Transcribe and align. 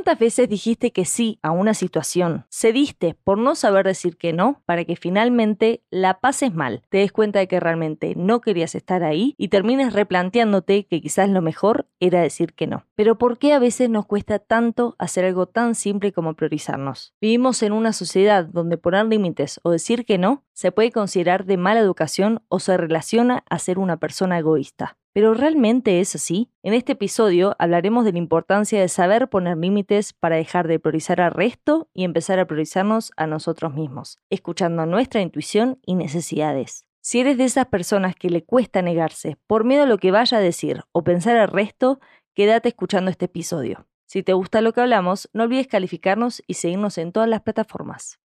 ¿Cuántas 0.00 0.18
veces 0.18 0.48
dijiste 0.48 0.92
que 0.92 1.04
sí 1.04 1.38
a 1.42 1.50
una 1.50 1.74
situación? 1.74 2.46
Cediste 2.50 3.18
por 3.22 3.36
no 3.36 3.54
saber 3.54 3.84
decir 3.84 4.16
que 4.16 4.32
no 4.32 4.62
para 4.64 4.86
que 4.86 4.96
finalmente 4.96 5.84
la 5.90 6.20
pases 6.20 6.54
mal, 6.54 6.80
te 6.88 6.98
des 6.98 7.12
cuenta 7.12 7.38
de 7.38 7.48
que 7.48 7.60
realmente 7.60 8.14
no 8.16 8.40
querías 8.40 8.74
estar 8.74 9.04
ahí 9.04 9.34
y 9.36 9.48
termines 9.48 9.92
replanteándote 9.92 10.86
que 10.86 11.02
quizás 11.02 11.28
lo 11.28 11.42
mejor 11.42 11.86
era 12.00 12.22
decir 12.22 12.54
que 12.54 12.66
no. 12.66 12.86
Pero 12.94 13.18
¿por 13.18 13.36
qué 13.36 13.52
a 13.52 13.58
veces 13.58 13.90
nos 13.90 14.06
cuesta 14.06 14.38
tanto 14.38 14.96
hacer 14.98 15.26
algo 15.26 15.44
tan 15.44 15.74
simple 15.74 16.12
como 16.12 16.32
priorizarnos? 16.32 17.12
Vivimos 17.20 17.62
en 17.62 17.72
una 17.72 17.92
sociedad 17.92 18.46
donde 18.46 18.78
poner 18.78 19.04
límites 19.04 19.60
o 19.64 19.70
decir 19.70 20.06
que 20.06 20.16
no 20.16 20.44
se 20.54 20.72
puede 20.72 20.92
considerar 20.92 21.44
de 21.44 21.58
mala 21.58 21.80
educación 21.80 22.42
o 22.48 22.58
se 22.58 22.74
relaciona 22.78 23.44
a 23.50 23.58
ser 23.58 23.78
una 23.78 23.98
persona 23.98 24.38
egoísta. 24.38 24.96
¿Pero 25.12 25.34
realmente 25.34 26.00
es 26.00 26.14
así? 26.14 26.50
En 26.62 26.72
este 26.72 26.92
episodio 26.92 27.56
hablaremos 27.58 28.04
de 28.04 28.12
la 28.12 28.18
importancia 28.18 28.80
de 28.80 28.88
saber 28.88 29.28
poner 29.28 29.56
límites 29.56 30.12
para 30.12 30.36
dejar 30.36 30.68
de 30.68 30.78
priorizar 30.78 31.20
al 31.20 31.32
resto 31.32 31.88
y 31.92 32.04
empezar 32.04 32.38
a 32.38 32.46
priorizarnos 32.46 33.10
a 33.16 33.26
nosotros 33.26 33.74
mismos, 33.74 34.18
escuchando 34.30 34.86
nuestra 34.86 35.20
intuición 35.20 35.80
y 35.84 35.96
necesidades. 35.96 36.84
Si 37.02 37.18
eres 37.18 37.38
de 37.38 37.44
esas 37.44 37.66
personas 37.66 38.14
que 38.14 38.30
le 38.30 38.44
cuesta 38.44 38.82
negarse 38.82 39.36
por 39.48 39.64
miedo 39.64 39.82
a 39.82 39.86
lo 39.86 39.98
que 39.98 40.12
vaya 40.12 40.38
a 40.38 40.40
decir 40.40 40.82
o 40.92 41.02
pensar 41.02 41.36
al 41.36 41.48
resto, 41.48 41.98
quédate 42.34 42.68
escuchando 42.68 43.10
este 43.10 43.24
episodio. 43.24 43.86
Si 44.06 44.22
te 44.22 44.32
gusta 44.32 44.60
lo 44.60 44.72
que 44.72 44.80
hablamos, 44.80 45.28
no 45.32 45.44
olvides 45.44 45.66
calificarnos 45.66 46.42
y 46.46 46.54
seguirnos 46.54 46.98
en 46.98 47.10
todas 47.10 47.28
las 47.28 47.40
plataformas. 47.40 48.20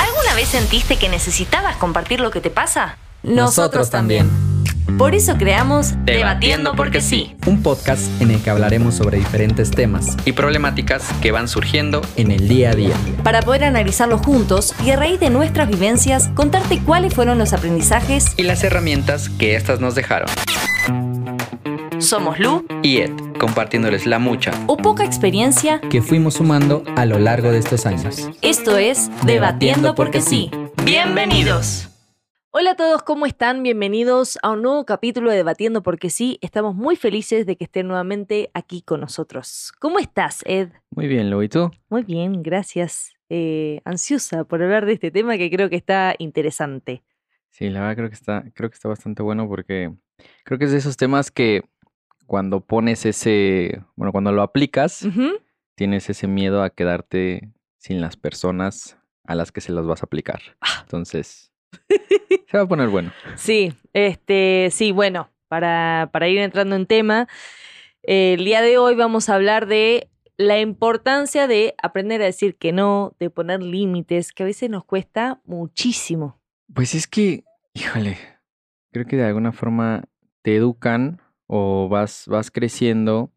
¿Alguna 0.00 0.34
vez 0.34 0.48
sentiste 0.48 0.96
que 0.96 1.08
necesitabas 1.08 1.76
compartir 1.76 2.20
lo 2.20 2.30
que 2.30 2.40
te 2.40 2.50
pasa? 2.50 2.98
Nosotros 3.22 3.90
también. 3.90 4.53
Por 4.98 5.14
eso 5.14 5.36
creamos 5.36 5.94
Debatiendo 6.04 6.74
porque 6.76 7.00
sí. 7.00 7.34
Un 7.46 7.62
podcast 7.62 8.02
en 8.20 8.30
el 8.30 8.40
que 8.40 8.50
hablaremos 8.50 8.94
sobre 8.94 9.18
diferentes 9.18 9.70
temas 9.70 10.16
y 10.24 10.32
problemáticas 10.32 11.02
que 11.20 11.32
van 11.32 11.48
surgiendo 11.48 12.00
en 12.16 12.30
el 12.30 12.48
día 12.48 12.70
a 12.70 12.74
día. 12.74 12.94
Para 13.24 13.42
poder 13.42 13.64
analizarlos 13.64 14.20
juntos 14.20 14.74
y 14.84 14.90
a 14.90 14.96
raíz 14.96 15.18
de 15.18 15.30
nuestras 15.30 15.68
vivencias, 15.68 16.28
contarte 16.34 16.80
cuáles 16.80 17.14
fueron 17.14 17.38
los 17.38 17.52
aprendizajes 17.52 18.34
y 18.36 18.44
las 18.44 18.62
herramientas 18.62 19.28
que 19.30 19.56
éstas 19.56 19.80
nos 19.80 19.94
dejaron. 19.94 20.28
Somos 21.98 22.38
Lu 22.38 22.66
y 22.82 22.98
Ed, 22.98 23.12
compartiéndoles 23.38 24.06
la 24.06 24.18
mucha 24.18 24.52
o 24.66 24.76
poca 24.76 25.04
experiencia 25.04 25.80
que 25.80 26.02
fuimos 26.02 26.34
sumando 26.34 26.84
a 26.96 27.06
lo 27.06 27.18
largo 27.18 27.50
de 27.50 27.58
estos 27.58 27.86
años. 27.86 28.28
Esto 28.42 28.76
es 28.78 29.10
Debatiendo 29.24 29.94
porque 29.94 30.20
sí. 30.20 30.50
Bienvenidos. 30.84 31.88
Hola 32.56 32.70
a 32.70 32.76
todos, 32.76 33.02
¿cómo 33.02 33.26
están? 33.26 33.64
Bienvenidos 33.64 34.38
a 34.40 34.52
un 34.52 34.62
nuevo 34.62 34.86
capítulo 34.86 35.28
de 35.28 35.38
Debatiendo 35.38 35.82
porque 35.82 36.08
sí. 36.08 36.38
Estamos 36.40 36.76
muy 36.76 36.94
felices 36.94 37.46
de 37.46 37.56
que 37.56 37.64
estén 37.64 37.88
nuevamente 37.88 38.52
aquí 38.54 38.80
con 38.80 39.00
nosotros. 39.00 39.72
¿Cómo 39.80 39.98
estás, 39.98 40.44
Ed? 40.46 40.68
Muy 40.90 41.08
bien, 41.08 41.30
Lu, 41.30 41.42
¿y 41.42 41.48
tú? 41.48 41.72
Muy 41.88 42.04
bien, 42.04 42.44
gracias. 42.44 43.12
Eh, 43.28 43.80
ansiosa 43.84 44.44
por 44.44 44.62
hablar 44.62 44.86
de 44.86 44.92
este 44.92 45.10
tema 45.10 45.36
que 45.36 45.50
creo 45.50 45.68
que 45.68 45.74
está 45.74 46.14
interesante. 46.18 47.02
Sí, 47.50 47.70
la 47.70 47.80
verdad 47.80 47.96
creo 47.96 48.08
que 48.08 48.14
está, 48.14 48.44
creo 48.54 48.70
que 48.70 48.74
está 48.74 48.88
bastante 48.88 49.24
bueno 49.24 49.48
porque 49.48 49.92
creo 50.44 50.56
que 50.56 50.66
es 50.66 50.70
de 50.70 50.78
esos 50.78 50.96
temas 50.96 51.32
que 51.32 51.64
cuando 52.24 52.60
pones 52.60 53.04
ese, 53.04 53.82
bueno, 53.96 54.12
cuando 54.12 54.30
lo 54.30 54.42
aplicas, 54.42 55.04
tienes 55.74 56.08
ese 56.08 56.28
miedo 56.28 56.62
a 56.62 56.70
quedarte 56.70 57.50
sin 57.78 58.00
las 58.00 58.16
personas 58.16 58.96
a 59.24 59.34
las 59.34 59.50
que 59.50 59.60
se 59.60 59.72
las 59.72 59.84
vas 59.86 60.04
a 60.04 60.06
aplicar. 60.06 60.40
Ah. 60.60 60.82
Entonces, 60.82 61.50
se 62.50 62.56
va 62.56 62.64
a 62.64 62.68
poner 62.68 62.88
bueno. 62.88 63.12
Sí, 63.36 63.72
este, 63.92 64.68
sí, 64.70 64.92
bueno, 64.92 65.30
para, 65.48 66.10
para 66.12 66.28
ir 66.28 66.38
entrando 66.38 66.76
en 66.76 66.86
tema, 66.86 67.28
el 68.02 68.44
día 68.44 68.60
de 68.62 68.78
hoy 68.78 68.94
vamos 68.94 69.28
a 69.28 69.34
hablar 69.34 69.66
de 69.66 70.08
la 70.36 70.60
importancia 70.60 71.46
de 71.46 71.74
aprender 71.82 72.20
a 72.22 72.26
decir 72.26 72.56
que 72.56 72.72
no, 72.72 73.14
de 73.18 73.30
poner 73.30 73.62
límites, 73.62 74.32
que 74.32 74.42
a 74.42 74.46
veces 74.46 74.68
nos 74.68 74.84
cuesta 74.84 75.40
muchísimo. 75.44 76.40
Pues 76.72 76.94
es 76.94 77.06
que, 77.06 77.44
híjole, 77.72 78.18
creo 78.92 79.06
que 79.06 79.16
de 79.16 79.24
alguna 79.24 79.52
forma 79.52 80.04
te 80.42 80.56
educan 80.56 81.20
o 81.46 81.88
vas, 81.88 82.24
vas 82.26 82.50
creciendo 82.50 83.30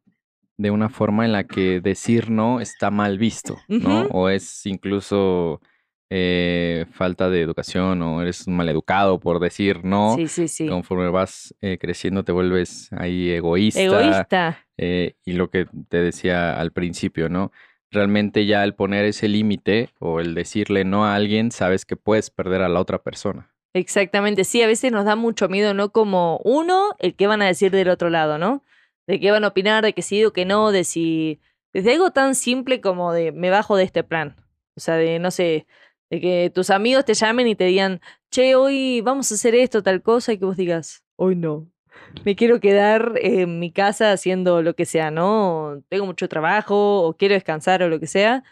de 0.57 0.71
una 0.71 0.89
forma 0.89 1.25
en 1.25 1.33
la 1.33 1.43
que 1.43 1.81
decir 1.81 2.31
no 2.31 2.59
está 2.59 2.89
mal 2.89 3.19
visto, 3.19 3.57
¿no? 3.67 4.07
O 4.07 4.29
es 4.29 4.65
incluso 4.65 5.61
eh, 6.09 6.85
falta 6.91 7.29
de 7.29 7.41
educación 7.41 8.01
o 8.01 8.21
eres 8.21 8.47
un 8.47 8.55
maleducado 8.55 9.19
por 9.19 9.39
decir 9.39 9.83
no. 9.83 10.15
Sí, 10.15 10.27
sí, 10.27 10.47
sí. 10.47 10.67
Conforme 10.67 11.09
vas 11.09 11.53
eh, 11.61 11.77
creciendo 11.77 12.23
te 12.23 12.31
vuelves 12.31 12.89
ahí 12.93 13.31
egoísta. 13.31 13.81
Egoísta. 13.81 14.65
Eh, 14.77 15.15
y 15.25 15.33
lo 15.33 15.49
que 15.49 15.67
te 15.89 15.97
decía 15.97 16.59
al 16.59 16.71
principio, 16.71 17.29
¿no? 17.29 17.51
Realmente 17.91 18.45
ya 18.45 18.61
al 18.61 18.75
poner 18.75 19.05
ese 19.05 19.27
límite 19.27 19.89
o 19.99 20.19
el 20.19 20.33
decirle 20.33 20.85
no 20.85 21.05
a 21.05 21.15
alguien, 21.15 21.51
sabes 21.51 21.85
que 21.85 21.95
puedes 21.95 22.29
perder 22.29 22.61
a 22.61 22.69
la 22.69 22.79
otra 22.79 22.99
persona. 22.99 23.53
Exactamente, 23.73 24.43
sí, 24.43 24.61
a 24.61 24.67
veces 24.67 24.91
nos 24.91 25.05
da 25.05 25.15
mucho 25.15 25.49
miedo, 25.49 25.73
¿no? 25.73 25.91
Como 25.91 26.39
uno, 26.43 26.95
el 26.99 27.15
que 27.15 27.27
van 27.27 27.41
a 27.41 27.47
decir 27.47 27.71
del 27.71 27.89
otro 27.89 28.09
lado, 28.09 28.37
¿no? 28.37 28.63
De 29.07 29.19
qué 29.19 29.31
van 29.31 29.43
a 29.43 29.49
opinar, 29.49 29.83
de 29.83 29.93
que 29.93 30.01
sí 30.01 30.23
o 30.25 30.33
que 30.33 30.45
no, 30.45 30.71
de 30.71 30.83
si... 30.83 31.39
Desde 31.73 31.93
algo 31.93 32.11
tan 32.11 32.33
simple 32.33 32.81
como 32.81 33.13
de 33.13 33.31
me 33.31 33.49
bajo 33.49 33.75
de 33.77 33.83
este 33.83 34.03
plan. 34.03 34.35
O 34.75 34.79
sea, 34.79 34.95
de, 34.95 35.19
no 35.19 35.31
sé, 35.31 35.67
de 36.09 36.21
que 36.21 36.51
tus 36.53 36.69
amigos 36.69 37.05
te 37.05 37.13
llamen 37.13 37.47
y 37.47 37.55
te 37.55 37.65
digan, 37.65 38.01
che, 38.31 38.55
hoy 38.55 39.01
vamos 39.01 39.31
a 39.31 39.35
hacer 39.35 39.55
esto, 39.55 39.83
tal 39.83 40.01
cosa, 40.01 40.33
y 40.33 40.37
que 40.37 40.45
vos 40.45 40.57
digas, 40.57 41.03
hoy 41.15 41.35
no. 41.35 41.67
Me 42.23 42.35
quiero 42.35 42.59
quedar 42.59 43.13
en 43.21 43.59
mi 43.59 43.71
casa 43.71 44.11
haciendo 44.11 44.61
lo 44.61 44.75
que 44.75 44.85
sea, 44.85 45.11
¿no? 45.11 45.83
Tengo 45.89 46.05
mucho 46.05 46.29
trabajo 46.29 47.03
o 47.03 47.17
quiero 47.17 47.33
descansar 47.33 47.83
o 47.83 47.89
lo 47.89 47.99
que 47.99 48.07
sea. 48.07 48.43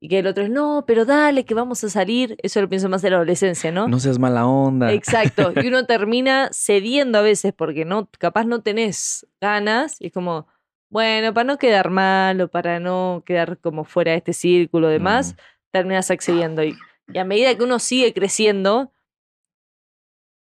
Y 0.00 0.08
que 0.08 0.18
el 0.18 0.26
otro 0.26 0.42
es, 0.42 0.50
no, 0.50 0.82
pero 0.84 1.04
dale, 1.04 1.44
que 1.44 1.54
vamos 1.54 1.84
a 1.84 1.88
salir. 1.88 2.36
Eso 2.42 2.60
lo 2.60 2.68
pienso 2.68 2.88
más 2.88 3.02
de 3.02 3.10
la 3.10 3.16
adolescencia, 3.16 3.70
¿no? 3.70 3.86
No 3.86 4.00
seas 4.00 4.18
mala 4.18 4.46
onda. 4.46 4.92
Exacto. 4.92 5.52
Y 5.62 5.68
uno 5.68 5.86
termina 5.86 6.50
cediendo 6.52 7.18
a 7.18 7.22
veces 7.22 7.52
porque 7.52 7.84
no, 7.84 8.08
capaz 8.18 8.44
no 8.44 8.62
tenés 8.62 9.28
ganas. 9.40 10.00
Y 10.00 10.08
es 10.08 10.12
como, 10.12 10.48
bueno, 10.90 11.32
para 11.32 11.44
no 11.44 11.56
quedar 11.56 11.90
mal 11.90 12.40
o 12.40 12.48
para 12.48 12.80
no 12.80 13.22
quedar 13.24 13.58
como 13.58 13.84
fuera 13.84 14.10
de 14.10 14.18
este 14.18 14.32
círculo 14.32 14.90
y 14.90 14.94
demás, 14.94 15.36
terminas 15.72 16.10
accediendo. 16.10 16.62
Y, 16.62 16.76
a 17.18 17.24
medida 17.24 17.54
que 17.56 17.64
uno 17.64 17.78
sigue 17.78 18.14
creciendo, 18.14 18.92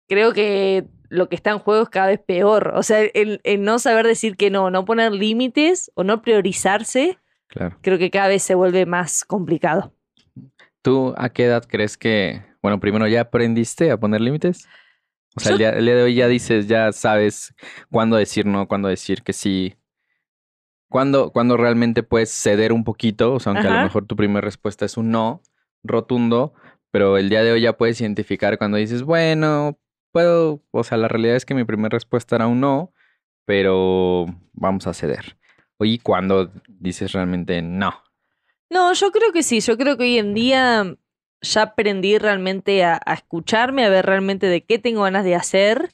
creo 0.10 0.34
que 0.34 0.86
lo 1.10 1.30
que 1.30 1.36
está 1.36 1.52
en 1.52 1.60
juego 1.60 1.84
es 1.84 1.90
cada 1.90 2.08
vez 2.08 2.20
peor. 2.20 2.74
O 2.76 2.84
sea, 2.84 3.02
el, 3.02 3.40
no 3.60 3.80
saber 3.80 4.08
decir 4.08 4.36
que 4.36 4.50
no, 4.50 4.72
no 4.72 4.84
poner 4.84 5.12
límites 5.12 5.92
o 5.94 6.04
no 6.04 6.22
priorizarse, 6.22 7.20
claro. 7.48 7.78
creo 7.82 7.98
que 7.98 8.10
cada 8.10 8.28
vez 8.28 8.44
se 8.44 8.56
vuelve 8.56 8.86
más 8.86 9.24
complicado. 9.24 9.94
¿Tú 10.82 11.14
a 11.18 11.30
qué 11.30 11.46
edad 11.46 11.66
crees 11.68 11.98
que, 11.98 12.44
bueno, 12.62 12.80
primero 12.80 13.08
ya 13.08 13.22
aprendiste 13.22 13.92
a 13.92 13.98
poner 13.98 14.22
límites? 14.22 14.68
O 15.38 15.40
sea, 15.40 15.52
el 15.52 15.58
día, 15.60 15.72
de 15.72 16.02
hoy 16.02 16.16
ya 16.16 16.28
dices, 16.28 16.68
ya 16.68 16.92
sabes 16.92 17.54
cuándo 17.92 18.18
decir 18.18 18.48
no, 18.48 18.68
cuándo 18.68 18.88
decir 18.88 19.22
que 19.22 19.34
sí. 19.34 19.76
¿Cuándo, 20.90 21.32
cuando 21.32 21.58
realmente 21.58 22.02
puedes 22.04 22.32
ceder 22.32 22.72
un 22.72 22.84
poquito? 22.84 23.34
O 23.34 23.40
sea, 23.40 23.52
aunque 23.52 23.68
a 23.68 23.76
lo 23.78 23.84
mejor 23.84 24.06
tu 24.06 24.16
primera 24.16 24.42
respuesta 24.42 24.86
es 24.86 24.96
un 24.98 25.12
no 25.12 25.42
rotundo, 25.84 26.54
pero 26.92 27.18
el 27.18 27.30
día 27.30 27.44
de 27.44 27.52
hoy 27.52 27.62
ya 27.62 27.78
puedes 27.78 28.00
identificar 28.00 28.58
cuando 28.58 28.78
dices, 28.78 29.04
bueno, 29.04 29.78
puedo, 30.12 30.64
o 30.72 30.84
sea, 30.84 30.98
la 30.98 31.08
realidad 31.08 31.36
es 31.36 31.46
que 31.46 31.56
mi 31.56 31.66
primera 31.66 31.90
respuesta 31.90 32.38
era 32.38 32.48
un 32.48 32.62
no, 32.62 32.94
pero 33.46 34.26
vamos 34.54 34.88
a 34.88 34.94
ceder. 34.94 35.38
Oye, 35.78 36.00
¿cuándo 36.02 36.52
dices 36.68 37.12
realmente 37.12 37.62
no? 37.62 37.94
No, 38.70 38.94
yo 38.94 39.12
creo 39.12 39.32
que 39.32 39.44
sí, 39.44 39.60
yo 39.60 39.78
creo 39.78 39.98
que 39.98 40.04
hoy 40.04 40.18
en 40.18 40.34
día 40.34 40.96
ya 41.42 41.62
aprendí 41.62 42.18
realmente 42.18 42.84
a, 42.84 43.00
a 43.06 43.14
escucharme, 43.14 43.86
a 43.86 43.90
ver 43.90 44.06
realmente 44.06 44.48
de 44.48 44.64
qué 44.64 44.80
tengo 44.80 45.04
ganas 45.04 45.24
de 45.24 45.36
hacer. 45.36 45.94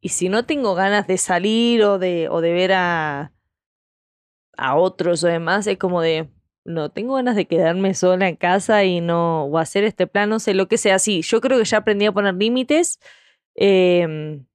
Y 0.00 0.10
si 0.10 0.28
no 0.28 0.44
tengo 0.44 0.74
ganas 0.74 1.06
de 1.06 1.16
salir 1.16 1.82
o 1.82 1.98
de, 1.98 2.28
o 2.28 2.40
de 2.40 2.52
ver 2.52 2.72
a, 2.72 3.33
a 4.56 4.76
otros 4.76 5.24
o 5.24 5.28
demás, 5.28 5.66
es 5.66 5.78
como 5.78 6.00
de, 6.00 6.28
no, 6.64 6.90
tengo 6.90 7.14
ganas 7.14 7.36
de 7.36 7.46
quedarme 7.46 7.94
sola 7.94 8.28
en 8.28 8.36
casa 8.36 8.84
y 8.84 9.00
no, 9.00 9.44
o 9.44 9.58
hacer 9.58 9.84
este 9.84 10.06
plan, 10.06 10.30
no 10.30 10.38
sé, 10.40 10.54
lo 10.54 10.68
que 10.68 10.78
sea. 10.78 10.98
Sí, 10.98 11.22
yo 11.22 11.40
creo 11.40 11.58
que 11.58 11.64
ya 11.64 11.78
aprendí 11.78 12.06
a 12.06 12.12
poner 12.12 12.34
límites. 12.34 13.00
Em, 13.54 14.46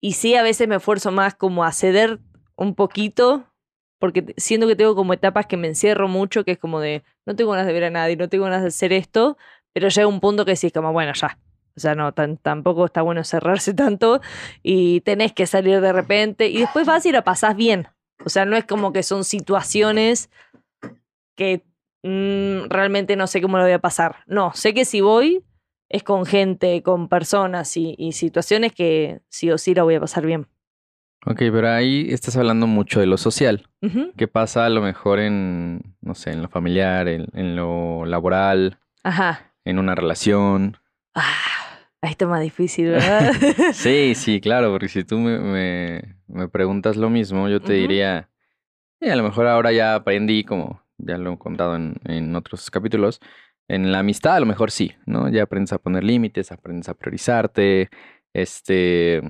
y 0.00 0.12
sí, 0.12 0.34
a 0.34 0.42
veces 0.42 0.68
me 0.68 0.76
esfuerzo 0.76 1.12
más 1.12 1.34
como 1.34 1.64
a 1.64 1.72
ceder 1.72 2.20
un 2.56 2.74
poquito, 2.74 3.46
porque 3.98 4.34
siento 4.36 4.66
que 4.66 4.76
tengo 4.76 4.94
como 4.94 5.12
etapas 5.14 5.46
que 5.46 5.56
me 5.56 5.68
encierro 5.68 6.08
mucho, 6.08 6.44
que 6.44 6.52
es 6.52 6.58
como 6.58 6.80
de, 6.80 7.04
no 7.24 7.36
tengo 7.36 7.52
ganas 7.52 7.66
de 7.66 7.72
ver 7.72 7.84
a 7.84 7.90
nadie, 7.90 8.16
no 8.16 8.28
tengo 8.28 8.44
ganas 8.44 8.62
de 8.62 8.68
hacer 8.68 8.92
esto, 8.92 9.38
pero 9.72 9.88
llega 9.88 10.06
un 10.08 10.20
punto 10.20 10.44
que 10.44 10.56
sí 10.56 10.70
como, 10.70 10.92
bueno, 10.92 11.12
ya. 11.14 11.38
O 11.76 11.80
sea, 11.80 11.94
no, 11.94 12.12
tampoco 12.12 12.84
está 12.84 13.02
bueno 13.02 13.24
cerrarse 13.24 13.72
tanto 13.74 14.20
y 14.62 15.00
tenés 15.02 15.32
que 15.32 15.46
salir 15.46 15.80
de 15.80 15.92
repente 15.92 16.48
y 16.48 16.58
después 16.58 16.86
vas 16.86 17.06
y 17.06 17.12
la 17.12 17.24
pasás 17.24 17.56
bien. 17.56 17.88
O 18.24 18.28
sea, 18.28 18.44
no 18.44 18.56
es 18.56 18.64
como 18.64 18.92
que 18.92 19.02
son 19.02 19.24
situaciones 19.24 20.30
que 21.36 21.64
mm, 22.02 22.68
realmente 22.68 23.16
no 23.16 23.26
sé 23.26 23.40
cómo 23.40 23.58
lo 23.58 23.64
voy 23.64 23.72
a 23.72 23.78
pasar. 23.80 24.16
No, 24.26 24.52
sé 24.54 24.74
que 24.74 24.84
si 24.84 25.00
voy 25.00 25.44
es 25.88 26.02
con 26.02 26.24
gente, 26.24 26.82
con 26.82 27.08
personas 27.08 27.76
y, 27.76 28.12
situaciones 28.12 28.72
que 28.72 29.20
sí 29.28 29.50
o 29.50 29.58
sí 29.58 29.74
la 29.74 29.82
voy 29.82 29.96
a 29.96 30.00
pasar 30.00 30.24
bien. 30.24 30.46
Ok, 31.26 31.38
pero 31.38 31.70
ahí 31.70 32.08
estás 32.10 32.36
hablando 32.36 32.66
mucho 32.66 32.98
de 32.98 33.06
lo 33.06 33.18
social. 33.18 33.68
Ujú. 33.82 34.12
¿Qué 34.16 34.26
pasa 34.26 34.64
a 34.64 34.70
lo 34.70 34.80
mejor 34.80 35.20
en, 35.20 35.94
no 36.00 36.14
sé, 36.14 36.30
en 36.32 36.42
lo 36.42 36.48
familiar, 36.48 37.08
en, 37.08 37.28
en 37.34 37.54
lo 37.56 38.06
laboral, 38.06 38.78
Ajá. 39.04 39.52
en 39.64 39.78
una 39.78 39.94
relación? 39.94 40.78
Ah, 41.14 41.51
ahí 42.02 42.10
está 42.10 42.26
más 42.26 42.42
difícil, 42.42 42.86
¿verdad? 42.90 43.32
Sí, 43.72 44.14
sí, 44.14 44.40
claro, 44.40 44.70
porque 44.70 44.88
si 44.88 45.04
tú 45.04 45.18
me, 45.18 45.38
me, 45.38 46.16
me 46.26 46.48
preguntas 46.48 46.96
lo 46.96 47.08
mismo, 47.08 47.48
yo 47.48 47.60
te 47.60 47.72
diría, 47.72 48.28
"Sí, 49.00 49.08
a 49.08 49.16
lo 49.16 49.22
mejor 49.22 49.46
ahora 49.46 49.72
ya 49.72 49.94
aprendí, 49.94 50.44
como 50.44 50.82
ya 50.98 51.16
lo 51.18 51.32
he 51.32 51.38
contado 51.38 51.76
en, 51.76 51.96
en 52.04 52.36
otros 52.36 52.70
capítulos, 52.70 53.20
en 53.68 53.90
la 53.92 54.00
amistad 54.00 54.36
a 54.36 54.40
lo 54.40 54.46
mejor 54.46 54.70
sí, 54.70 54.92
¿no? 55.06 55.28
Ya 55.28 55.44
aprendes 55.44 55.72
a 55.72 55.78
poner 55.78 56.04
límites, 56.04 56.52
aprendes 56.52 56.88
a 56.88 56.94
priorizarte, 56.94 57.88
este, 58.34 59.22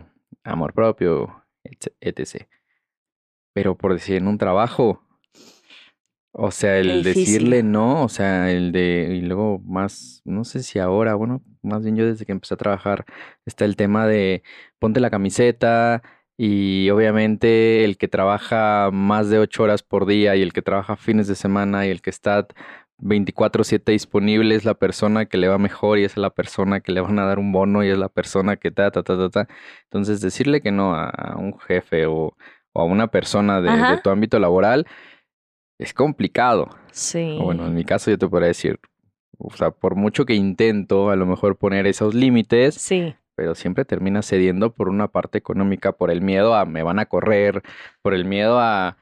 amor 0.44 0.72
propio, 0.74 1.44
etc. 1.64 2.46
Pero 3.54 3.76
por 3.76 3.92
decir, 3.92 4.16
en 4.16 4.26
un 4.26 4.38
trabajo, 4.38 5.02
o 6.32 6.50
sea, 6.50 6.78
el 6.78 7.02
decirle 7.02 7.62
no, 7.62 8.04
o 8.04 8.08
sea, 8.08 8.50
el 8.50 8.72
de, 8.72 9.14
y 9.14 9.20
luego 9.20 9.58
más, 9.60 10.22
no 10.24 10.44
sé 10.44 10.62
si 10.62 10.78
ahora, 10.78 11.14
bueno, 11.14 11.42
más 11.62 11.82
bien 11.82 11.96
yo 11.96 12.06
desde 12.06 12.26
que 12.26 12.32
empecé 12.32 12.54
a 12.54 12.56
trabajar, 12.56 13.04
está 13.46 13.64
el 13.64 13.76
tema 13.76 14.06
de 14.06 14.42
ponte 14.78 15.00
la 15.00 15.10
camiseta 15.10 16.02
y 16.36 16.90
obviamente 16.90 17.84
el 17.84 17.96
que 17.98 18.08
trabaja 18.08 18.90
más 18.92 19.30
de 19.30 19.38
ocho 19.38 19.62
horas 19.64 19.82
por 19.82 20.06
día 20.06 20.34
y 20.36 20.42
el 20.42 20.52
que 20.52 20.62
trabaja 20.62 20.96
fines 20.96 21.28
de 21.28 21.34
semana 21.34 21.86
y 21.86 21.90
el 21.90 22.02
que 22.02 22.10
está 22.10 22.46
24/7 22.98 23.92
disponible 23.92 24.54
es 24.54 24.64
la 24.64 24.74
persona 24.74 25.26
que 25.26 25.36
le 25.36 25.48
va 25.48 25.58
mejor 25.58 25.98
y 25.98 26.04
es 26.04 26.16
la 26.16 26.30
persona 26.30 26.80
que 26.80 26.92
le 26.92 27.00
van 27.00 27.18
a 27.18 27.26
dar 27.26 27.38
un 27.38 27.52
bono 27.52 27.84
y 27.84 27.88
es 27.88 27.98
la 27.98 28.08
persona 28.08 28.56
que 28.56 28.70
ta, 28.70 28.90
ta, 28.90 29.02
ta, 29.02 29.16
ta, 29.16 29.30
ta. 29.30 29.48
Entonces 29.84 30.20
decirle 30.20 30.60
que 30.62 30.72
no 30.72 30.94
a, 30.94 31.36
un 31.38 31.58
jefe 31.58 32.06
o, 32.06 32.36
o 32.72 32.80
a 32.80 32.84
una 32.84 33.08
persona 33.08 33.60
de, 33.60 33.70
de 33.70 33.98
tu 34.02 34.10
ámbito 34.10 34.38
laboral 34.38 34.86
es 35.78 35.94
complicado. 35.94 36.70
Sí. 36.92 37.38
O 37.40 37.44
bueno, 37.44 37.66
en 37.66 37.74
mi 37.74 37.84
caso 37.84 38.10
yo 38.10 38.18
te 38.18 38.28
podría 38.28 38.48
decir, 38.48 38.78
o 39.38 39.50
sea, 39.56 39.70
por 39.70 39.94
mucho 39.96 40.24
que 40.26 40.34
intento 40.34 41.10
a 41.10 41.16
lo 41.16 41.26
mejor 41.26 41.56
poner 41.56 41.86
esos 41.86 42.14
límites, 42.14 42.74
Sí. 42.76 43.14
pero 43.34 43.54
siempre 43.54 43.84
termina 43.84 44.22
cediendo 44.22 44.72
por 44.72 44.88
una 44.88 45.08
parte 45.08 45.38
económica, 45.38 45.92
por 45.92 46.10
el 46.10 46.20
miedo 46.20 46.54
a 46.54 46.64
me 46.64 46.82
van 46.82 46.98
a 46.98 47.06
correr, 47.06 47.62
por 48.02 48.14
el 48.14 48.24
miedo 48.24 48.58
a, 48.60 48.96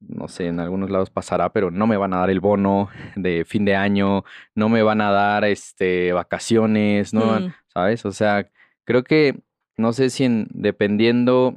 no 0.00 0.28
sé, 0.28 0.48
en 0.48 0.60
algunos 0.60 0.90
lados 0.90 1.08
pasará, 1.10 1.50
pero 1.50 1.70
no 1.70 1.86
me 1.86 1.96
van 1.96 2.12
a 2.12 2.18
dar 2.18 2.30
el 2.30 2.40
bono 2.40 2.88
de 3.16 3.44
fin 3.46 3.64
de 3.64 3.74
año, 3.76 4.24
no 4.54 4.68
me 4.68 4.82
van 4.82 5.00
a 5.00 5.10
dar 5.10 5.44
este 5.44 6.12
vacaciones, 6.12 7.14
no, 7.14 7.40
Mm. 7.40 7.54
¿sabes? 7.68 8.04
O 8.04 8.12
sea, 8.12 8.48
creo 8.84 9.02
que 9.04 9.40
no 9.76 9.92
sé 9.92 10.10
si 10.10 10.24
en, 10.24 10.46
dependiendo 10.50 11.54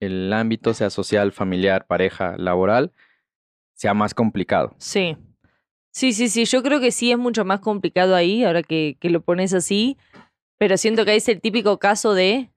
el 0.00 0.32
ámbito 0.32 0.74
sea 0.74 0.90
social, 0.90 1.32
familiar, 1.32 1.86
pareja, 1.86 2.36
laboral, 2.38 2.92
sea 3.74 3.94
más 3.94 4.14
complicado. 4.14 4.74
Sí. 4.78 5.16
Sí, 5.90 6.12
sí, 6.12 6.28
sí. 6.28 6.44
Yo 6.44 6.62
creo 6.62 6.80
que 6.80 6.92
sí 6.92 7.10
es 7.10 7.18
mucho 7.18 7.44
más 7.44 7.60
complicado 7.60 8.14
ahí, 8.14 8.44
ahora 8.44 8.62
que, 8.62 8.96
que 9.00 9.10
lo 9.10 9.20
pones 9.20 9.54
así. 9.54 9.96
Pero 10.58 10.76
siento 10.76 11.04
que 11.04 11.12
ahí 11.12 11.16
es 11.18 11.28
el 11.28 11.40
típico 11.40 11.78
caso 11.78 12.14
de 12.14 12.50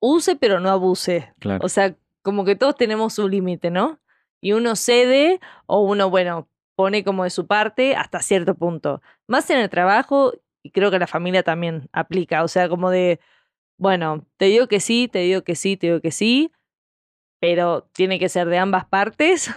use, 0.00 0.36
pero 0.36 0.60
no 0.60 0.70
abuse. 0.70 1.32
Claro. 1.38 1.64
O 1.64 1.68
sea, 1.68 1.96
como 2.22 2.44
que 2.44 2.56
todos 2.56 2.76
tenemos 2.76 3.18
un 3.18 3.30
límite, 3.30 3.70
¿no? 3.70 4.00
Y 4.40 4.52
uno 4.52 4.74
cede 4.76 5.40
o 5.66 5.80
uno, 5.80 6.10
bueno, 6.10 6.48
pone 6.74 7.04
como 7.04 7.24
de 7.24 7.30
su 7.30 7.46
parte 7.46 7.94
hasta 7.94 8.20
cierto 8.20 8.54
punto. 8.54 9.02
Más 9.26 9.48
en 9.50 9.58
el 9.58 9.70
trabajo, 9.70 10.32
y 10.62 10.70
creo 10.70 10.90
que 10.90 10.98
la 10.98 11.06
familia 11.06 11.42
también 11.42 11.88
aplica. 11.92 12.42
O 12.42 12.48
sea, 12.48 12.68
como 12.68 12.90
de, 12.90 13.20
bueno, 13.78 14.26
te 14.36 14.46
digo 14.46 14.66
que 14.66 14.80
sí, 14.80 15.08
te 15.08 15.20
digo 15.20 15.42
que 15.42 15.54
sí, 15.54 15.76
te 15.76 15.88
digo 15.88 16.00
que 16.00 16.10
sí, 16.10 16.52
pero 17.38 17.88
tiene 17.92 18.18
que 18.18 18.28
ser 18.28 18.48
de 18.48 18.58
ambas 18.58 18.84
partes. 18.86 19.50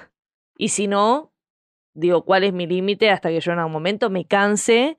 Y 0.57 0.69
si 0.69 0.88
no, 0.88 1.32
digo, 1.94 2.24
¿cuál 2.25 2.44
es 2.44 2.54
mi 2.54 2.68
límite 2.68 3.10
hasta 3.10 3.30
que 3.30 3.40
yo 3.40 3.51
en 3.51 3.60
algún 3.60 3.74
momento 3.74 4.10
me 4.10 4.25
canse? 4.25 4.98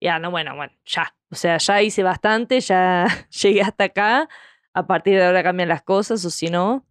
Ya, 0.00 0.18
no, 0.18 0.30
bueno, 0.30 0.56
bueno, 0.56 0.72
ya. 0.84 1.14
O 1.30 1.34
sea, 1.34 1.58
ya 1.58 1.80
hice 1.82 2.02
bastante, 2.02 2.60
ya 2.60 3.06
llegué 3.42 3.62
hasta 3.62 3.84
acá. 3.84 4.28
A 4.74 4.86
partir 4.86 5.14
de 5.16 5.24
ahora 5.24 5.42
cambian 5.42 5.68
las 5.68 5.82
cosas, 5.82 6.24
o 6.24 6.30
si 6.30 6.48
no, 6.48 6.86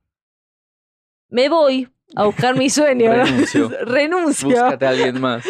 me 1.30 1.50
voy 1.50 1.90
a 2.16 2.26
buscar 2.26 2.56
mi 2.56 2.70
sueño. 2.70 3.12
Renuncio. 3.14 3.70
Renuncio. 3.86 4.50
Búscate 4.50 4.86
a 4.86 4.90
alguien 4.90 5.20
más. 5.20 5.46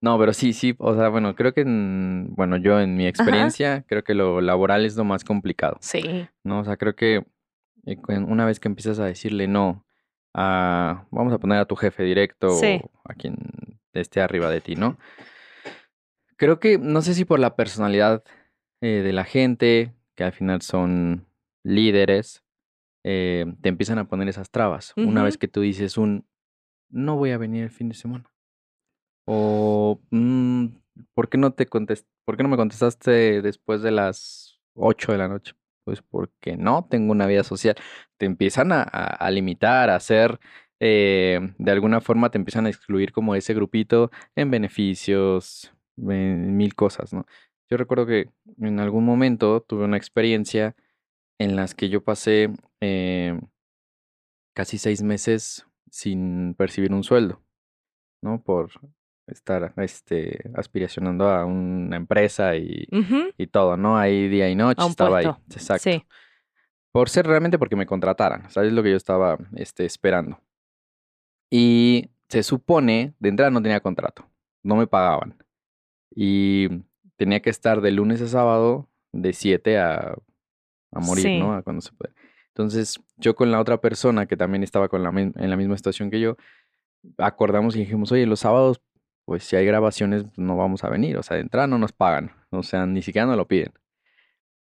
No, 0.00 0.18
pero 0.18 0.32
sí, 0.34 0.52
sí, 0.52 0.74
o 0.78 0.94
sea, 0.94 1.08
bueno, 1.08 1.34
creo 1.34 1.54
que, 1.54 1.62
en- 1.62 2.28
bueno, 2.34 2.56
yo 2.58 2.78
en 2.80 2.94
mi 2.96 3.06
experiencia, 3.06 3.84
creo 3.88 4.04
que 4.04 4.12
lo 4.14 4.40
laboral 4.42 4.84
es 4.84 4.96
lo 4.96 5.04
más 5.04 5.24
complicado, 5.24 5.78
Sí. 5.80 6.28
¿no? 6.42 6.60
O 6.60 6.64
sea, 6.64 6.76
creo 6.76 6.94
que 6.94 7.24
eh, 7.86 7.96
una 8.08 8.44
vez 8.44 8.60
que 8.60 8.68
empiezas 8.68 8.98
a 8.98 9.06
decirle 9.06 9.48
no 9.48 9.86
a, 10.34 11.06
vamos 11.10 11.32
a 11.32 11.38
poner 11.38 11.58
a 11.58 11.64
tu 11.66 11.76
jefe 11.76 12.02
directo 12.02 12.50
Sí. 12.50 12.80
o 12.82 12.90
a 13.04 13.14
quien 13.14 13.36
esté 13.92 14.20
arriba 14.20 14.50
de 14.50 14.60
ti, 14.60 14.74
¿no? 14.76 14.98
Creo 16.36 16.58
que, 16.58 16.78
no 16.78 17.00
sé 17.02 17.14
si 17.14 17.24
por 17.24 17.38
la 17.38 17.54
personalidad 17.56 18.24
eh, 18.80 19.02
de 19.04 19.12
la 19.12 19.24
gente, 19.24 19.94
que 20.16 20.24
al 20.24 20.32
final 20.32 20.60
son 20.62 21.26
líderes, 21.62 22.42
eh, 23.04 23.46
te 23.62 23.68
empiezan 23.68 23.98
a 23.98 24.08
poner 24.08 24.28
esas 24.28 24.50
trabas. 24.50 24.92
Una 24.96 25.22
vez 25.22 25.38
que 25.38 25.48
tú 25.48 25.60
dices 25.60 25.96
un, 25.96 26.26
no 26.90 27.16
voy 27.16 27.30
a 27.30 27.38
venir 27.38 27.62
el 27.64 27.70
fin 27.70 27.88
de 27.88 27.94
semana. 27.94 28.24
O, 29.26 30.00
"Mm, 30.10 30.66
¿por 31.14 31.28
qué 31.28 31.38
no 31.38 31.52
te 31.52 31.66
contest 31.66 32.06
¿por 32.26 32.36
qué 32.36 32.42
no 32.42 32.48
me 32.48 32.56
contestaste 32.56 33.42
después 33.42 33.82
de 33.82 33.90
las 33.90 34.58
8 34.74 35.12
de 35.12 35.18
la 35.18 35.28
noche? 35.28 35.54
Pues 35.84 36.00
porque 36.02 36.56
no 36.56 36.86
tengo 36.90 37.12
una 37.12 37.26
vida 37.26 37.44
social. 37.44 37.76
Te 38.18 38.26
empiezan 38.26 38.72
a, 38.72 38.82
a- 38.82 39.30
limitar, 39.30 39.90
a 39.90 39.96
hacer, 39.96 40.38
eh, 40.80 41.40
de 41.58 41.70
alguna 41.70 42.00
forma 42.00 42.30
te 42.30 42.38
empiezan 42.38 42.66
a 42.66 42.68
excluir 42.70 43.12
como 43.12 43.34
ese 43.34 43.54
grupito 43.54 44.10
en 44.36 44.50
beneficios, 44.50 45.72
en 45.96 46.56
mil 46.56 46.74
cosas, 46.74 47.12
¿no? 47.12 47.26
Yo 47.70 47.76
recuerdo 47.76 48.06
que 48.06 48.30
en 48.60 48.78
algún 48.80 49.04
momento 49.04 49.60
tuve 49.62 49.84
una 49.84 49.96
experiencia 49.96 50.76
en 51.38 51.56
las 51.56 51.74
que 51.74 51.88
yo 51.88 52.02
pasé 52.04 52.50
eh, 52.80 53.38
casi 54.54 54.78
seis 54.78 55.02
meses 55.02 55.66
sin 55.90 56.54
percibir 56.54 56.92
un 56.92 57.04
sueldo, 57.04 57.42
¿no? 58.22 58.42
Por 58.42 58.70
estar 59.26 59.72
este, 59.78 60.50
aspiracionando 60.54 61.28
a 61.28 61.44
una 61.46 61.96
empresa 61.96 62.56
y, 62.56 62.86
y 63.38 63.46
todo, 63.46 63.76
¿no? 63.76 63.96
Ahí 63.98 64.28
día 64.28 64.48
y 64.50 64.54
noche 64.54 64.82
estaba 64.90 65.18
ahí. 65.18 65.24
Exacto. 65.50 65.82
Sí. 65.90 66.04
Por 66.94 67.10
ser 67.10 67.26
realmente 67.26 67.58
porque 67.58 67.74
me 67.74 67.86
contrataran, 67.86 68.48
¿sabes? 68.50 68.72
Lo 68.72 68.80
que 68.84 68.92
yo 68.92 68.96
estaba 68.96 69.36
este, 69.56 69.84
esperando. 69.84 70.38
Y 71.50 72.10
se 72.28 72.44
supone, 72.44 73.14
de 73.18 73.30
entrada 73.30 73.50
no 73.50 73.60
tenía 73.60 73.80
contrato, 73.80 74.30
no 74.62 74.76
me 74.76 74.86
pagaban. 74.86 75.36
Y 76.14 76.68
tenía 77.16 77.40
que 77.40 77.50
estar 77.50 77.80
de 77.80 77.90
lunes 77.90 78.22
a 78.22 78.28
sábado 78.28 78.88
de 79.10 79.32
7 79.32 79.76
a, 79.76 80.14
a 80.92 81.00
morir, 81.00 81.24
Sí. 81.24 81.40
¿no? 81.40 81.54
A 81.54 81.62
cuando 81.62 81.80
se 81.80 81.90
puede. 81.90 82.14
Entonces, 82.50 83.00
yo 83.16 83.34
con 83.34 83.50
la 83.50 83.58
otra 83.58 83.80
persona 83.80 84.26
que 84.26 84.36
también 84.36 84.62
estaba 84.62 84.88
con 84.88 85.02
la, 85.02 85.10
en 85.10 85.50
la 85.50 85.56
misma 85.56 85.76
situación 85.76 86.12
que 86.12 86.20
yo, 86.20 86.36
acordamos 87.18 87.74
y 87.74 87.80
dijimos, 87.80 88.12
oye, 88.12 88.24
los 88.24 88.38
sábados, 88.38 88.80
pues 89.24 89.42
si 89.42 89.56
hay 89.56 89.66
grabaciones, 89.66 90.26
no 90.36 90.56
vamos 90.56 90.84
a 90.84 90.90
venir. 90.90 91.16
O 91.16 91.24
sea, 91.24 91.34
de 91.38 91.42
entrada 91.42 91.66
no 91.66 91.76
nos 91.76 91.90
pagan. 91.90 92.30
O 92.50 92.62
sea, 92.62 92.86
ni 92.86 93.02
siquiera 93.02 93.26
nos 93.26 93.36
lo 93.36 93.48
piden. 93.48 93.72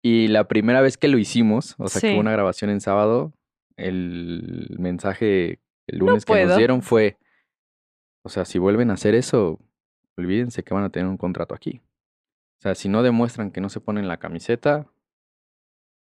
Y 0.04 0.28
la 0.28 0.48
primera 0.48 0.82
vez 0.82 0.98
que 0.98 1.08
lo 1.08 1.18
hicimos, 1.18 1.76
o 1.78 1.88
sea, 1.88 2.02
que 2.02 2.14
hubo 2.14 2.22
una 2.22 2.32
grabación 2.32 2.70
en 2.72 2.82
sábado, 2.82 3.34
el 3.78 4.76
mensaje 4.80 5.60
el 5.88 6.00
lunes 6.00 6.26
que 6.26 6.34
nos 6.34 6.58
dieron 6.58 6.82
fue, 6.82 7.18
o 8.24 8.30
sea, 8.30 8.46
si 8.46 8.60
vuelven 8.60 8.90
a 8.92 8.94
hacer 8.94 9.16
eso, 9.16 9.60
olvídense 10.18 10.64
que 10.64 10.74
van 10.74 10.84
a 10.84 10.90
tener 10.90 11.08
un 11.08 11.18
contrato 11.18 11.54
aquí. 11.56 11.82
O 12.60 12.62
sea, 12.62 12.76
si 12.76 12.90
no 12.90 13.04
demuestran 13.04 13.52
que 13.52 13.62
no 13.62 13.70
se 13.70 13.80
ponen 13.80 14.08
la 14.08 14.18
camiseta, 14.18 14.88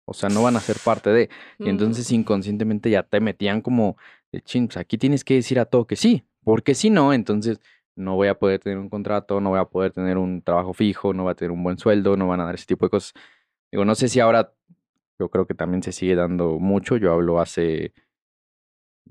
o 0.05 0.13
sea, 0.13 0.29
no 0.29 0.43
van 0.43 0.55
a 0.55 0.59
ser 0.59 0.77
parte 0.83 1.09
de. 1.11 1.29
Y 1.59 1.63
Mm. 1.63 1.67
entonces 1.69 2.11
inconscientemente 2.11 2.89
ya 2.89 3.03
te 3.03 3.19
metían 3.19 3.61
como 3.61 3.97
de 4.31 4.41
chin, 4.41 4.67
pues 4.67 4.77
aquí 4.77 4.97
tienes 4.97 5.23
que 5.23 5.35
decir 5.35 5.59
a 5.59 5.65
todo 5.65 5.85
que 5.87 5.95
sí, 5.95 6.23
porque 6.43 6.75
si 6.75 6.89
no, 6.89 7.13
entonces 7.13 7.59
no 7.95 8.15
voy 8.15 8.27
a 8.27 8.37
poder 8.37 8.59
tener 8.59 8.79
un 8.79 8.89
contrato, 8.89 9.39
no 9.39 9.51
voy 9.51 9.59
a 9.59 9.65
poder 9.65 9.91
tener 9.91 10.17
un 10.17 10.41
trabajo 10.41 10.73
fijo, 10.73 11.13
no 11.13 11.23
voy 11.23 11.31
a 11.31 11.35
tener 11.35 11.51
un 11.51 11.63
buen 11.63 11.77
sueldo, 11.77 12.17
no 12.17 12.27
van 12.27 12.41
a 12.41 12.45
dar 12.45 12.55
ese 12.55 12.65
tipo 12.65 12.85
de 12.85 12.89
cosas. 12.89 13.13
Digo, 13.73 13.85
no 13.85 13.95
sé 13.95 14.07
si 14.07 14.19
ahora, 14.19 14.53
yo 15.17 15.29
creo 15.29 15.47
que 15.47 15.55
también 15.55 15.81
se 15.81 15.91
sigue 15.91 16.13
dando 16.13 16.59
mucho, 16.59 16.95
yo 16.97 17.11
hablo 17.11 17.39
hace, 17.39 17.91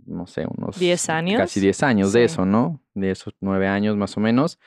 no 0.07 0.28
sé, 0.28 0.47
unos 0.47 0.78
10 0.78 1.09
años. 1.09 1.37
casi 1.37 1.59
10 1.59 1.83
años 1.83 2.12
de 2.12 2.23
eso, 2.23 2.47
¿no? 2.47 2.81
De 2.95 3.11
esos 3.11 3.35
9 3.40 3.66
años 3.66 3.97
más 3.97 4.16
o 4.16 4.21
menos. 4.21 4.61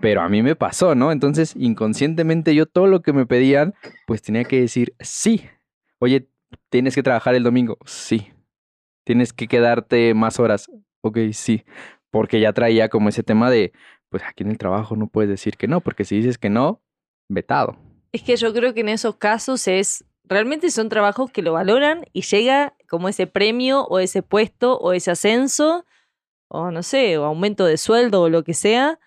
Pero 0.00 0.20
a 0.20 0.28
mí 0.28 0.40
me 0.40 0.54
pasó, 0.54 0.94
¿no? 0.94 1.10
Entonces, 1.10 1.56
inconscientemente 1.56 2.54
yo 2.54 2.66
todo 2.66 2.86
lo 2.86 3.02
que 3.02 3.12
me 3.12 3.26
pedían, 3.26 3.74
pues 4.06 4.22
tenía 4.22 4.44
que 4.44 4.60
decir 4.60 4.94
sí. 5.00 5.42
Oye, 5.98 6.28
¿tienes 6.68 6.94
que 6.94 7.02
trabajar 7.02 7.34
el 7.34 7.42
domingo? 7.42 7.76
Sí. 7.86 8.28
¿Tienes 9.02 9.32
que 9.32 9.48
quedarte 9.48 10.14
más 10.14 10.38
horas? 10.38 10.70
Ok, 11.00 11.18
sí. 11.32 11.64
Porque 12.12 12.38
ya 12.38 12.52
traía 12.52 12.88
como 12.88 13.08
ese 13.08 13.24
tema 13.24 13.50
de, 13.50 13.72
pues 14.10 14.22
aquí 14.22 14.44
en 14.44 14.52
el 14.52 14.58
trabajo 14.58 14.94
no 14.94 15.08
puedes 15.08 15.28
decir 15.28 15.56
que 15.56 15.66
no, 15.66 15.80
porque 15.80 16.04
si 16.04 16.18
dices 16.18 16.38
que 16.38 16.50
no, 16.50 16.84
vetado. 17.28 17.89
Es 18.12 18.22
que 18.22 18.36
yo 18.36 18.52
creo 18.52 18.74
que 18.74 18.80
en 18.80 18.88
esos 18.88 19.16
casos 19.16 19.68
es 19.68 20.04
realmente 20.24 20.70
son 20.70 20.88
trabajos 20.88 21.30
que 21.30 21.42
lo 21.42 21.52
valoran 21.52 22.04
y 22.12 22.22
llega 22.22 22.74
como 22.88 23.08
ese 23.08 23.26
premio 23.26 23.84
o 23.84 23.98
ese 23.98 24.22
puesto 24.22 24.78
o 24.78 24.92
ese 24.92 25.10
ascenso 25.10 25.84
o 26.48 26.70
no 26.70 26.82
sé, 26.82 27.16
o 27.16 27.24
aumento 27.24 27.64
de 27.64 27.76
sueldo 27.76 28.22
o 28.22 28.28
lo 28.28 28.42
que 28.42 28.54
sea, 28.54 28.98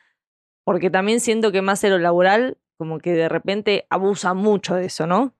porque 0.63 0.89
también 0.89 1.19
siento 1.19 1.51
que 1.51 1.61
más 1.61 1.83
en 1.83 1.91
lo 1.91 1.99
laboral 1.99 2.57
como 2.77 2.99
que 2.99 3.13
de 3.13 3.29
repente 3.29 3.85
abusa 3.89 4.33
mucho 4.33 4.75
de 4.75 4.85
eso, 4.85 5.07
¿no? 5.07 5.33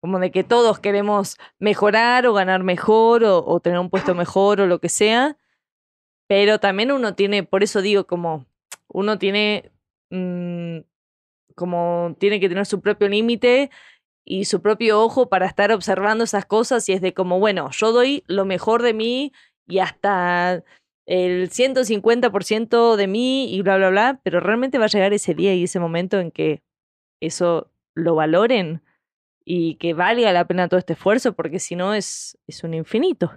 Como 0.00 0.18
de 0.18 0.30
que 0.30 0.42
todos 0.42 0.78
queremos 0.78 1.38
mejorar 1.58 2.26
o 2.26 2.32
ganar 2.32 2.62
mejor 2.62 3.24
o, 3.24 3.60
tener 3.60 3.78
un 3.78 3.90
puesto 3.90 4.14
mejor 4.14 4.60
o 4.60 4.66
lo 4.66 4.78
que 4.80 4.88
sea, 4.88 5.36
pero 6.26 6.60
también 6.60 6.92
uno 6.92 7.14
tiene, 7.14 7.42
por 7.42 7.62
eso 7.62 7.82
digo, 7.82 8.06
como 8.06 8.46
uno 8.88 9.18
tiene, 9.18 9.70
mm, 10.10 10.78
como 11.54 12.16
tiene 12.18 12.40
que 12.40 12.48
tener 12.48 12.66
su 12.66 12.80
propio 12.80 13.08
límite 13.08 13.70
y 14.24 14.44
su 14.44 14.62
propio 14.62 15.00
ojo 15.00 15.28
para 15.28 15.46
estar 15.46 15.72
observando 15.72 16.24
esas 16.24 16.46
cosas 16.46 16.88
y 16.88 16.92
es 16.92 17.00
de 17.00 17.14
como, 17.14 17.38
bueno, 17.38 17.70
yo 17.72 17.92
doy 17.92 18.24
lo 18.26 18.44
mejor 18.44 18.82
de 18.82 18.94
mí 18.94 19.32
y 19.66 19.78
hasta 19.78 20.62
el 21.06 21.50
150% 21.50 22.96
de 22.96 23.06
mí 23.06 23.52
y 23.52 23.62
bla, 23.62 23.76
bla, 23.76 23.90
bla, 23.90 24.20
pero 24.22 24.40
realmente 24.40 24.78
va 24.78 24.84
a 24.84 24.88
llegar 24.88 25.12
ese 25.12 25.34
día 25.34 25.54
y 25.54 25.64
ese 25.64 25.80
momento 25.80 26.20
en 26.20 26.30
que 26.30 26.62
eso 27.20 27.70
lo 27.94 28.14
valoren 28.14 28.82
y 29.44 29.76
que 29.76 29.94
valga 29.94 30.32
la 30.32 30.46
pena 30.46 30.68
todo 30.68 30.78
este 30.78 30.92
esfuerzo, 30.92 31.32
porque 31.32 31.58
si 31.58 31.74
no 31.74 31.94
es, 31.94 32.38
es 32.46 32.62
un 32.62 32.74
infinito. 32.74 33.32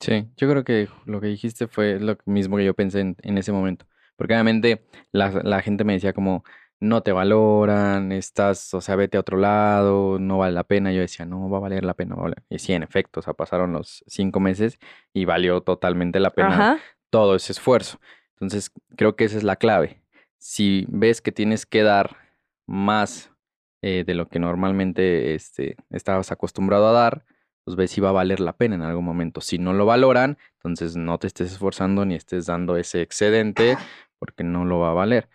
Sí, 0.00 0.28
yo 0.36 0.48
creo 0.48 0.62
que 0.62 0.88
lo 1.06 1.20
que 1.20 1.26
dijiste 1.26 1.66
fue 1.66 1.98
lo 1.98 2.16
mismo 2.24 2.56
que 2.56 2.64
yo 2.64 2.74
pensé 2.74 3.00
en, 3.00 3.16
en 3.22 3.38
ese 3.38 3.50
momento. 3.50 3.86
Porque 4.16 4.34
obviamente 4.34 4.84
la, 5.10 5.30
la 5.42 5.60
gente 5.62 5.84
me 5.84 5.94
decía 5.94 6.12
como, 6.12 6.44
no 6.80 7.02
te 7.02 7.12
valoran, 7.12 8.12
estás, 8.12 8.72
o 8.74 8.80
sea, 8.80 8.96
vete 8.96 9.16
a 9.16 9.20
otro 9.20 9.36
lado, 9.36 10.18
no 10.18 10.38
vale 10.38 10.52
la 10.52 10.64
pena. 10.64 10.92
Yo 10.92 11.00
decía, 11.00 11.26
no, 11.26 11.48
va 11.50 11.58
a 11.58 11.60
valer 11.60 11.84
la 11.84 11.94
pena. 11.94 12.14
va 12.14 12.22
a 12.22 12.24
valer". 12.24 12.42
Y 12.48 12.58
sí, 12.58 12.72
en 12.72 12.82
efecto, 12.82 13.20
o 13.20 13.22
sea, 13.22 13.34
pasaron 13.34 13.72
los 13.72 14.04
cinco 14.06 14.40
meses 14.40 14.78
y 15.12 15.24
valió 15.24 15.60
totalmente 15.62 16.20
la 16.20 16.30
pena 16.30 16.54
Ajá. 16.54 16.78
todo 17.10 17.34
ese 17.36 17.52
esfuerzo. 17.52 18.00
Entonces, 18.34 18.70
creo 18.96 19.16
que 19.16 19.24
esa 19.24 19.36
es 19.36 19.42
la 19.42 19.56
clave. 19.56 20.02
Si 20.38 20.86
ves 20.88 21.20
que 21.20 21.32
tienes 21.32 21.66
que 21.66 21.82
dar 21.82 22.16
más 22.66 23.32
eh, 23.82 24.04
de 24.06 24.14
lo 24.14 24.28
que 24.28 24.38
normalmente 24.38 25.34
este, 25.34 25.76
estabas 25.90 26.30
acostumbrado 26.30 26.88
a 26.88 26.92
dar, 26.92 27.24
pues 27.64 27.76
ves 27.76 27.90
si 27.90 28.00
va 28.00 28.10
a 28.10 28.12
valer 28.12 28.40
la 28.40 28.56
pena 28.56 28.76
en 28.76 28.82
algún 28.82 29.04
momento. 29.04 29.40
Si 29.40 29.58
no 29.58 29.72
lo 29.72 29.84
valoran, 29.84 30.38
entonces 30.54 30.96
no 30.96 31.18
te 31.18 31.26
estés 31.26 31.52
esforzando 31.52 32.04
ni 32.04 32.14
estés 32.14 32.46
dando 32.46 32.76
ese 32.76 33.02
excedente 33.02 33.76
porque 34.18 34.44
no 34.44 34.64
lo 34.64 34.78
va 34.78 34.90
a 34.90 34.94
valer. 34.94 35.28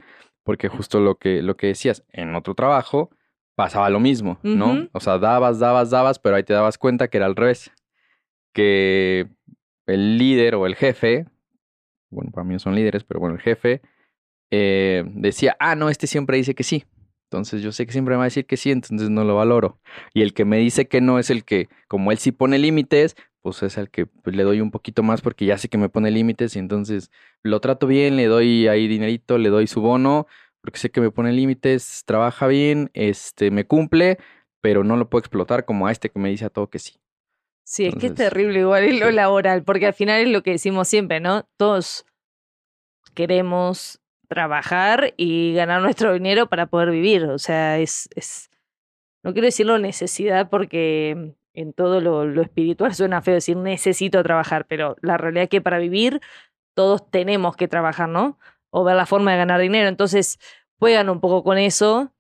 Porque 0.44 0.68
justo 0.68 1.00
lo 1.00 1.16
que, 1.16 1.42
lo 1.42 1.56
que 1.56 1.68
decías, 1.68 2.04
en 2.10 2.36
otro 2.36 2.54
trabajo 2.54 3.10
pasaba 3.56 3.90
lo 3.90 4.00
mismo, 4.00 4.40
¿no? 4.44 4.90
O 4.94 5.00
sea, 5.00 5.20
dabas, 5.20 5.60
dabas, 5.60 5.90
dabas, 5.90 6.20
pero 6.20 6.36
ahí 6.36 6.44
te 6.44 6.54
dabas 6.54 6.78
cuenta 6.78 7.08
que 7.08 7.18
era 7.18 7.28
al 7.28 7.36
revés. 7.36 7.72
Que 8.52 9.28
el 9.86 10.18
líder 10.18 10.56
o 10.56 10.66
el 10.66 10.76
jefe, 10.76 11.28
bueno, 12.10 12.32
para 12.32 12.44
mí 12.44 12.54
no 12.54 12.60
son 12.60 12.76
líderes, 12.76 13.04
pero 13.04 13.20
bueno, 13.20 13.36
el 13.36 13.42
jefe 13.42 13.82
eh, 14.52 15.04
decía, 15.08 15.56
ah, 15.60 15.76
no, 15.76 15.90
este 15.90 16.08
siempre 16.08 16.38
dice 16.38 16.56
que 16.56 16.64
sí. 16.64 16.86
Entonces 17.26 17.62
yo 17.62 17.72
sé 17.72 17.86
que 17.86 17.92
siempre 17.92 18.14
me 18.14 18.18
va 18.18 18.24
a 18.24 18.26
decir 18.26 18.46
que 18.46 18.58
sí, 18.58 18.70
entonces 18.72 19.10
no 19.10 19.24
lo 19.24 19.36
valoro. 19.36 19.80
Y 20.14 20.22
el 20.22 20.34
que 20.34 20.46
me 20.46 20.58
dice 20.58 20.88
que 20.88 21.02
no 21.02 21.18
es 21.18 21.30
el 21.30 21.44
que, 21.44 21.68
como 21.88 22.12
él 22.12 22.20
sí 22.20 22.32
pone 22.32 22.60
límites, 22.60 23.16
pues 23.44 23.62
es 23.62 23.78
el 23.78 23.92
que 23.92 24.08
pues, 24.08 24.36
le 24.36 24.44
doy 24.44 24.62
un 24.62 24.72
poquito 24.72 25.04
más 25.04 25.22
porque 25.22 25.46
ya 25.46 25.58
sé 25.58 25.70
que 25.70 25.78
me 25.78 25.90
pone 25.90 26.10
límites 26.10 26.56
y 26.56 26.60
entonces 26.60 27.12
lo 27.44 27.60
trato 27.60 27.86
bien, 27.86 28.16
le 28.16 28.26
doy 28.26 28.68
ahí 28.68 28.88
dinerito, 28.88 29.38
le 29.38 29.50
doy 29.50 29.68
su 29.68 29.82
bono, 29.82 30.26
porque 30.62 30.80
sé 30.80 30.90
que 30.90 31.02
me 31.02 31.12
pone 31.12 31.34
límites, 31.34 32.04
trabaja 32.06 32.48
bien, 32.48 32.90
este, 32.94 33.52
me 33.52 33.68
cumple, 33.68 34.18
pero 34.62 34.86
no 34.86 34.96
lo 34.96 35.10
puedo 35.10 35.20
explotar 35.20 35.66
como 35.66 35.88
a 35.88 35.92
este 35.92 36.10
que 36.10 36.20
me 36.20 36.30
dice 36.30 36.46
a 36.46 36.50
todo 36.50 36.70
que 36.70 36.80
sí. 36.80 37.00
Sí, 37.66 37.86
es 37.86 37.96
que 37.96 38.08
es 38.08 38.16
terrible 38.16 38.60
igual 38.60 38.86
en 38.86 39.00
lo 39.00 39.08
sí. 39.10 39.14
laboral, 39.14 39.64
porque 39.64 39.88
al 39.88 39.94
final 39.94 40.22
es 40.22 40.30
lo 40.30 40.42
que 40.42 40.52
decimos 40.52 40.88
siempre, 40.88 41.20
¿no? 41.20 41.48
Todos 41.58 42.06
queremos 43.14 44.02
trabajar 44.28 45.14
y 45.18 45.54
ganar 45.54 45.82
nuestro 45.82 46.14
dinero 46.14 46.48
para 46.48 46.68
poder 46.68 46.92
vivir. 46.92 47.26
O 47.26 47.38
sea, 47.40 47.80
es, 47.80 48.10
es 48.16 48.50
no 49.24 49.34
quiero 49.34 49.46
decirlo 49.46 49.78
necesidad 49.80 50.50
porque 50.50 51.36
en 51.54 51.74
todo 51.74 52.02
lo, 52.02 52.26
lo 52.26 52.42
espiritual 52.42 52.94
suena 52.96 53.22
feo 53.22 53.36
decir 53.36 53.58
necesito 53.58 54.22
trabajar, 54.24 54.66
pero 54.68 54.96
la 55.02 55.18
realidad 55.18 55.44
es 55.44 55.50
que 55.50 55.62
para 55.62 55.78
vivir 55.80 56.22
todos 56.74 57.10
tenemos 57.12 57.56
que 57.56 57.68
trabajar, 57.68 58.10
¿no? 58.10 58.40
O 58.72 58.84
ver 58.84 58.96
la 58.96 59.06
forma 59.06 59.32
de 59.32 59.38
ganar 59.38 59.62
dinero. 59.62 59.88
Entonces, 59.88 60.40
juegan 60.80 61.10
un 61.10 61.20
poco 61.20 61.44
con 61.44 61.58
eso. 61.58 62.12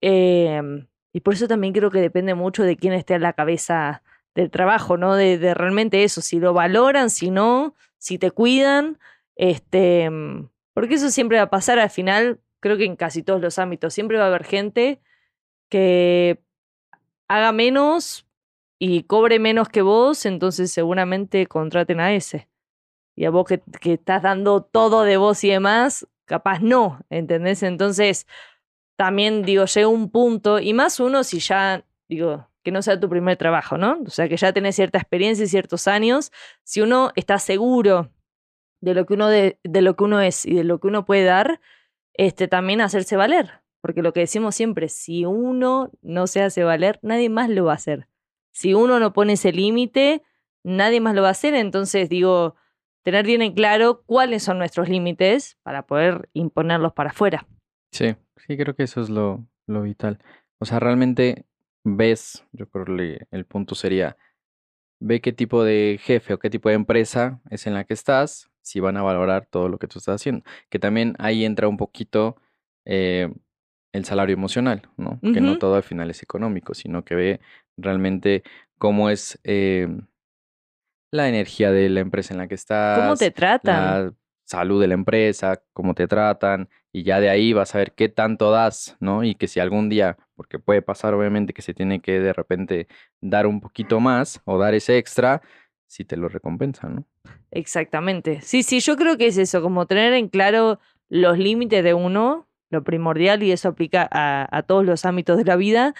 em, 0.00 0.86
y 1.12 1.20
por 1.20 1.34
eso 1.34 1.48
también 1.48 1.72
creo 1.72 1.90
que 1.90 2.00
depende 2.00 2.34
mucho 2.34 2.62
de 2.62 2.76
quién 2.76 2.92
esté 2.92 3.14
a 3.14 3.18
la 3.18 3.32
cabeza 3.32 4.02
del 4.34 4.50
trabajo, 4.50 4.96
¿no? 4.96 5.14
De, 5.16 5.38
de 5.38 5.54
realmente 5.54 6.04
eso, 6.04 6.20
si 6.20 6.38
lo 6.38 6.52
valoran, 6.52 7.10
si 7.10 7.30
no, 7.30 7.74
si 7.98 8.18
te 8.18 8.30
cuidan, 8.30 8.98
este, 9.34 10.10
mm, 10.10 10.50
porque 10.74 10.94
eso 10.94 11.10
siempre 11.10 11.38
va 11.38 11.44
a 11.44 11.50
pasar 11.50 11.78
al 11.78 11.90
final, 11.90 12.40
creo 12.60 12.76
que 12.76 12.84
en 12.84 12.96
casi 12.96 13.22
todos 13.22 13.40
los 13.40 13.58
ámbitos, 13.58 13.94
siempre 13.94 14.18
va 14.18 14.24
a 14.24 14.28
haber 14.28 14.44
gente 14.44 15.00
que 15.70 16.40
haga 17.28 17.52
menos 17.52 18.25
y 18.78 19.04
cobre 19.04 19.38
menos 19.38 19.68
que 19.68 19.82
vos, 19.82 20.26
entonces 20.26 20.70
seguramente 20.70 21.46
contraten 21.46 22.00
a 22.00 22.14
ese. 22.14 22.48
Y 23.16 23.24
a 23.24 23.30
vos 23.30 23.46
que, 23.46 23.62
que 23.80 23.94
estás 23.94 24.22
dando 24.22 24.62
todo 24.62 25.02
de 25.04 25.16
vos 25.16 25.42
y 25.44 25.50
demás, 25.50 26.06
capaz 26.26 26.60
no, 26.60 27.00
¿entendés? 27.08 27.62
Entonces, 27.62 28.26
también 28.96 29.42
digo, 29.42 29.64
llega 29.64 29.88
un 29.88 30.10
punto, 30.10 30.58
y 30.58 30.74
más 30.74 31.00
uno 31.00 31.24
si 31.24 31.38
ya, 31.38 31.84
digo, 32.08 32.48
que 32.62 32.72
no 32.72 32.82
sea 32.82 32.98
tu 32.98 33.08
primer 33.08 33.36
trabajo, 33.36 33.78
¿no? 33.78 33.98
O 34.04 34.10
sea, 34.10 34.28
que 34.28 34.36
ya 34.36 34.52
tenés 34.52 34.74
cierta 34.74 34.98
experiencia 34.98 35.44
y 35.44 35.48
ciertos 35.48 35.86
años, 35.86 36.32
si 36.64 36.80
uno 36.80 37.12
está 37.14 37.38
seguro 37.38 38.10
de 38.80 38.94
lo 38.94 39.06
que 39.06 39.14
uno, 39.14 39.28
de, 39.28 39.58
de 39.62 39.82
lo 39.82 39.96
que 39.96 40.04
uno 40.04 40.20
es 40.20 40.44
y 40.44 40.54
de 40.54 40.64
lo 40.64 40.80
que 40.80 40.88
uno 40.88 41.06
puede 41.06 41.24
dar, 41.24 41.60
este, 42.14 42.48
también 42.48 42.80
hacerse 42.80 43.16
valer. 43.16 43.60
Porque 43.80 44.02
lo 44.02 44.12
que 44.12 44.20
decimos 44.20 44.56
siempre, 44.56 44.88
si 44.88 45.24
uno 45.24 45.92
no 46.02 46.26
se 46.26 46.42
hace 46.42 46.64
valer, 46.64 46.98
nadie 47.02 47.28
más 47.28 47.48
lo 47.48 47.66
va 47.66 47.72
a 47.72 47.76
hacer. 47.76 48.08
Si 48.56 48.72
uno 48.72 48.98
no 48.98 49.12
pone 49.12 49.34
ese 49.34 49.52
límite, 49.52 50.22
nadie 50.64 51.02
más 51.02 51.14
lo 51.14 51.20
va 51.20 51.28
a 51.28 51.32
hacer. 51.32 51.52
Entonces, 51.52 52.08
digo, 52.08 52.56
tener 53.02 53.26
bien 53.26 53.42
en 53.42 53.52
claro 53.52 54.02
cuáles 54.06 54.44
son 54.44 54.56
nuestros 54.56 54.88
límites 54.88 55.58
para 55.62 55.86
poder 55.86 56.30
imponerlos 56.32 56.94
para 56.94 57.10
afuera. 57.10 57.46
Sí, 57.92 58.16
sí, 58.38 58.56
creo 58.56 58.74
que 58.74 58.84
eso 58.84 59.02
es 59.02 59.10
lo, 59.10 59.46
lo 59.66 59.82
vital. 59.82 60.20
O 60.58 60.64
sea, 60.64 60.80
realmente 60.80 61.44
ves, 61.84 62.46
yo 62.52 62.66
creo 62.70 62.86
que 62.86 63.26
el 63.30 63.44
punto 63.44 63.74
sería, 63.74 64.16
ve 65.00 65.20
qué 65.20 65.34
tipo 65.34 65.62
de 65.62 66.00
jefe 66.02 66.32
o 66.32 66.38
qué 66.38 66.48
tipo 66.48 66.70
de 66.70 66.76
empresa 66.76 67.42
es 67.50 67.66
en 67.66 67.74
la 67.74 67.84
que 67.84 67.92
estás, 67.92 68.48
si 68.62 68.80
van 68.80 68.96
a 68.96 69.02
valorar 69.02 69.44
todo 69.44 69.68
lo 69.68 69.76
que 69.76 69.86
tú 69.86 69.98
estás 69.98 70.22
haciendo. 70.22 70.44
Que 70.70 70.78
también 70.78 71.14
ahí 71.18 71.44
entra 71.44 71.68
un 71.68 71.76
poquito 71.76 72.36
eh, 72.86 73.30
el 73.92 74.06
salario 74.06 74.32
emocional, 74.32 74.88
¿no? 74.96 75.20
Que 75.20 75.42
no 75.42 75.58
todo 75.58 75.74
al 75.74 75.82
final 75.82 76.08
es 76.08 76.22
económico, 76.22 76.72
sino 76.72 77.04
que 77.04 77.14
ve 77.14 77.40
realmente 77.76 78.42
cómo 78.78 79.10
es 79.10 79.38
eh, 79.44 79.88
la 81.10 81.28
energía 81.28 81.70
de 81.70 81.88
la 81.88 82.00
empresa 82.00 82.34
en 82.34 82.38
la 82.38 82.48
que 82.48 82.54
¿Cómo 82.94 83.16
te 83.16 83.26
estás, 83.26 83.30
tratan? 83.30 84.06
la 84.06 84.12
salud 84.44 84.80
de 84.80 84.88
la 84.88 84.94
empresa, 84.94 85.62
cómo 85.72 85.94
te 85.94 86.06
tratan, 86.06 86.68
y 86.92 87.02
ya 87.02 87.20
de 87.20 87.30
ahí 87.30 87.52
vas 87.52 87.74
a 87.74 87.78
ver 87.78 87.92
qué 87.94 88.08
tanto 88.08 88.50
das, 88.50 88.96
¿no? 89.00 89.24
Y 89.24 89.34
que 89.34 89.48
si 89.48 89.60
algún 89.60 89.88
día, 89.88 90.16
porque 90.36 90.58
puede 90.58 90.82
pasar 90.82 91.14
obviamente 91.14 91.52
que 91.52 91.62
se 91.62 91.74
tiene 91.74 92.00
que 92.00 92.20
de 92.20 92.32
repente 92.32 92.86
dar 93.20 93.46
un 93.46 93.60
poquito 93.60 94.00
más 94.00 94.40
o 94.44 94.58
dar 94.58 94.74
ese 94.74 94.98
extra, 94.98 95.42
si 95.86 96.04
te 96.04 96.16
lo 96.16 96.28
recompensan, 96.28 96.96
¿no? 96.96 97.04
Exactamente. 97.50 98.40
Sí, 98.42 98.62
sí, 98.62 98.80
yo 98.80 98.96
creo 98.96 99.16
que 99.16 99.28
es 99.28 99.38
eso, 99.38 99.62
como 99.62 99.86
tener 99.86 100.12
en 100.14 100.28
claro 100.28 100.78
los 101.08 101.38
límites 101.38 101.82
de 101.84 101.94
uno, 101.94 102.48
lo 102.70 102.82
primordial, 102.84 103.42
y 103.42 103.52
eso 103.52 103.68
aplica 103.68 104.06
a, 104.10 104.46
a 104.56 104.62
todos 104.62 104.84
los 104.84 105.04
ámbitos 105.04 105.38
de 105.38 105.44
la 105.44 105.56
vida. 105.56 105.94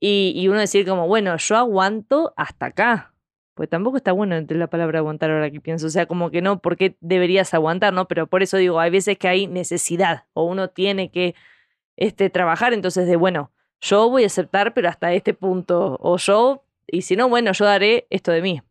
Y, 0.00 0.32
y 0.34 0.48
uno 0.48 0.58
decir 0.58 0.86
como, 0.86 1.06
bueno, 1.06 1.36
yo 1.36 1.56
aguanto 1.56 2.32
hasta 2.36 2.66
acá. 2.66 3.14
Pues 3.54 3.68
tampoco 3.68 3.98
está 3.98 4.12
bueno 4.12 4.36
entre 4.36 4.56
la 4.56 4.68
palabra 4.68 5.00
aguantar 5.00 5.30
ahora 5.30 5.50
que 5.50 5.60
pienso. 5.60 5.86
O 5.86 5.90
sea, 5.90 6.06
como 6.06 6.30
que 6.30 6.40
no, 6.40 6.60
¿por 6.60 6.76
qué 6.76 6.96
deberías 7.00 7.52
aguantar, 7.52 7.92
no? 7.92 8.08
Pero 8.08 8.26
por 8.26 8.42
eso 8.42 8.56
digo, 8.56 8.80
hay 8.80 8.90
veces 8.90 9.18
que 9.18 9.28
hay 9.28 9.46
necesidad 9.46 10.24
o 10.32 10.44
uno 10.44 10.68
tiene 10.68 11.10
que 11.10 11.34
este, 11.96 12.30
trabajar. 12.30 12.72
Entonces, 12.72 13.06
de 13.06 13.16
bueno, 13.16 13.52
yo 13.80 14.08
voy 14.08 14.24
a 14.24 14.26
aceptar, 14.26 14.72
pero 14.72 14.88
hasta 14.88 15.12
este 15.12 15.34
punto. 15.34 15.98
O 16.00 16.16
yo, 16.16 16.64
y 16.86 17.02
si 17.02 17.16
no, 17.16 17.28
bueno, 17.28 17.52
yo 17.52 17.66
daré 17.66 18.06
esto 18.08 18.32
de 18.32 18.40
mí. 18.42 18.62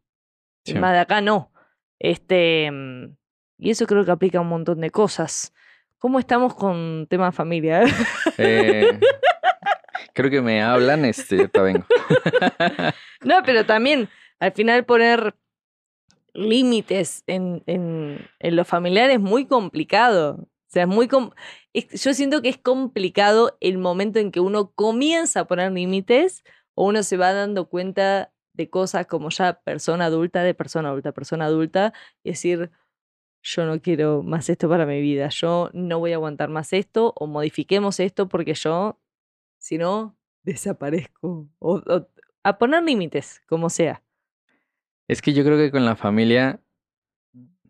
Sí. 0.65 0.73
más 0.75 0.93
de 0.93 0.99
acá 0.99 1.21
no. 1.21 1.51
Este, 1.99 2.69
mm, 2.71 3.15
y 3.59 3.69
eso 3.69 3.85
creo 3.85 4.05
que 4.05 4.11
aplica 4.11 4.39
a 4.39 4.41
un 4.41 4.49
montón 4.49 4.81
de 4.81 4.89
cosas. 4.89 5.53
¿Cómo 5.99 6.17
estamos 6.17 6.55
con 6.55 7.07
tema 7.09 7.31
familia? 7.31 7.83
Eh, 8.37 8.99
creo 10.19 10.31
que 10.31 10.41
me 10.41 10.61
hablan, 10.61 11.05
este, 11.05 11.49
vengo. 11.61 11.85
no, 13.23 13.35
pero 13.45 13.65
también 13.65 14.09
al 14.39 14.51
final 14.51 14.85
poner 14.85 15.33
límites 16.33 17.23
en, 17.27 17.63
en, 17.67 18.27
en 18.39 18.55
lo 18.55 18.65
familiar 18.65 19.09
es 19.09 19.19
muy 19.19 19.45
complicado. 19.45 20.35
O 20.41 20.71
sea, 20.71 20.83
es 20.83 20.89
muy 20.89 21.07
es- 21.73 22.03
yo 22.03 22.13
siento 22.13 22.41
que 22.41 22.49
es 22.49 22.57
complicado 22.57 23.57
el 23.59 23.77
momento 23.77 24.19
en 24.19 24.31
que 24.31 24.39
uno 24.39 24.71
comienza 24.73 25.41
a 25.41 25.47
poner 25.47 25.71
límites 25.71 26.43
o 26.75 26.85
uno 26.85 27.01
se 27.03 27.17
va 27.17 27.33
dando 27.33 27.67
cuenta 27.69 28.31
de 28.53 28.69
cosas 28.69 29.07
como 29.07 29.29
ya 29.29 29.61
persona 29.61 30.05
adulta, 30.05 30.43
de 30.43 30.53
persona 30.53 30.89
adulta, 30.89 31.11
persona 31.13 31.45
adulta, 31.45 31.93
y 32.23 32.31
decir, 32.31 32.71
yo 33.41 33.65
no 33.65 33.81
quiero 33.81 34.21
más 34.21 34.49
esto 34.49 34.67
para 34.67 34.85
mi 34.85 34.99
vida, 35.01 35.29
yo 35.29 35.69
no 35.73 35.99
voy 35.99 36.11
a 36.11 36.15
aguantar 36.15 36.49
más 36.49 36.73
esto, 36.73 37.13
o 37.15 37.25
modifiquemos 37.25 37.99
esto 38.01 38.27
porque 38.27 38.53
yo, 38.53 38.99
si 39.59 39.77
no, 39.77 40.17
desaparezco. 40.43 41.47
O, 41.59 41.81
a 42.43 42.57
poner 42.57 42.83
límites, 42.83 43.41
como 43.47 43.69
sea. 43.69 44.01
Es 45.07 45.21
que 45.21 45.33
yo 45.33 45.43
creo 45.43 45.57
que 45.57 45.71
con 45.71 45.85
la 45.85 45.95
familia, 45.95 46.59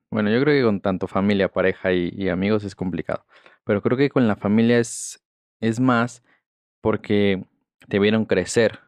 bueno, 0.09 0.29
yo 0.29 0.41
creo 0.41 0.55
que 0.55 0.63
con 0.63 0.79
tanto 0.81 1.07
familia, 1.07 1.51
pareja 1.51 1.91
y, 1.91 2.13
y 2.15 2.29
amigos 2.29 2.63
es 2.63 2.75
complicado, 2.75 3.25
pero 3.63 3.81
creo 3.81 3.97
que 3.97 4.09
con 4.09 4.27
la 4.27 4.35
familia 4.35 4.79
es, 4.79 5.23
es 5.59 5.79
más 5.79 6.23
porque 6.81 7.43
te 7.87 7.99
vieron 7.99 8.25
crecer. 8.25 8.79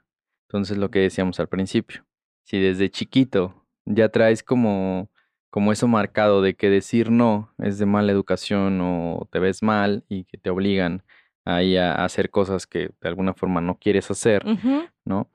Entonces 0.47 0.77
lo 0.77 0.91
que 0.91 0.99
decíamos 0.99 1.39
al 1.39 1.47
principio, 1.47 2.05
si 2.43 2.59
desde 2.59 2.89
chiquito 2.89 3.65
ya 3.85 4.09
traes 4.09 4.43
como, 4.43 5.09
como 5.49 5.71
eso 5.71 5.87
marcado 5.87 6.41
de 6.41 6.55
que 6.55 6.69
decir 6.69 7.09
no 7.09 7.53
es 7.57 7.79
de 7.79 7.85
mala 7.85 8.11
educación 8.11 8.79
o 8.81 9.27
te 9.31 9.39
ves 9.39 9.63
mal 9.63 10.03
y 10.09 10.25
que 10.25 10.37
te 10.37 10.49
obligan 10.49 11.03
ahí 11.45 11.77
a, 11.77 12.03
hacer 12.03 12.29
cosas 12.29 12.67
que 12.67 12.89
de 13.01 13.09
alguna 13.09 13.33
forma 13.33 13.61
no 13.61 13.77
quieres 13.77 14.09
hacer, 14.11 14.45
Ujú. 14.45 14.85
¿no? 15.05 15.29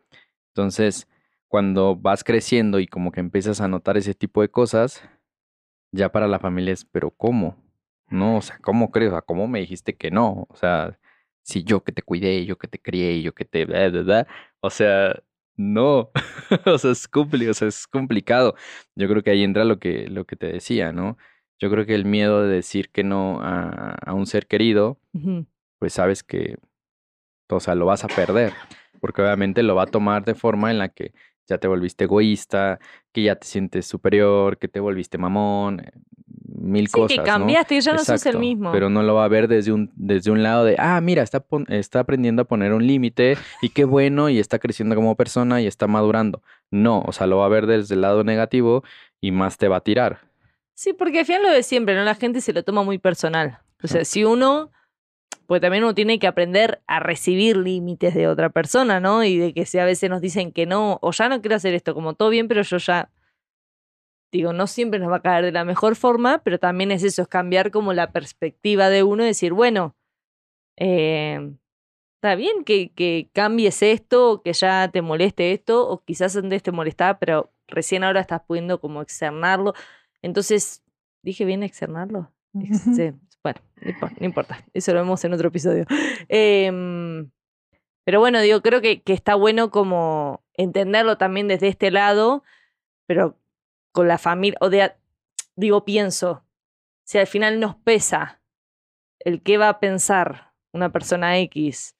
Entonces, 0.49 1.09
cuando 1.49 1.97
vas 1.97 2.25
creciendo 2.25 2.81
y 2.81 2.87
como 2.87 3.13
que 3.13 3.21
empiezas 3.21 3.61
a 3.61 3.69
notar 3.69 3.97
ese 3.97 4.15
tipo 4.15 4.43
de 4.43 4.49
cosas, 4.49 5.03
ya 5.93 6.11
para 6.11 6.29
la 6.29 6.39
familia 6.39 6.75
es, 6.75 6.85
pero 6.85 7.11
¿cómo? 7.11 7.57
No, 8.09 8.39
o 8.39 8.43
sea, 8.43 8.59
¿cómo 8.63 8.91
crees? 8.91 9.11
O 9.11 9.15
sea, 9.15 9.23
¿cómo 9.23 9.49
me 9.49 9.61
dijiste 9.61 9.97
que 9.97 10.11
no? 10.11 10.47
O 10.49 10.57
sea, 10.57 10.99
si 11.43 11.65
yo 11.65 11.83
que 11.85 11.93
te 11.93 12.03
cuidé, 12.03 12.45
yo 12.47 12.59
que 12.59 12.69
te 12.69 12.79
crié, 12.81 13.23
yo 13.23 13.35
que 13.35 13.45
te... 13.45 13.65
bla, 13.65 13.89
bla, 13.89 14.03
bla. 14.03 14.27
O 14.61 14.71
sea, 14.71 15.23
no. 15.57 16.11
o 16.67 16.79
sea, 16.79 16.93
es 16.93 17.11
compli- 17.11 17.49
o 17.49 17.55
sea, 17.55 17.69
es 17.69 17.87
complicado. 17.87 18.55
Yo 18.95 19.09
creo 19.09 19.23
que 19.23 19.31
ahí 19.31 19.43
entra 19.43 19.65
lo 19.65 19.79
que, 19.79 20.09
lo 20.09 20.25
que 20.25 20.37
te 20.37 20.47
decía, 20.47 20.93
¿no? 20.93 21.17
Yo 21.59 21.71
creo 21.71 21.87
que 21.87 21.95
el 21.95 22.05
miedo 22.05 22.43
de 22.43 22.55
decir 22.55 22.91
que 22.91 23.03
no 23.03 23.41
a, 23.43 23.93
a 23.95 24.15
un 24.15 24.27
ser 24.27 24.47
querido, 24.47 24.99
Ujú. 25.15 25.47
Pues 25.87 25.93
sabes 25.95 26.25
que, 26.25 26.57
o 27.49 27.61
sea, 27.61 27.77
lo 27.77 27.87
vas 27.87 28.03
a 28.03 28.09
perder, 28.09 28.53
porque 29.01 29.23
obviamente 29.23 29.63
lo 29.63 29.77
va 29.77 29.85
a 29.85 29.87
tomar 29.87 30.25
de 30.25 30.35
forma 30.35 30.73
en 30.73 30.79
la 30.79 30.89
que 30.89 31.13
ya 31.47 31.59
te 31.59 31.69
volviste 31.69 32.03
egoísta, 32.07 32.81
que 33.13 33.23
ya 33.23 33.37
te 33.37 33.47
sientes 33.47 33.87
superior, 33.87 34.59
que 34.59 34.67
te 34.67 34.81
volviste 34.81 35.17
mamón, 35.17 35.79
eh, 35.79 35.93
mil 36.27 36.89
Sí, 36.89 36.93
cosas, 36.95 37.09
que 37.11 37.17
¿no? 37.19 37.23
cambiaste, 37.25 37.77
que 37.77 37.81
ya 37.83 37.93
no 37.93 38.01
sos 38.01 38.27
el 38.27 38.41
mismo. 38.41 38.73
Pero 38.73 38.91
no 38.91 39.05
lo 39.05 39.15
va 39.15 39.27
a 39.27 39.29
ver 39.29 39.47
desde 39.47 39.71
un, 39.71 39.93
desde 39.95 40.33
un 40.33 40.43
lado 40.43 40.65
de, 40.65 40.75
ah, 40.77 41.01
mira, 41.01 41.23
está, 41.23 41.45
está 41.69 42.01
aprendiendo 42.01 42.43
a 42.43 42.47
poner 42.47 42.73
un 42.73 42.85
límite 42.85 43.39
y 43.63 43.69
qué 43.69 43.85
bueno, 43.85 44.29
y 44.29 44.41
está 44.41 44.59
creciendo 44.59 44.97
como 44.97 45.15
persona 45.15 45.61
y 45.63 45.69
está 45.69 45.87
madurando. 45.87 46.43
No, 46.73 47.03
o 47.07 47.13
sea, 47.13 47.29
lo 47.29 47.37
va 47.37 47.47
a 47.47 47.49
ver 47.49 47.69
desde 47.69 47.95
el 47.95 48.01
lado 48.01 48.25
negativo 48.25 48.83
y 49.21 49.31
más 49.31 49.57
te 49.57 49.69
va 49.69 49.77
a 49.77 49.81
tirar. 49.83 50.19
Sí, 50.75 50.95
porque 50.95 51.21
al 51.21 51.27
final 51.27 51.45
lo 51.45 51.51
de 51.53 51.63
siempre, 51.63 51.95
¿no? 51.95 52.03
La 52.03 52.17
gente 52.17 52.41
se 52.41 52.53
lo 52.53 52.65
toma 52.65 52.83
muy 52.83 52.99
personal. 52.99 53.61
O 53.85 53.87
sea, 53.87 54.05
si 54.05 54.25
uno, 54.25 54.73
pues 55.47 55.61
también 55.61 55.85
uno 55.85 55.95
tiene 55.95 56.19
que 56.19 56.27
aprender 56.27 56.83
a 56.87 57.01
recibir 57.01 57.57
límites 57.57 58.15
de 58.15 58.29
otra 58.29 58.51
persona, 58.51 59.01
¿no? 59.01 59.25
Y 59.25 59.39
de 59.39 59.55
que 59.55 59.67
si 59.67 59.79
a 59.79 59.85
veces 59.85 60.11
nos 60.11 60.21
dicen 60.21 60.53
que 60.53 60.67
no, 60.67 60.99
o 61.03 61.13
ya 61.13 61.29
no 61.29 61.41
quiero 61.41 61.57
hacer 61.57 61.75
esto, 61.75 61.95
como 61.95 62.15
todo 62.15 62.31
bien, 62.31 62.49
pero 62.49 62.63
yo 62.63 62.79
ya, 62.79 63.11
digo, 64.33 64.53
no 64.53 64.67
siempre 64.67 64.99
nos 65.01 65.11
va 65.11 65.17
a 65.17 65.23
caer 65.23 65.45
de 65.45 65.53
la 65.53 65.65
mejor 65.65 65.97
forma, 65.97 66.43
pero 66.43 66.59
también 66.59 66.91
es 66.91 67.03
eso, 67.03 67.23
es 67.23 67.29
cambiar 67.29 67.71
como 67.71 67.93
la 67.93 68.13
perspectiva 68.13 68.89
de 68.89 69.03
uno 69.03 69.23
y 69.23 69.27
decir, 69.27 69.53
bueno, 69.53 69.97
eh, 70.77 71.53
está 72.17 72.35
bien 72.35 72.65
que, 72.65 72.93
que 72.93 73.31
cambies 73.33 73.83
esto, 73.83 74.33
o 74.33 74.43
que 74.43 74.53
ya 74.53 74.91
te 74.93 75.03
moleste 75.03 75.53
esto, 75.53 75.89
o 75.89 76.03
quizás 76.05 76.37
antes 76.37 76.63
te 76.63 76.73
molestaba, 76.73 77.19
pero 77.19 77.53
recién 77.69 78.05
ahora 78.05 78.21
estás 78.21 78.43
pudiendo 78.47 78.81
como 78.81 79.03
externarlo. 79.03 79.75
Entonces, 80.23 80.83
¿dije 81.23 81.45
bien 81.45 81.63
externarlo? 81.63 82.33
Ex- 82.61 82.83
sí, 82.97 83.13
Bueno, 83.47 83.61
no 83.81 83.91
impo- 83.93 84.17
no 84.19 84.27
importa, 84.27 84.65
eso 84.75 84.93
lo 84.93 84.99
vemos 85.03 85.25
en 85.25 85.33
otro 85.33 85.47
episodio. 85.49 85.85
Em, 86.27 87.31
pero 88.05 88.19
bueno, 88.19 88.41
digo, 88.41 88.61
creo 88.61 88.81
que, 88.81 89.03
que 89.03 89.13
está 89.13 89.37
bueno 89.37 89.71
como 89.71 90.45
entenderlo 90.55 91.17
también 91.17 91.47
desde 91.47 91.69
este 91.69 91.93
lado, 91.93 92.43
pero 93.07 93.39
con 93.93 94.09
la 94.09 94.19
familia, 94.19 94.59
o 94.61 94.69
de, 94.69 94.93
digo, 95.55 95.85
pienso, 95.85 96.45
si 97.05 97.19
al 97.19 97.29
final 97.29 97.61
nos 97.61 97.77
pesa 97.77 98.43
el 99.21 99.41
qué 99.45 99.59
va 99.59 99.69
a 99.69 99.79
pensar 99.79 100.53
una 100.73 100.91
persona 100.91 101.39
X, 101.39 101.95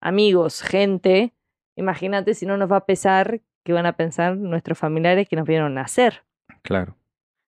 amigos, 0.00 0.62
gente, 0.62 1.32
imagínate 1.76 2.34
si 2.34 2.44
no 2.44 2.56
nos 2.56 2.72
va 2.72 2.78
a 2.78 2.86
pesar 2.86 3.40
qué 3.64 3.72
van 3.72 3.86
a 3.86 3.92
pensar 3.96 4.36
nuestros 4.36 4.76
familiares 4.78 5.28
que 5.28 5.36
nos 5.36 5.46
vieron 5.46 5.74
nacer. 5.74 6.24
Claro. 6.62 6.96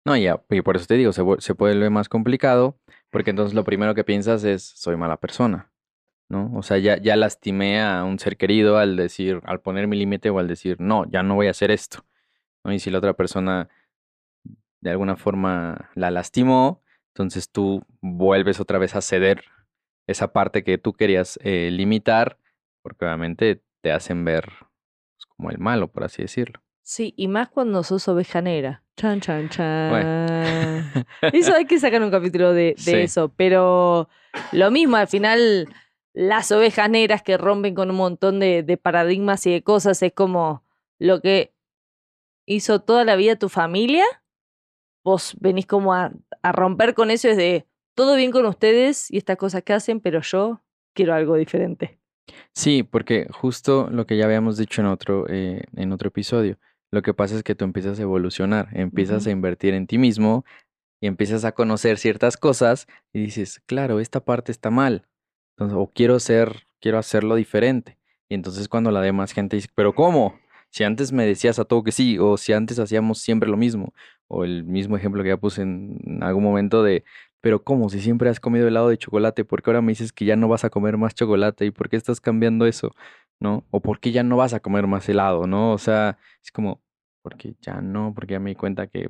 No, 0.06 0.16
ya, 0.16 0.40
y 0.52 0.62
por 0.62 0.76
eso 0.76 0.86
te 0.86 0.94
digo, 0.96 1.14
se, 1.14 1.24
se 1.40 1.54
vuelve 1.54 1.90
más 1.90 2.10
complicado, 2.10 2.78
porque 3.10 3.32
entonces 3.32 3.54
lo 3.54 3.64
primero 3.64 3.96
que 3.96 4.04
piensas 4.04 4.44
es, 4.44 4.64
soy 4.64 4.96
mala 4.98 5.18
persona, 5.18 5.72
¿no? 6.30 6.52
O 6.56 6.64
sea, 6.64 6.78
ya, 6.78 6.98
ya 6.98 7.16
lastimé 7.16 7.82
a 7.82 8.04
un 8.04 8.20
ser 8.20 8.38
querido 8.38 8.78
al 8.78 8.96
decir, 8.96 9.42
al 9.46 9.62
poner 9.62 9.88
mi 9.88 9.98
límite 9.98 10.30
o 10.30 10.40
al 10.40 10.48
decir, 10.48 10.78
no, 10.80 11.10
ya 11.10 11.24
no 11.24 11.36
voy 11.36 11.48
a 11.48 11.52
hacer 11.52 11.72
esto, 11.72 12.06
¿no? 12.64 12.72
Y 12.74 12.80
si 12.80 12.92
la 12.92 13.00
otra 13.00 13.14
persona 13.14 13.70
de 14.82 14.92
alguna 14.92 15.16
forma 15.16 15.90
la 15.96 16.12
lastimó, 16.12 16.82
entonces 17.14 17.50
tú 17.50 17.84
vuelves 18.02 18.60
otra 18.60 18.78
vez 18.78 18.96
a 18.96 19.02
ceder 19.02 19.44
esa 20.08 20.32
parte 20.32 20.64
que 20.64 20.78
tú 20.78 20.94
querías 20.94 21.38
eh, 21.44 21.70
limitar, 21.72 22.38
porque 22.82 23.06
obviamente 23.06 23.62
te 23.82 23.92
hacen 23.92 24.26
ver 24.26 24.46
pues, 24.46 25.26
como 25.28 25.52
el 25.52 25.60
malo, 25.60 25.90
por 25.90 26.04
así 26.04 26.22
decirlo. 26.22 26.62
Sí, 26.82 27.14
y 27.18 27.28
más 27.28 27.50
cuando 27.50 27.84
sos 27.84 28.08
oveja 28.08 28.42
negra. 28.42 28.84
Chan, 29.00 29.22
chan, 29.22 29.48
chan. 29.48 30.94
Eso 31.32 31.56
hay 31.56 31.66
que 31.66 31.80
sacar 31.80 32.02
un 32.04 32.12
capítulo 32.12 32.52
de, 32.54 32.64
de 32.76 32.78
Sí. 32.78 32.92
eso, 32.98 33.30
pero 33.36 34.10
lo 34.52 34.72
mismo, 34.72 34.98
al 34.98 35.08
final 35.08 35.70
las 36.14 36.52
ovejas 36.52 36.90
negras 36.90 37.24
que 37.24 37.38
rompen 37.38 37.76
con 37.76 37.90
un 37.90 37.96
montón 37.96 38.40
de, 38.42 38.62
de 38.62 38.76
paradigmas 38.76 39.46
y 39.48 39.52
de 39.54 39.64
cosas 39.64 40.02
es 40.04 40.12
como 40.12 40.64
lo 40.98 41.22
que 41.22 41.54
hizo 42.46 42.82
toda 42.82 43.06
la 43.06 43.16
vida 43.16 43.38
tu 43.38 43.48
familia, 43.48 44.04
vos 45.04 45.36
venís 45.40 45.66
como 45.66 45.94
a, 45.94 46.12
a 46.42 46.52
romper 46.52 46.94
con 46.94 47.10
eso, 47.10 47.30
es 47.30 47.38
de 47.38 47.66
todo 47.96 48.16
bien 48.18 48.32
con 48.32 48.46
ustedes 48.46 49.10
y 49.12 49.18
estas 49.18 49.38
cosas 49.38 49.64
que 49.64 49.72
hacen, 49.74 50.02
pero 50.02 50.20
yo 50.22 50.62
quiero 50.94 51.14
algo 51.14 51.36
diferente. 51.36 52.00
Sí, 52.54 52.84
porque 52.84 53.28
justo 53.32 53.88
lo 53.92 54.06
que 54.06 54.18
ya 54.18 54.26
habíamos 54.26 54.58
dicho 54.58 54.82
en 54.82 54.88
otro, 54.88 55.26
eh, 55.30 55.64
en 55.76 55.92
otro 55.94 56.10
episodio, 56.10 56.58
lo 56.92 57.02
que 57.02 57.14
pasa 57.14 57.36
es 57.36 57.44
que 57.44 57.56
tú 57.56 57.66
empiezas 57.66 58.00
a 58.00 58.04
evolucionar, 58.04 58.70
empiezas 58.74 59.28
a 59.28 59.32
invertir 59.32 59.74
en 59.74 59.88
ti 59.88 59.98
mismo 59.98 60.46
y 61.02 61.08
empiezas 61.08 61.46
a 61.46 61.54
conocer 61.54 61.98
ciertas 61.98 62.38
cosas 62.38 62.88
y 63.14 63.22
dices, 63.22 63.62
claro, 63.66 64.00
esta 64.00 64.20
parte 64.22 64.52
está 64.52 64.70
mal, 64.70 65.08
entonces, 65.60 65.78
o 65.78 65.92
quiero 65.94 66.20
ser, 66.20 66.68
quiero 66.80 66.98
hacerlo 66.98 67.36
diferente. 67.36 67.98
Y 68.30 68.36
entonces 68.36 68.70
cuando 68.70 68.92
la 68.92 69.02
demás 69.02 69.34
gente 69.34 69.58
dice, 69.58 69.70
pero 69.76 69.94
¿cómo? 69.94 70.40
Si 70.70 70.84
antes 70.84 71.12
me 71.12 71.26
decías 71.26 71.60
a 71.60 71.66
todo 71.66 71.84
que 71.84 71.92
sí, 71.92 72.18
o 72.20 72.38
si 72.38 72.54
antes 72.54 72.80
hacíamos 72.80 73.20
siempre 73.20 73.50
lo 73.50 73.58
mismo, 73.58 73.94
o 74.28 74.44
el 74.46 74.64
mismo 74.64 74.96
ejemplo 74.96 75.24
que 75.24 75.30
ya 75.30 75.38
puse 75.38 75.64
en 75.64 76.20
algún 76.22 76.44
momento 76.44 76.84
de, 76.84 77.04
pero 77.42 77.64
¿cómo? 77.64 77.90
Si 77.90 78.00
siempre 78.02 78.30
has 78.30 78.40
comido 78.40 78.68
helado 78.68 78.90
de 78.90 78.98
chocolate, 78.98 79.46
¿por 79.46 79.62
qué 79.62 79.70
ahora 79.72 79.82
me 79.82 79.92
dices 79.92 80.14
que 80.14 80.26
ya 80.26 80.36
no 80.36 80.48
vas 80.48 80.64
a 80.64 80.70
comer 80.70 80.98
más 80.98 81.16
chocolate? 81.16 81.66
¿Y 81.66 81.72
por 81.72 81.90
qué 81.90 81.98
estás 81.98 82.22
cambiando 82.22 82.66
eso? 82.66 82.94
¿No? 83.40 83.66
¿O 83.72 83.82
por 83.82 84.00
qué 84.00 84.12
ya 84.12 84.24
no 84.24 84.38
vas 84.38 84.54
a 84.54 84.60
comer 84.60 84.88
más 84.88 85.08
helado? 85.08 85.48
¿No? 85.48 85.72
O 85.72 85.78
sea, 85.78 86.18
es 86.44 86.52
como, 86.52 86.82
porque 87.22 87.56
ya 87.62 87.82
no, 87.82 88.14
porque 88.14 88.34
ya 88.34 88.40
me 88.40 88.50
di 88.50 88.56
cuenta 88.56 88.88
que 88.88 89.10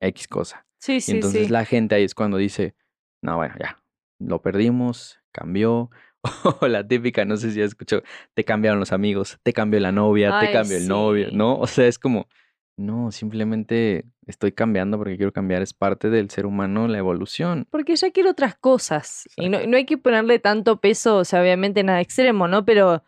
X 0.00 0.28
cosa. 0.28 0.66
Sí, 0.78 0.94
Y 0.96 1.00
sí, 1.00 1.12
entonces 1.12 1.46
sí. 1.46 1.52
la 1.52 1.64
gente 1.64 1.94
ahí 1.94 2.04
es 2.04 2.14
cuando 2.14 2.38
dice, 2.38 2.74
no, 3.22 3.36
bueno, 3.36 3.54
ya, 3.58 3.82
lo 4.18 4.40
perdimos, 4.42 5.20
cambió. 5.32 5.90
O 6.60 6.68
la 6.68 6.86
típica, 6.86 7.24
no 7.24 7.38
sé 7.38 7.50
si 7.50 7.62
has 7.62 7.68
escuchado, 7.68 8.02
te 8.34 8.44
cambiaron 8.44 8.78
los 8.78 8.92
amigos, 8.92 9.38
te 9.42 9.54
cambió 9.54 9.80
la 9.80 9.90
novia, 9.90 10.38
te 10.38 10.52
cambió 10.52 10.76
el 10.76 10.86
novio. 10.86 11.28
¿no? 11.32 11.56
O 11.56 11.66
sea, 11.66 11.86
es 11.86 11.98
como, 11.98 12.28
no, 12.76 13.10
simplemente 13.10 14.04
estoy 14.26 14.52
cambiando 14.52 14.98
porque 14.98 15.16
quiero 15.16 15.32
cambiar, 15.32 15.62
es 15.62 15.72
parte 15.72 16.10
del 16.10 16.30
ser 16.30 16.46
humano, 16.46 16.88
la 16.88 16.98
evolución. 16.98 17.66
Porque 17.70 17.96
ya 17.96 18.10
quiero 18.10 18.30
otras 18.30 18.54
cosas. 18.54 19.28
Y 19.36 19.48
no, 19.48 19.66
no 19.66 19.76
hay 19.76 19.86
que 19.86 19.98
ponerle 19.98 20.38
tanto 20.38 20.80
peso, 20.80 21.16
o 21.16 21.24
sea, 21.24 21.40
obviamente 21.40 21.82
nada 21.82 22.00
extremo, 22.00 22.48
¿no? 22.48 22.64
Pero 22.64 23.02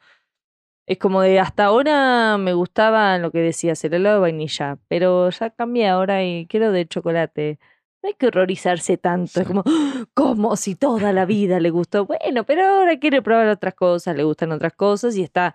es 0.87 0.99
como 0.99 1.23
de 1.23 1.38
hasta 1.40 1.64
ahora 1.66 2.37
me 2.38 2.53
gustaba 2.55 3.18
lo 3.18 3.31
que 3.31 3.38
decías, 3.40 3.85
el 3.85 3.95
helado 3.95 4.16
de 4.16 4.21
vainilla, 4.23 4.79
pero 4.88 5.31
ya 5.31 5.51
cambié 5.51 5.88
ahora 5.88 6.25
y 6.25 6.47
quiero 6.47 6.73
de 6.73 6.87
chocolate. 6.87 7.59
No 8.03 8.09
hay 8.09 8.14
que 8.14 8.27
horrorizarse 8.27 8.97
tanto, 8.99 9.40
es 9.40 9.47
como, 9.47 9.62
"¡Ah! 9.66 10.05
¿cómo 10.14 10.57
si 10.57 10.75
toda 10.75 11.12
la 11.12 11.25
vida 11.25 11.61
le 11.61 11.71
gustó? 11.71 12.05
Bueno, 12.07 12.45
pero 12.45 12.64
ahora 12.66 12.99
quiere 12.99 13.23
probar 13.23 13.49
otras 13.49 13.75
cosas, 13.75 14.16
le 14.16 14.25
gustan 14.25 14.51
otras 14.53 14.73
cosas 14.75 15.16
y 15.16 15.23
está, 15.23 15.55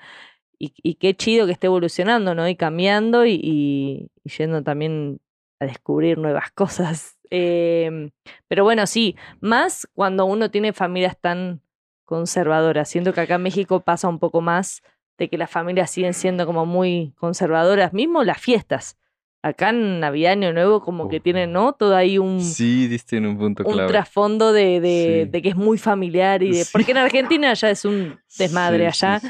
y, 0.60 0.74
y 0.84 0.96
qué 0.96 1.16
chido 1.16 1.46
que 1.46 1.52
esté 1.54 1.68
evolucionando, 1.68 2.36
¿no? 2.36 2.48
Y 2.48 2.56
cambiando 2.56 3.26
y, 3.26 3.40
y- 3.44 4.12
y 4.24 4.30
yendo 4.38 4.64
también 4.64 5.20
a 5.60 5.66
descubrir 5.66 6.18
nuevas 6.18 6.52
cosas. 6.52 7.14
Em, 7.30 8.12
pero 8.48 8.64
bueno, 8.64 8.88
sí, 8.88 9.18
más 9.42 9.86
cuando 9.94 10.26
uno 10.26 10.50
tiene 10.50 10.72
familias 10.74 11.18
tan 11.20 11.62
conservadoras. 12.06 12.88
Siento 12.90 13.12
que 13.14 13.22
acá 13.22 13.36
en 13.36 13.44
México 13.44 13.82
pasa 13.82 14.08
un 14.08 14.18
poco 14.20 14.40
más 14.42 14.82
de 15.18 15.30
que 15.30 15.38
las 15.38 15.50
familias 15.50 15.90
siguen 15.92 16.14
siendo 16.14 16.46
como 16.46 16.66
muy 16.66 17.14
conservadoras, 17.18 17.94
mismo 17.94 18.24
las 18.24 18.40
fiestas. 18.40 18.98
Acá 19.44 19.70
en 19.70 20.00
Navidad, 20.00 20.34
Año 20.34 20.52
Nuevo, 20.52 20.82
como 20.82 21.08
que 21.10 21.20
tienen, 21.20 21.54
¿no? 21.54 21.74
Todo 21.74 21.96
ahí 21.96 22.18
un, 22.18 22.42
Sí, 22.42 22.88
diste 22.88 23.18
en 23.18 23.28
un 23.28 23.38
punto 23.38 23.64
un 23.66 23.74
clave. 23.74 23.88
trasfondo 23.90 24.52
de, 24.52 24.82
de, 24.82 25.22
Sí. 25.26 25.30
de 25.32 25.42
que 25.42 25.50
es 25.50 25.56
muy 25.56 25.78
familiar 25.78 26.42
y 26.44 26.52
de. 26.52 26.64
Sí. 26.64 26.70
Porque 26.74 26.92
en 26.92 26.98
Argentina 26.98 27.54
ya 27.54 27.70
es 27.70 27.86
un 27.86 28.20
desmadre 28.38 28.92
Sí, 28.92 29.06
allá. 29.06 29.22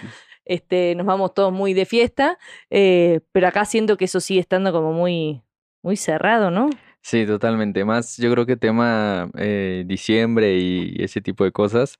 Este, 0.45 0.95
nos 0.95 1.06
vamos 1.06 1.34
todos 1.34 1.52
muy 1.52 1.73
de 1.73 1.86
fiesta. 1.86 2.38
eh, 2.69 3.19
pero 3.34 3.47
acá 3.50 3.65
siento 3.65 3.97
que 3.97 4.06
eso 4.06 4.19
sigue 4.21 4.39
estando 4.39 4.71
como 4.71 4.93
muy, 4.93 5.41
muy 5.84 5.97
cerrado, 5.97 6.52
¿no? 6.52 6.69
Sí, 7.02 7.26
totalmente. 7.26 7.84
Más 7.86 8.17
yo 8.17 8.32
creo 8.32 8.45
que 8.45 8.56
tema 8.58 9.30
eh, 9.38 9.84
diciembre 9.86 10.58
y 10.58 10.95
ese 11.04 11.21
tipo 11.21 11.43
de 11.43 11.52
cosas. 11.52 12.00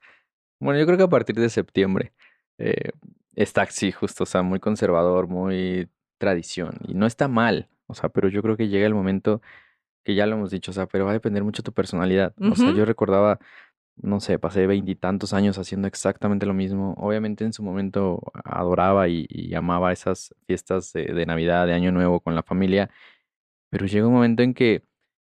Bueno, 0.60 0.80
yo 0.80 0.86
creo 0.86 0.98
que 0.98 1.04
a 1.04 1.10
partir 1.10 1.36
de 1.36 1.50
septiembre 1.50 2.14
eh, 2.58 2.92
está 3.38 3.62
así, 3.62 3.92
justo, 3.92 4.24
o 4.24 4.28
sea, 4.28 4.42
muy 4.42 4.60
conservador, 4.60 5.28
muy 5.28 5.90
tradición. 6.18 6.80
Y 6.88 6.96
no 6.96 7.06
está 7.06 7.28
mal, 7.28 7.70
o 7.86 7.94
sea, 7.94 8.10
pero 8.10 8.28
yo 8.28 8.42
creo 8.42 8.58
que 8.58 8.68
llega 8.68 8.86
el 8.86 8.96
momento 8.96 9.42
que 10.04 10.16
ya 10.16 10.26
lo 10.26 10.36
hemos 10.36 10.52
dicho, 10.52 10.72
o 10.72 10.74
sea, 10.74 10.88
pero 10.88 11.06
va 11.06 11.12
a 11.12 11.14
depender 11.14 11.44
mucho 11.44 11.62
de 11.62 11.66
tu 11.66 11.74
personalidad. 11.74 12.34
O 12.40 12.56
sea, 12.56 12.72
yo 12.74 12.86
recordaba, 12.86 13.40
no 13.98 14.20
sé, 14.20 14.40
pasé 14.40 14.66
veintitantos 14.66 15.34
años 15.34 15.58
haciendo 15.58 15.88
exactamente 15.88 16.46
lo 16.46 16.54
mismo. 16.54 16.94
Obviamente 16.98 17.44
en 17.44 17.52
su 17.52 17.62
momento 17.62 18.22
adoraba 18.46 19.10
y, 19.10 19.26
y 19.30 19.54
amaba 19.54 19.92
esas 19.92 20.34
fiestas 20.46 20.94
de, 20.94 21.06
de 21.06 21.26
Navidad, 21.26 21.68
de 21.68 21.74
Año 21.74 21.92
Nuevo 21.92 22.22
con 22.22 22.36
la 22.36 22.44
familia, 22.44 22.90
pero 23.70 23.86
llega 23.86 24.08
un 24.08 24.14
momento 24.14 24.44
en 24.44 24.54
que 24.54 24.84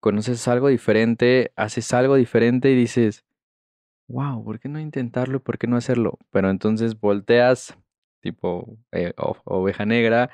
conoces 0.01 0.47
algo 0.49 0.69
diferente, 0.69 1.53
haces 1.57 1.95
algo 1.95 2.17
diferente 2.17 2.71
y 2.71 2.75
dices, 2.75 3.25
wow, 4.09 4.45
¿por 4.45 4.59
qué 4.59 4.69
no 4.69 4.81
intentarlo? 4.81 5.41
¿Por 5.41 5.57
qué 5.57 5.67
no 5.67 5.77
hacerlo? 5.77 6.19
Pero 6.31 6.51
entonces 6.51 6.99
volteas, 6.99 7.79
tipo 8.25 8.77
eh, 8.91 9.13
o- 9.19 9.37
oveja 9.45 9.87
negra, 9.87 10.31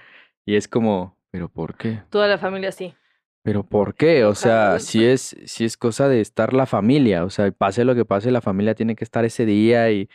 y 0.47 0.57
es 0.57 0.67
como, 0.69 1.19
¿pero 1.31 1.51
por 1.51 1.77
qué? 1.77 2.01
Toda 2.09 2.27
la 2.29 2.39
familia 2.39 2.73
sí. 2.73 2.95
¿Pero 3.43 3.65
por 3.65 3.95
qué? 3.95 4.25
O 4.25 4.35
sea, 4.35 4.79
si 4.79 5.05
es, 5.05 5.37
si 5.47 5.65
es 5.65 5.77
cosa 5.77 6.09
de 6.09 6.21
estar 6.21 6.53
la 6.55 6.67
familia, 6.67 7.25
o 7.25 7.31
sea, 7.31 7.51
pase 7.53 7.85
lo 7.85 7.95
que 7.95 8.05
pase, 8.05 8.31
la 8.31 8.41
familia 8.43 8.75
tiene 8.75 8.95
que 8.97 9.05
estar 9.05 9.25
ese 9.25 9.47
día 9.47 9.91
y, 9.91 10.09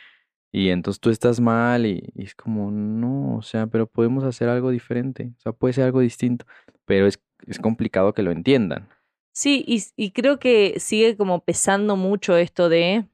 y 0.52 0.70
entonces 0.70 1.00
tú 1.00 1.10
estás 1.10 1.40
mal 1.40 1.86
y, 1.86 2.12
y 2.14 2.24
es 2.24 2.34
como, 2.36 2.70
no, 2.70 3.36
o 3.36 3.42
sea, 3.42 3.66
pero 3.66 3.86
podemos 3.88 4.24
hacer 4.24 4.48
algo 4.48 4.70
diferente, 4.70 5.32
o 5.38 5.40
sea, 5.40 5.52
puede 5.52 5.74
ser 5.74 5.84
algo 5.84 6.00
distinto, 6.00 6.46
pero 6.84 7.06
es, 7.06 7.20
es 7.46 7.58
complicado 7.58 8.14
que 8.14 8.22
lo 8.22 8.30
entiendan. 8.30 8.88
Sí, 9.32 9.64
y, 9.66 9.82
y 9.96 10.12
creo 10.12 10.38
que 10.38 10.80
sigue 10.80 11.16
como 11.16 11.44
pesando 11.44 11.96
mucho 11.96 12.36
esto 12.36 12.68
de, 12.68 13.06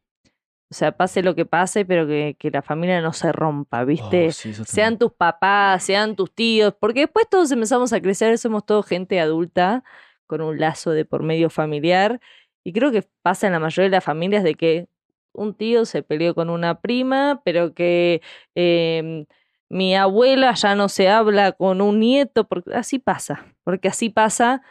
o 0.72 0.74
sea, 0.74 0.92
pase 0.92 1.22
lo 1.22 1.35
que 1.35 1.44
pase, 1.44 1.85
pero 1.85 2.06
que, 2.06 2.35
que 2.38 2.50
la 2.50 2.62
familia 2.62 3.02
no 3.02 3.12
se 3.12 3.30
rompa, 3.30 3.85
¿viste? 3.85 4.28
Oh, 4.28 4.32
sí, 4.32 4.54
sean 4.64 4.96
tus 4.96 5.12
papás, 5.12 5.85
sean 5.85 6.16
tus 6.16 6.32
tíos, 6.32 6.74
porque 6.80 7.00
después 7.00 7.28
todos 7.28 7.52
empezamos 7.52 7.92
a 7.92 8.00
crecer, 8.00 8.38
somos 8.38 8.64
todos 8.64 8.87
gente 8.87 9.20
adulta 9.20 9.85
con 10.26 10.40
un 10.40 10.58
lazo 10.58 10.92
de 10.92 11.04
por 11.04 11.22
medio 11.24 11.50
familiar, 11.50 12.22
y 12.64 12.72
creo 12.72 12.90
que 12.90 13.06
pasa 13.20 13.46
en 13.46 13.52
la 13.52 13.58
mayoría 13.58 13.90
de 13.90 13.96
las 13.96 14.04
familias 14.04 14.44
de 14.44 14.54
que 14.54 14.88
un 15.35 15.52
tío 15.52 15.85
se 15.85 16.02
peleó 16.02 16.35
con 16.35 16.48
una 16.48 16.80
prima, 16.80 17.42
pero 17.44 17.74
que 17.74 18.22
em, 18.54 19.26
mi 19.68 19.94
abuela 19.94 20.54
ya 20.54 20.74
no 20.74 20.88
se 20.88 21.11
habla 21.11 21.52
con 21.52 21.82
un 21.82 22.00
nieto, 22.00 22.48
porque 22.48 22.72
así 22.74 22.98
pasa, 22.98 23.44
porque 23.62 23.88
así 23.88 24.08
pasa, 24.08 24.62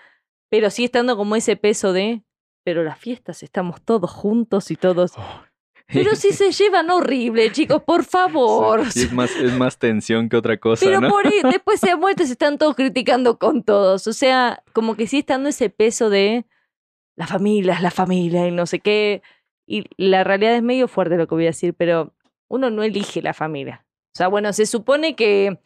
pero 0.49 0.71
sí 0.71 0.85
estando 0.85 1.15
como 1.15 1.35
ese 1.35 1.57
peso 1.57 1.93
de, 1.93 2.23
pero 2.63 2.83
las 2.83 2.97
fiestas 2.97 3.43
estamos 3.43 3.83
todos 3.83 4.09
juntos 4.09 4.71
y 4.71 4.75
todos... 4.75 5.13
Oh. 5.15 5.50
Pero 5.93 6.15
si 6.15 6.31
se 6.31 6.51
llevan 6.51 6.89
horrible, 6.89 7.51
chicos, 7.51 7.83
por 7.83 8.03
favor. 8.03 8.89
Sí, 8.91 9.03
es 9.03 9.11
más, 9.11 9.35
es 9.35 9.53
más 9.53 9.77
tensión 9.77 10.29
que 10.29 10.37
otra 10.37 10.57
cosa, 10.57 10.85
Pero 10.85 11.01
¿no? 11.01 11.09
por 11.09 11.27
ahí, 11.27 11.41
después 11.51 11.79
se 11.79 11.91
han 11.91 11.99
muerto 11.99 12.23
y 12.23 12.27
se 12.27 12.33
están 12.33 12.57
todos 12.57 12.75
criticando 12.75 13.37
con 13.37 13.63
todos. 13.63 14.07
O 14.07 14.13
sea, 14.13 14.63
como 14.73 14.95
que 14.95 15.07
sí 15.07 15.19
estando 15.19 15.49
ese 15.49 15.69
peso 15.69 16.09
de 16.09 16.45
la 17.15 17.27
familia, 17.27 17.73
es 17.73 17.81
la 17.81 17.91
familia 17.91 18.47
y 18.47 18.51
no 18.51 18.65
sé 18.65 18.79
qué. 18.79 19.21
Y 19.67 19.85
la 19.97 20.23
realidad 20.23 20.55
es 20.55 20.63
medio 20.63 20.87
fuerte 20.87 21.17
lo 21.17 21.27
que 21.27 21.35
voy 21.35 21.45
a 21.45 21.47
decir, 21.49 21.73
pero 21.73 22.13
uno 22.47 22.69
no 22.69 22.83
elige 22.83 23.21
la 23.21 23.33
familia. 23.33 23.85
O 24.13 24.17
sea, 24.17 24.27
bueno, 24.27 24.51
se 24.53 24.65
supone 24.65 25.15
que 25.15 25.59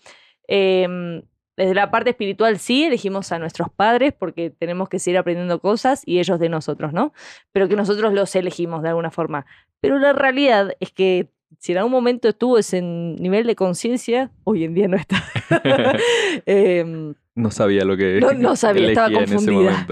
em, 0.47 1.23
desde 1.57 1.73
la 1.73 1.89
parte 1.91 2.09
espiritual 2.09 2.59
sí 2.59 2.83
elegimos 2.83 3.31
a 3.31 3.39
nuestros 3.39 3.69
padres 3.69 4.13
porque 4.17 4.49
tenemos 4.49 4.89
que 4.89 4.99
seguir 4.99 5.17
aprendiendo 5.17 5.59
cosas 5.59 6.01
y 6.05 6.19
ellos 6.19 6.39
de 6.39 6.49
nosotros, 6.49 6.91
¿no? 6.93 7.13
Pero 7.51 7.67
que 7.69 7.75
nosotros 7.75 8.13
los 8.13 8.35
elegimos 8.35 8.83
de 8.83 8.89
alguna 8.89 9.09
forma. 9.11 9.45
Pero 9.81 9.97
la 9.99 10.13
realidad 10.13 10.73
es 10.79 10.91
que 10.91 11.29
si 11.59 11.71
en 11.71 11.77
algún 11.77 11.91
momento 11.93 12.27
estuvo 12.27 12.57
ese 12.57 12.81
nivel 12.81 13.47
de 13.47 13.55
conciencia, 13.55 14.31
hoy 14.43 14.65
en 14.65 14.73
día 14.73 14.87
no 14.89 14.97
está. 14.97 15.23
Em, 16.45 17.13
No 17.35 17.51
sabía 17.51 17.85
lo 17.85 17.95
que 17.97 18.19
No- 18.19 18.33
no 18.33 18.55
sabía, 18.55 18.89
estaba 18.89 19.07
elegía 19.07 19.23
en 19.23 19.33
ese 19.33 19.35
confundida. 19.35 19.85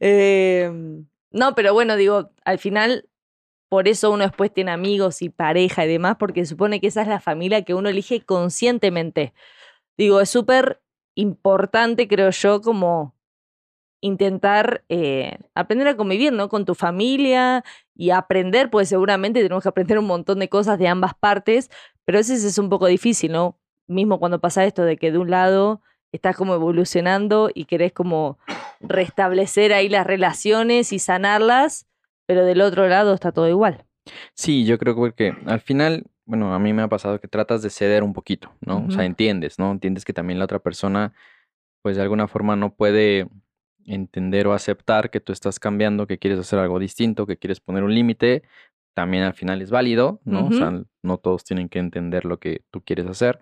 em, 0.00 1.06
no, 1.30 1.54
pero 1.54 1.72
bueno, 1.74 1.96
digo, 1.96 2.30
al 2.44 2.58
final, 2.58 3.06
por 3.68 3.88
eso 3.88 4.10
uno 4.10 4.24
después 4.24 4.52
tiene 4.52 4.70
amigos 4.70 5.20
y 5.22 5.28
pareja 5.28 5.84
y 5.84 5.88
demás, 5.88 6.16
porque 6.18 6.46
supone 6.46 6.80
que 6.80 6.86
esa 6.86 7.02
es 7.02 7.08
la 7.08 7.20
familia 7.20 7.62
que 7.62 7.74
uno 7.74 7.88
elige 7.88 8.20
conscientemente. 8.22 9.34
Digo, 9.96 10.20
es 10.20 10.30
súper 10.30 10.80
importante, 11.18 12.06
creo 12.06 12.30
yo, 12.30 12.62
como 12.62 13.12
intentar 14.00 14.84
eh, 14.88 15.36
aprender 15.52 15.88
a 15.88 15.96
convivir, 15.96 16.32
¿no? 16.32 16.48
Con 16.48 16.64
tu 16.64 16.76
familia 16.76 17.64
y 17.96 18.10
aprender, 18.10 18.70
pues 18.70 18.88
seguramente 18.88 19.42
tenemos 19.42 19.64
que 19.64 19.68
aprender 19.68 19.98
un 19.98 20.06
montón 20.06 20.38
de 20.38 20.48
cosas 20.48 20.78
de 20.78 20.86
ambas 20.86 21.14
partes, 21.14 21.70
pero 22.04 22.18
a 22.18 22.20
veces 22.20 22.44
es 22.44 22.56
un 22.56 22.68
poco 22.68 22.86
difícil, 22.86 23.32
¿no? 23.32 23.58
Mismo 23.88 24.20
cuando 24.20 24.40
pasa 24.40 24.64
esto 24.64 24.84
de 24.84 24.96
que 24.96 25.10
de 25.10 25.18
un 25.18 25.30
lado 25.30 25.82
estás 26.12 26.36
como 26.36 26.54
evolucionando 26.54 27.50
y 27.52 27.64
querés 27.64 27.92
como 27.92 28.38
restablecer 28.80 29.72
ahí 29.72 29.88
las 29.88 30.06
relaciones 30.06 30.92
y 30.92 31.00
sanarlas, 31.00 31.88
pero 32.26 32.44
del 32.44 32.60
otro 32.60 32.86
lado 32.86 33.12
está 33.12 33.32
todo 33.32 33.48
igual. 33.48 33.84
Sí, 34.34 34.64
yo 34.64 34.78
creo 34.78 34.94
que 34.94 35.00
porque 35.00 35.34
al 35.46 35.60
final, 35.60 36.04
bueno, 36.28 36.54
a 36.54 36.58
mí 36.58 36.74
me 36.74 36.82
ha 36.82 36.88
pasado 36.88 37.18
que 37.20 37.26
tratas 37.26 37.62
de 37.62 37.70
ceder 37.70 38.02
un 38.02 38.12
poquito, 38.12 38.52
¿no? 38.60 38.84
O 38.86 38.90
sea, 38.90 39.06
entiendes, 39.06 39.58
¿no? 39.58 39.72
Entiendes 39.72 40.04
que 40.04 40.12
también 40.12 40.38
la 40.38 40.44
otra 40.44 40.58
persona, 40.58 41.14
pues 41.80 41.96
de 41.96 42.02
alguna 42.02 42.28
forma 42.28 42.54
no 42.54 42.74
puede 42.74 43.28
entender 43.86 44.46
o 44.46 44.52
aceptar 44.52 45.08
que 45.08 45.20
tú 45.20 45.32
estás 45.32 45.58
cambiando, 45.58 46.06
que 46.06 46.18
quieres 46.18 46.38
hacer 46.38 46.58
algo 46.58 46.78
distinto, 46.78 47.24
que 47.26 47.38
quieres 47.38 47.60
poner 47.60 47.82
un 47.82 47.94
límite. 47.94 48.42
También 48.94 49.22
al 49.22 49.32
final 49.32 49.62
es 49.62 49.70
válido, 49.70 50.20
¿no? 50.26 50.48
O 50.48 50.52
sea, 50.52 50.82
no 51.02 51.16
todos 51.16 51.44
tienen 51.44 51.70
que 51.70 51.78
entender 51.78 52.26
lo 52.26 52.38
que 52.38 52.60
tú 52.70 52.82
quieres 52.82 53.06
hacer. 53.06 53.40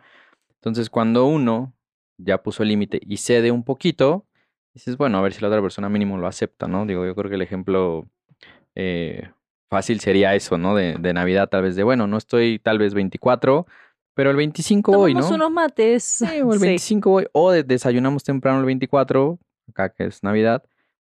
Entonces, 0.54 0.88
cuando 0.88 1.26
uno 1.26 1.74
ya 2.18 2.44
puso 2.44 2.62
el 2.62 2.68
límite 2.68 3.00
y 3.04 3.16
cede 3.16 3.50
un 3.50 3.64
poquito, 3.64 4.26
dices, 4.74 4.96
bueno, 4.96 5.18
a 5.18 5.22
ver 5.22 5.32
si 5.32 5.40
la 5.40 5.48
otra 5.48 5.60
persona 5.60 5.88
mínimo 5.88 6.18
lo 6.18 6.28
acepta, 6.28 6.68
¿no? 6.68 6.86
Digo, 6.86 7.04
yo 7.04 7.16
creo 7.16 7.28
que 7.28 7.34
el 7.34 7.42
ejemplo 7.42 8.08
eh, 8.76 9.28
fácil 9.68 10.00
sería 10.00 10.34
eso, 10.34 10.58
¿no? 10.58 10.74
De, 10.74 10.94
de 10.98 11.12
Navidad, 11.12 11.48
tal 11.48 11.62
vez 11.62 11.76
de, 11.76 11.82
bueno, 11.82 12.06
no 12.06 12.16
estoy 12.16 12.58
tal 12.58 12.78
vez 12.78 12.94
24, 12.94 13.66
pero 14.14 14.30
el 14.30 14.36
25 14.36 14.92
voy, 14.96 15.12
Tomamos 15.12 15.30
¿no? 15.30 15.36
unos 15.36 15.50
mates. 15.52 16.04
Sí, 16.04 16.24
o 16.44 16.52
el 16.52 16.58
25 16.58 17.10
voy, 17.10 17.26
o 17.32 17.50
de- 17.50 17.62
desayunamos 17.64 18.24
temprano 18.24 18.60
el 18.60 18.66
24, 18.66 19.38
acá 19.68 19.90
que 19.92 20.04
es 20.06 20.22
Navidad, 20.22 20.62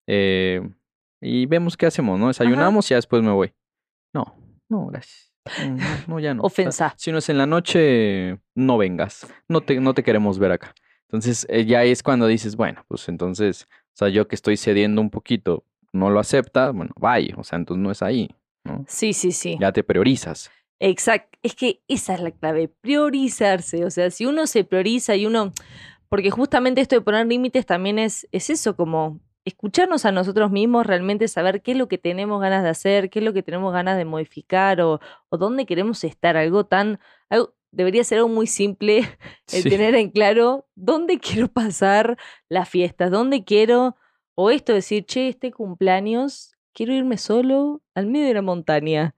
eh, 0.08 0.62
y 1.22 1.46
vemos 1.46 1.76
qué 1.78 1.86
hacemos, 1.86 2.20
¿no? 2.20 2.28
Desayunamos 2.28 2.86
y 2.88 2.90
ya 2.92 2.96
después 2.98 3.22
me 3.24 3.32
voy. 3.32 3.54
No, 4.14 4.36
no, 4.70 4.88
gracias. 4.88 5.32
No, 5.66 5.78
no, 6.08 6.20
ya 6.20 6.34
no. 6.34 6.44
O 6.44 6.50
sea, 6.50 6.64
Ofensa. 6.66 6.94
si 6.98 7.12
no 7.12 7.18
es 7.18 7.28
en 7.30 7.38
la 7.38 7.46
noche, 7.48 8.40
no 8.56 8.78
vengas. 8.78 9.26
No 9.48 9.62
te, 9.62 9.80
no 9.80 9.94
te 9.94 10.04
queremos 10.04 10.38
ver 10.38 10.52
acá. 10.52 10.74
Entonces, 11.08 11.48
eh, 11.50 11.66
ya 11.66 11.84
es 11.84 12.04
cuando 12.04 12.28
dices, 12.28 12.56
bueno, 12.56 12.84
pues 12.88 13.10
entonces, 13.10 13.68
o 13.72 13.96
sea, 13.96 14.10
yo 14.10 14.28
que 14.28 14.36
estoy 14.36 14.58
cediendo 14.58 15.02
un 15.02 15.10
poquito, 15.10 15.64
no 15.92 16.10
lo 16.12 16.20
acepta, 16.20 16.70
bueno, 16.72 16.92
vaya, 17.00 17.34
o 17.38 17.44
sea, 17.44 17.58
entonces 17.58 17.82
no 17.82 17.90
es 17.90 18.04
ahí, 18.04 18.30
¿no? 18.70 18.86
Sí, 18.88 19.14
sí, 19.14 19.32
sí. 19.32 19.58
Ya 19.60 19.72
te 19.72 19.84
priorizas. 19.84 20.50
Exacto. 20.80 21.38
Es 21.44 21.56
que 21.56 21.82
esa 21.88 22.14
es 22.14 22.22
la 22.22 22.32
clave, 22.32 22.68
priorizarse. 22.82 23.86
O 23.86 23.90
sea, 23.90 24.12
si 24.12 24.26
uno 24.26 24.48
se 24.48 24.64
prioriza 24.64 25.16
y 25.16 25.26
uno. 25.26 25.52
Porque 26.10 26.32
justamente 26.32 26.82
esto 26.82 26.96
de 26.96 27.02
poner 27.02 27.28
límites 27.28 27.66
también 27.66 28.00
es, 28.00 28.28
es 28.32 28.50
eso, 28.50 28.76
como 28.76 29.20
escucharnos 29.46 30.06
a 30.06 30.12
nosotros 30.12 30.52
mismos, 30.52 30.86
realmente 30.86 31.28
saber 31.28 31.62
qué 31.62 31.72
es 31.72 31.78
lo 31.78 31.88
que 31.88 31.98
tenemos 31.98 32.42
ganas 32.42 32.64
de 32.64 32.70
hacer, 32.70 33.10
qué 33.10 33.20
es 33.20 33.26
lo 33.26 33.34
que 33.34 33.44
tenemos 33.44 33.74
ganas 33.74 33.98
de 33.98 34.06
modificar 34.06 34.82
o, 34.82 35.00
o 35.30 35.38
dónde 35.38 35.66
queremos 35.66 36.04
estar. 36.04 36.36
Algo 36.38 36.66
tan. 36.66 37.00
Algo, 37.30 37.54
debería 37.72 38.04
ser 38.04 38.18
algo 38.20 38.30
muy 38.30 38.48
simple 38.48 39.00
el 39.52 39.64
Sí. 39.64 39.70
tener 39.70 39.94
en 39.96 40.10
claro 40.10 40.68
dónde 40.76 41.20
quiero 41.20 41.48
pasar 41.48 42.18
las 42.50 42.68
fiestas, 42.70 43.12
dónde 43.12 43.44
quiero. 43.44 43.96
O 44.36 44.50
esto, 44.52 44.74
decir, 44.74 45.06
che, 45.06 45.28
este 45.28 45.52
cumpleaños, 45.52 46.54
quiero 46.80 46.94
irme 46.94 47.18
solo 47.18 47.82
al 47.94 48.06
medio 48.08 48.28
de 48.28 48.34
la 48.36 48.42
montaña. 48.42 49.14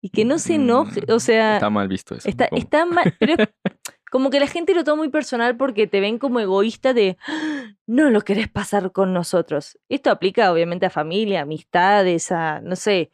Y 0.00 0.10
que 0.10 0.24
no 0.24 0.38
se 0.38 0.54
enoje, 0.54 1.00
o 1.12 1.18
sea, 1.18 1.54
Está 1.54 1.68
mal 1.68 1.88
visto 1.88 2.14
eso. 2.14 2.28
está, 2.28 2.44
está 2.52 2.86
mal, 2.86 3.12
pero 3.18 3.34
es 3.34 3.48
como 4.12 4.30
que 4.30 4.38
la 4.38 4.46
gente 4.46 4.72
lo 4.72 4.84
toma 4.84 4.98
muy 5.02 5.08
personal 5.08 5.56
porque 5.56 5.88
te 5.88 5.98
ven 6.00 6.18
como 6.18 6.38
egoísta 6.38 6.94
de 6.94 7.16
"Ah, 7.26 7.72
no 7.88 8.08
lo 8.10 8.20
querés 8.20 8.48
pasar 8.48 8.92
con 8.92 9.12
nosotros. 9.12 9.78
Esto 9.88 10.10
aplica 10.10 10.52
obviamente 10.52 10.86
a 10.86 10.90
familia, 10.90 11.40
amistades, 11.42 12.30
a 12.30 12.60
no 12.60 12.76
sé. 12.76 13.10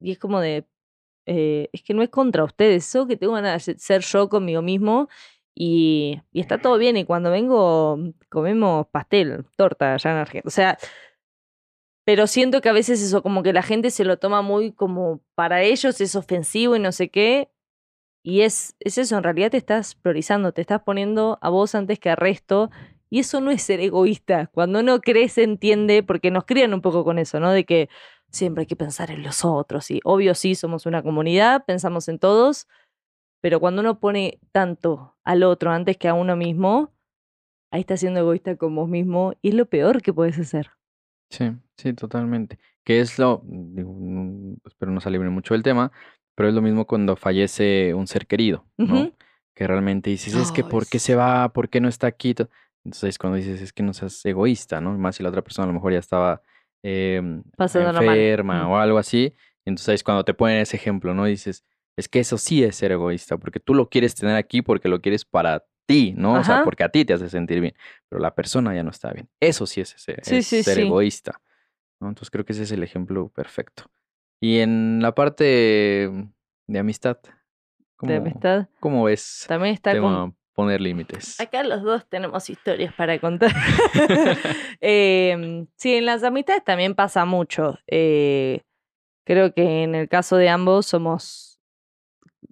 Y 0.00 0.12
es 0.12 0.18
como 0.20 0.38
de, 0.40 0.66
eh, 1.26 1.68
es 1.72 1.82
que 1.82 1.94
no 1.94 2.02
es 2.02 2.10
contra 2.10 2.44
ustedes, 2.44 2.86
eso 2.88 3.08
que 3.08 3.16
tengo 3.16 3.32
ganas 3.32 3.66
de 3.66 3.76
ser 3.78 4.02
yo 4.02 4.28
conmigo 4.28 4.62
mismo 4.62 5.08
y, 5.52 6.20
y 6.32 6.40
está 6.40 6.60
todo 6.60 6.78
bien. 6.78 6.96
Y 6.96 7.04
cuando 7.04 7.30
vengo, 7.32 7.98
comemos 8.28 8.86
pastel, 8.88 9.46
torta 9.56 9.94
allá 9.94 10.10
en 10.12 10.16
Argentina. 10.18 10.48
O 10.48 10.50
sea, 10.50 10.78
pero 12.04 12.26
siento 12.26 12.60
que 12.60 12.68
a 12.68 12.72
veces 12.72 13.02
eso, 13.02 13.22
como 13.22 13.42
que 13.42 13.52
la 13.52 13.62
gente 13.62 13.90
se 13.90 14.04
lo 14.04 14.18
toma 14.18 14.42
muy 14.42 14.72
como 14.72 15.20
para 15.34 15.62
ellos 15.62 16.00
es 16.00 16.16
ofensivo 16.16 16.76
y 16.76 16.80
no 16.80 16.92
sé 16.92 17.08
qué. 17.08 17.50
Y 18.22 18.42
es, 18.42 18.76
es 18.80 18.98
eso, 18.98 19.16
en 19.16 19.22
realidad 19.22 19.50
te 19.50 19.56
estás 19.56 19.94
priorizando, 19.94 20.52
te 20.52 20.60
estás 20.60 20.82
poniendo 20.82 21.38
a 21.40 21.48
vos 21.48 21.74
antes 21.74 21.98
que 21.98 22.10
al 22.10 22.16
resto. 22.16 22.70
Y 23.10 23.20
eso 23.20 23.40
no 23.40 23.50
es 23.50 23.62
ser 23.62 23.80
egoísta. 23.80 24.48
Cuando 24.48 24.80
uno 24.80 25.00
crece, 25.00 25.44
entiende, 25.44 26.02
porque 26.02 26.30
nos 26.30 26.44
crían 26.44 26.74
un 26.74 26.80
poco 26.82 27.04
con 27.04 27.18
eso, 27.18 27.40
¿no? 27.40 27.50
De 27.52 27.64
que 27.64 27.88
siempre 28.30 28.62
hay 28.62 28.66
que 28.66 28.76
pensar 28.76 29.10
en 29.10 29.22
los 29.22 29.44
otros. 29.44 29.90
Y 29.90 30.00
obvio, 30.04 30.34
sí, 30.34 30.54
somos 30.54 30.86
una 30.86 31.02
comunidad, 31.02 31.64
pensamos 31.64 32.08
en 32.08 32.18
todos. 32.18 32.66
Pero 33.40 33.60
cuando 33.60 33.80
uno 33.80 34.00
pone 34.00 34.40
tanto 34.52 35.16
al 35.22 35.42
otro 35.42 35.70
antes 35.70 35.96
que 35.96 36.08
a 36.08 36.14
uno 36.14 36.34
mismo, 36.36 36.92
ahí 37.70 37.80
está 37.80 37.96
siendo 37.96 38.20
egoísta 38.20 38.56
con 38.56 38.74
vos 38.74 38.88
mismo. 38.88 39.34
Y 39.42 39.50
es 39.50 39.54
lo 39.54 39.66
peor 39.66 40.02
que 40.02 40.12
puedes 40.12 40.38
hacer. 40.38 40.70
Sí, 41.30 41.52
sí, 41.76 41.92
totalmente. 41.92 42.58
Que 42.84 43.00
es 43.00 43.18
lo, 43.18 43.42
digo, 43.44 43.94
no- 43.98 44.56
espero 44.66 44.92
no 44.92 45.00
salirme 45.00 45.30
mucho 45.30 45.54
del 45.54 45.62
tema, 45.62 45.90
pero 46.34 46.48
es 46.48 46.54
lo 46.54 46.62
mismo 46.62 46.86
cuando 46.86 47.16
fallece 47.16 47.94
un 47.94 48.06
ser 48.06 48.26
querido, 48.26 48.66
¿no? 48.76 49.00
Ujú. 49.02 49.14
Que 49.54 49.66
realmente 49.66 50.10
dices, 50.10 50.34
es 50.34 50.50
que 50.52 50.62
Ay, 50.62 50.68
¿por 50.68 50.86
qué 50.86 50.98
se 50.98 51.14
va? 51.14 51.48
¿Por 51.52 51.68
qué 51.68 51.80
no 51.80 51.88
está 51.88 52.06
aquí? 52.08 52.34
To- 52.34 52.48
Entonces 52.84 53.10
es 53.10 53.18
cuando 53.18 53.36
dices, 53.36 53.60
es 53.62 53.72
que 53.72 53.82
no 53.82 53.94
seas 53.94 54.24
egoísta, 54.26 54.80
¿no? 54.80 54.98
Más 54.98 55.16
si 55.16 55.22
la 55.22 55.28
otra 55.30 55.42
persona 55.42 55.64
a 55.64 55.68
lo 55.68 55.74
mejor 55.74 55.92
ya 55.92 55.98
estaba 56.00 56.42
em, 56.82 57.42
Pasándola 57.56 58.00
mal. 58.02 58.14
enferma 58.18 58.64
Mm. 58.66 58.70
o 58.70 58.76
algo 58.78 58.98
así. 58.98 59.32
Entonces 59.64 59.94
es 59.94 60.04
cuando 60.04 60.22
te 60.24 60.34
ponen 60.34 60.58
ese 60.58 60.76
ejemplo, 60.76 61.14
¿no? 61.14 61.24
Dices, 61.24 61.64
es 61.96 62.08
que 62.10 62.18
eso 62.20 62.36
sí 62.36 62.62
es 62.62 62.76
ser 62.76 62.92
egoísta, 62.92 63.38
porque 63.38 63.58
tú 63.60 63.72
lo 63.72 63.88
quieres 63.88 64.14
tener 64.14 64.36
aquí 64.36 64.60
porque 64.60 64.88
lo 64.88 65.00
quieres 65.00 65.24
para 65.24 65.64
ti, 65.86 66.12
¿no? 66.16 66.34
O 66.34 66.44
sea, 66.44 66.56
Ajá. 66.56 66.64
porque 66.64 66.84
a 66.84 66.90
ti 66.90 67.04
te 67.06 67.14
hace 67.14 67.30
sentir 67.30 67.60
bien, 67.62 67.74
pero 68.10 68.20
la 68.20 68.34
persona 68.34 68.74
ya 68.74 68.82
no 68.82 68.90
está 68.90 69.12
bien. 69.14 69.28
Eso 69.40 69.64
sí 69.66 69.80
es, 69.80 69.94
ese- 69.94 70.18
Sí, 70.22 70.36
es 70.36 70.46
sí, 70.46 70.62
ser 70.62 70.74
sí. 70.74 70.82
egoísta, 70.82 71.40
¿no? 72.00 72.08
Entonces 72.08 72.30
creo 72.30 72.44
que 72.44 72.52
ese 72.52 72.64
es 72.64 72.72
el 72.72 72.82
ejemplo 72.82 73.28
perfecto. 73.28 73.90
Y 74.40 74.58
en 74.58 75.00
la 75.00 75.14
parte 75.14 76.12
de 76.66 76.78
amistad, 76.78 77.18
¿cómo, 77.96 78.12
De 78.12 78.18
amistad. 78.18 78.68
cómo 78.80 79.04
ves 79.04 79.44
También 79.48 79.74
está 79.74 79.98
con... 79.98 80.36
poner 80.52 80.80
límites? 80.80 81.40
Acá 81.40 81.62
los 81.62 81.82
dos 81.82 82.06
tenemos 82.08 82.50
historias 82.50 82.92
para 82.94 83.18
contar. 83.18 83.52
Em, 84.80 85.66
sí, 85.76 85.94
en 85.94 86.04
las 86.04 86.24
amistades 86.24 86.62
también 86.62 86.94
pasa 86.94 87.24
mucho. 87.24 87.78
Eh, 87.86 88.62
creo 89.24 89.54
que 89.54 89.82
en 89.82 89.94
el 89.94 90.08
caso 90.08 90.36
de 90.36 90.50
ambos 90.50 90.84
somos, 90.86 91.58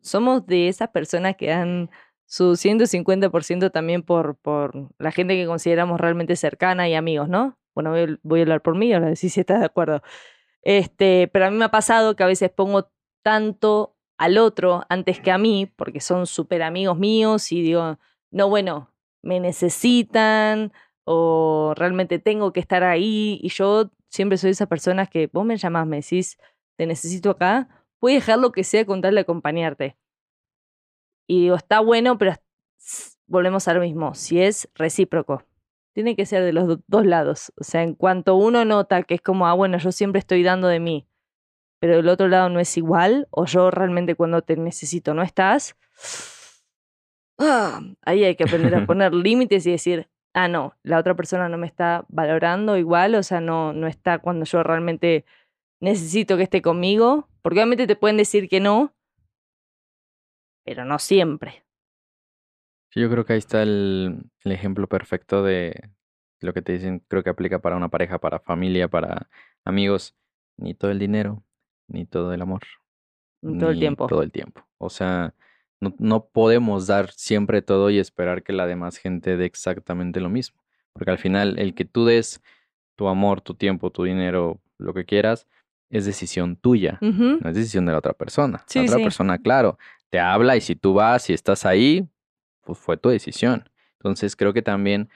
somos 0.00 0.46
de 0.46 0.68
esas 0.68 0.88
personas 0.88 1.36
que 1.36 1.48
dan 1.48 1.90
su 2.24 2.56
150% 2.56 3.70
también 3.70 4.02
por, 4.02 4.36
por 4.36 4.88
la 4.98 5.12
gente 5.12 5.34
que 5.34 5.46
consideramos 5.46 6.00
realmente 6.00 6.36
cercana 6.36 6.88
y 6.88 6.94
amigos, 6.94 7.28
¿no? 7.28 7.58
Bueno, 7.74 7.92
voy, 8.22 8.40
a- 8.40 8.42
hablar 8.42 8.62
por 8.62 8.76
mí, 8.76 8.92
ahora 8.92 9.08
decís 9.08 9.32
si 9.34 9.40
estás 9.40 9.60
de 9.60 9.66
acuerdo. 9.66 10.02
Este, 10.62 11.28
pero 11.32 11.46
a 11.46 11.50
mí 11.50 11.56
me 11.56 11.64
ha 11.66 11.70
pasado 11.70 12.16
que 12.16 12.22
a 12.24 12.26
veces 12.26 12.50
pongo 12.50 12.90
tanto 13.22 13.96
al 14.18 14.38
otro 14.38 14.84
antes 14.88 15.20
que 15.20 15.30
a 15.32 15.38
mí, 15.38 15.72
porque 15.76 16.00
son 16.00 16.26
súper 16.26 16.62
amigos 16.62 16.98
míos 16.98 17.52
y 17.52 17.62
digo, 17.62 17.98
no, 18.30 18.48
bueno, 18.48 18.92
me 19.22 19.40
necesitan 19.40 20.72
o 21.04 21.74
realmente 21.76 22.18
tengo 22.18 22.52
que 22.52 22.60
estar 22.60 22.84
ahí 22.84 23.40
y 23.42 23.48
yo 23.50 23.90
siempre 24.08 24.38
soy 24.38 24.48
de 24.48 24.52
esas 24.52 24.68
personas 24.68 25.08
que 25.10 25.28
vos 25.32 25.44
me 25.44 25.56
llamás, 25.56 25.86
me 25.86 25.96
decís, 25.96 26.38
te 26.76 26.86
necesito 26.86 27.30
acá, 27.30 27.68
voy 28.00 28.12
a 28.12 28.14
dejar 28.16 28.38
lo 28.38 28.52
que 28.52 28.64
sea 28.64 28.86
con 28.86 29.00
tal 29.00 29.14
de 29.16 29.20
acompañarte. 29.22 29.96
Y 31.26 31.40
digo, 31.42 31.56
está 31.56 31.80
bueno, 31.80 32.18
pero 32.18 32.34
volvemos 33.26 33.68
a 33.68 33.74
lo 33.74 33.80
mismo, 33.80 34.14
si 34.14 34.40
es 34.40 34.68
recíproco. 34.74 35.42
Tiene 35.94 36.16
que 36.16 36.26
ser 36.26 36.42
de 36.42 36.52
los 36.52 36.66
do- 36.68 36.82
dos 36.86 37.06
lados. 37.06 37.52
O 37.60 37.64
sea, 37.64 37.82
en 37.82 37.94
cuanto 37.94 38.36
uno 38.36 38.64
nota 38.64 39.02
que 39.02 39.14
es 39.14 39.20
como, 39.20 39.46
ah, 39.46 39.52
bueno, 39.54 39.78
yo 39.78 39.92
siempre 39.92 40.18
estoy 40.20 40.42
dando 40.42 40.68
de 40.68 40.80
mí, 40.80 41.06
pero 41.80 41.96
del 41.96 42.08
otro 42.08 42.28
lado 42.28 42.48
no 42.48 42.60
es 42.60 42.76
igual, 42.78 43.28
o 43.30 43.46
yo 43.46 43.70
realmente 43.70 44.14
cuando 44.14 44.42
te 44.42 44.56
necesito 44.56 45.14
no 45.14 45.22
estás, 45.22 45.76
ah, 47.38 47.80
ahí 48.02 48.24
hay 48.24 48.36
que 48.36 48.44
aprender 48.44 48.74
a 48.74 48.86
poner 48.86 49.12
límites 49.14 49.66
y 49.66 49.72
decir, 49.72 50.08
ah, 50.34 50.48
no, 50.48 50.76
la 50.82 50.98
otra 50.98 51.14
persona 51.14 51.48
no 51.48 51.58
me 51.58 51.66
está 51.66 52.04
valorando 52.08 52.76
igual, 52.78 53.14
o 53.14 53.22
sea, 53.22 53.40
no, 53.40 53.72
no 53.72 53.86
está 53.86 54.18
cuando 54.18 54.44
yo 54.44 54.62
realmente 54.62 55.24
necesito 55.80 56.36
que 56.36 56.44
esté 56.44 56.62
conmigo, 56.62 57.28
porque 57.42 57.58
obviamente 57.58 57.86
te 57.86 57.96
pueden 57.96 58.16
decir 58.16 58.48
que 58.48 58.60
no, 58.60 58.94
pero 60.64 60.84
no 60.84 60.98
siempre. 60.98 61.61
Sí, 62.92 63.00
yo 63.00 63.10
creo 63.10 63.24
que 63.24 63.32
ahí 63.32 63.38
está 63.38 63.62
el, 63.62 64.22
el 64.44 64.52
ejemplo 64.52 64.86
perfecto 64.86 65.42
de 65.42 65.90
lo 66.40 66.52
que 66.52 66.62
te 66.62 66.72
dicen, 66.72 67.02
creo 67.08 67.22
que 67.22 67.30
aplica 67.30 67.60
para 67.60 67.76
una 67.76 67.88
pareja, 67.88 68.18
para 68.18 68.38
familia, 68.38 68.88
para 68.88 69.28
amigos, 69.64 70.14
ni 70.58 70.74
todo 70.74 70.90
el 70.90 70.98
dinero, 70.98 71.42
ni 71.88 72.04
todo 72.04 72.34
el 72.34 72.42
amor. 72.42 72.62
Todo 73.40 73.70
el 73.70 73.76
ni 73.76 73.80
tiempo. 73.80 74.06
Todo 74.06 74.22
el 74.22 74.30
tiempo. 74.30 74.66
O 74.78 74.90
sea, 74.90 75.34
no, 75.80 75.94
no 75.98 76.26
podemos 76.26 76.86
dar 76.86 77.10
siempre 77.12 77.62
todo 77.62 77.90
y 77.90 77.98
esperar 77.98 78.42
que 78.42 78.52
la 78.52 78.66
demás 78.66 78.98
gente 78.98 79.36
dé 79.36 79.46
exactamente 79.46 80.20
lo 80.20 80.28
mismo. 80.28 80.62
Porque 80.92 81.10
al 81.10 81.18
final, 81.18 81.58
el 81.58 81.74
que 81.74 81.84
tú 81.84 82.04
des 82.04 82.42
tu 82.96 83.08
amor, 83.08 83.40
tu 83.40 83.54
tiempo, 83.54 83.90
tu 83.90 84.04
dinero, 84.04 84.60
lo 84.78 84.92
que 84.92 85.04
quieras, 85.04 85.46
es 85.90 86.04
decisión 86.04 86.56
tuya. 86.56 86.98
No 87.00 87.48
es 87.48 87.54
decisión 87.54 87.86
de 87.86 87.92
la 87.92 87.98
otra 87.98 88.12
persona. 88.12 88.64
Sí, 88.66 88.78
la 88.80 88.84
otra 88.84 88.96
sí. 88.98 89.02
persona, 89.02 89.38
claro, 89.38 89.78
te 90.10 90.18
habla 90.18 90.56
y 90.56 90.60
si 90.60 90.76
tú 90.76 90.94
vas 90.94 91.30
y 91.30 91.32
estás 91.32 91.64
ahí, 91.66 92.08
pues 92.64 92.78
fue 92.78 92.96
tu 92.96 93.08
decisión. 93.08 93.68
Entonces 93.98 94.36
creo 94.36 94.52
que 94.52 94.62
también 94.62 95.08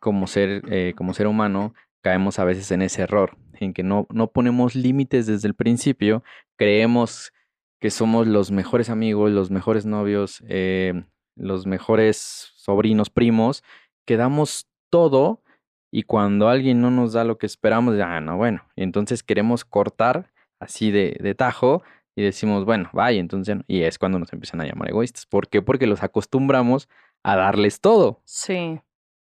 como 0.00 0.26
ser, 0.26 0.62
eh, 0.70 0.94
como 0.96 1.14
ser 1.14 1.26
humano 1.26 1.74
caemos 2.02 2.38
a 2.38 2.44
veces 2.44 2.70
en 2.70 2.82
ese 2.82 3.02
error, 3.02 3.36
en 3.54 3.72
que 3.72 3.82
no, 3.82 4.06
no 4.10 4.28
ponemos 4.28 4.74
límites 4.74 5.26
desde 5.26 5.48
el 5.48 5.54
principio, 5.54 6.22
creemos 6.56 7.32
que 7.80 7.90
somos 7.90 8.26
los 8.26 8.50
mejores 8.50 8.90
amigos, 8.90 9.30
los 9.30 9.50
mejores 9.50 9.86
novios, 9.86 10.42
eh, 10.48 11.04
los 11.36 11.66
mejores 11.66 12.52
sobrinos, 12.56 13.10
primos, 13.10 13.62
que 14.06 14.16
damos 14.16 14.68
todo 14.90 15.42
y 15.90 16.02
cuando 16.02 16.48
alguien 16.48 16.80
no 16.80 16.90
nos 16.90 17.12
da 17.12 17.24
lo 17.24 17.38
que 17.38 17.46
esperamos, 17.46 17.98
ah, 18.00 18.20
no, 18.20 18.36
bueno, 18.36 18.64
entonces 18.76 19.22
queremos 19.22 19.64
cortar 19.64 20.32
así 20.60 20.90
de, 20.90 21.16
de 21.20 21.34
tajo 21.34 21.82
y 22.16 22.22
decimos, 22.22 22.64
bueno, 22.64 22.88
vaya, 22.92 23.18
entonces, 23.20 23.56
y 23.66 23.82
es 23.82 23.98
cuando 23.98 24.18
nos 24.18 24.32
empiezan 24.32 24.60
a 24.60 24.66
llamar 24.66 24.88
egoístas. 24.90 25.26
¿Por 25.26 25.48
qué? 25.48 25.62
Porque 25.62 25.86
los 25.86 26.02
acostumbramos 26.02 26.88
a 27.22 27.36
darles 27.36 27.80
todo, 27.80 28.20
Sí. 28.24 28.80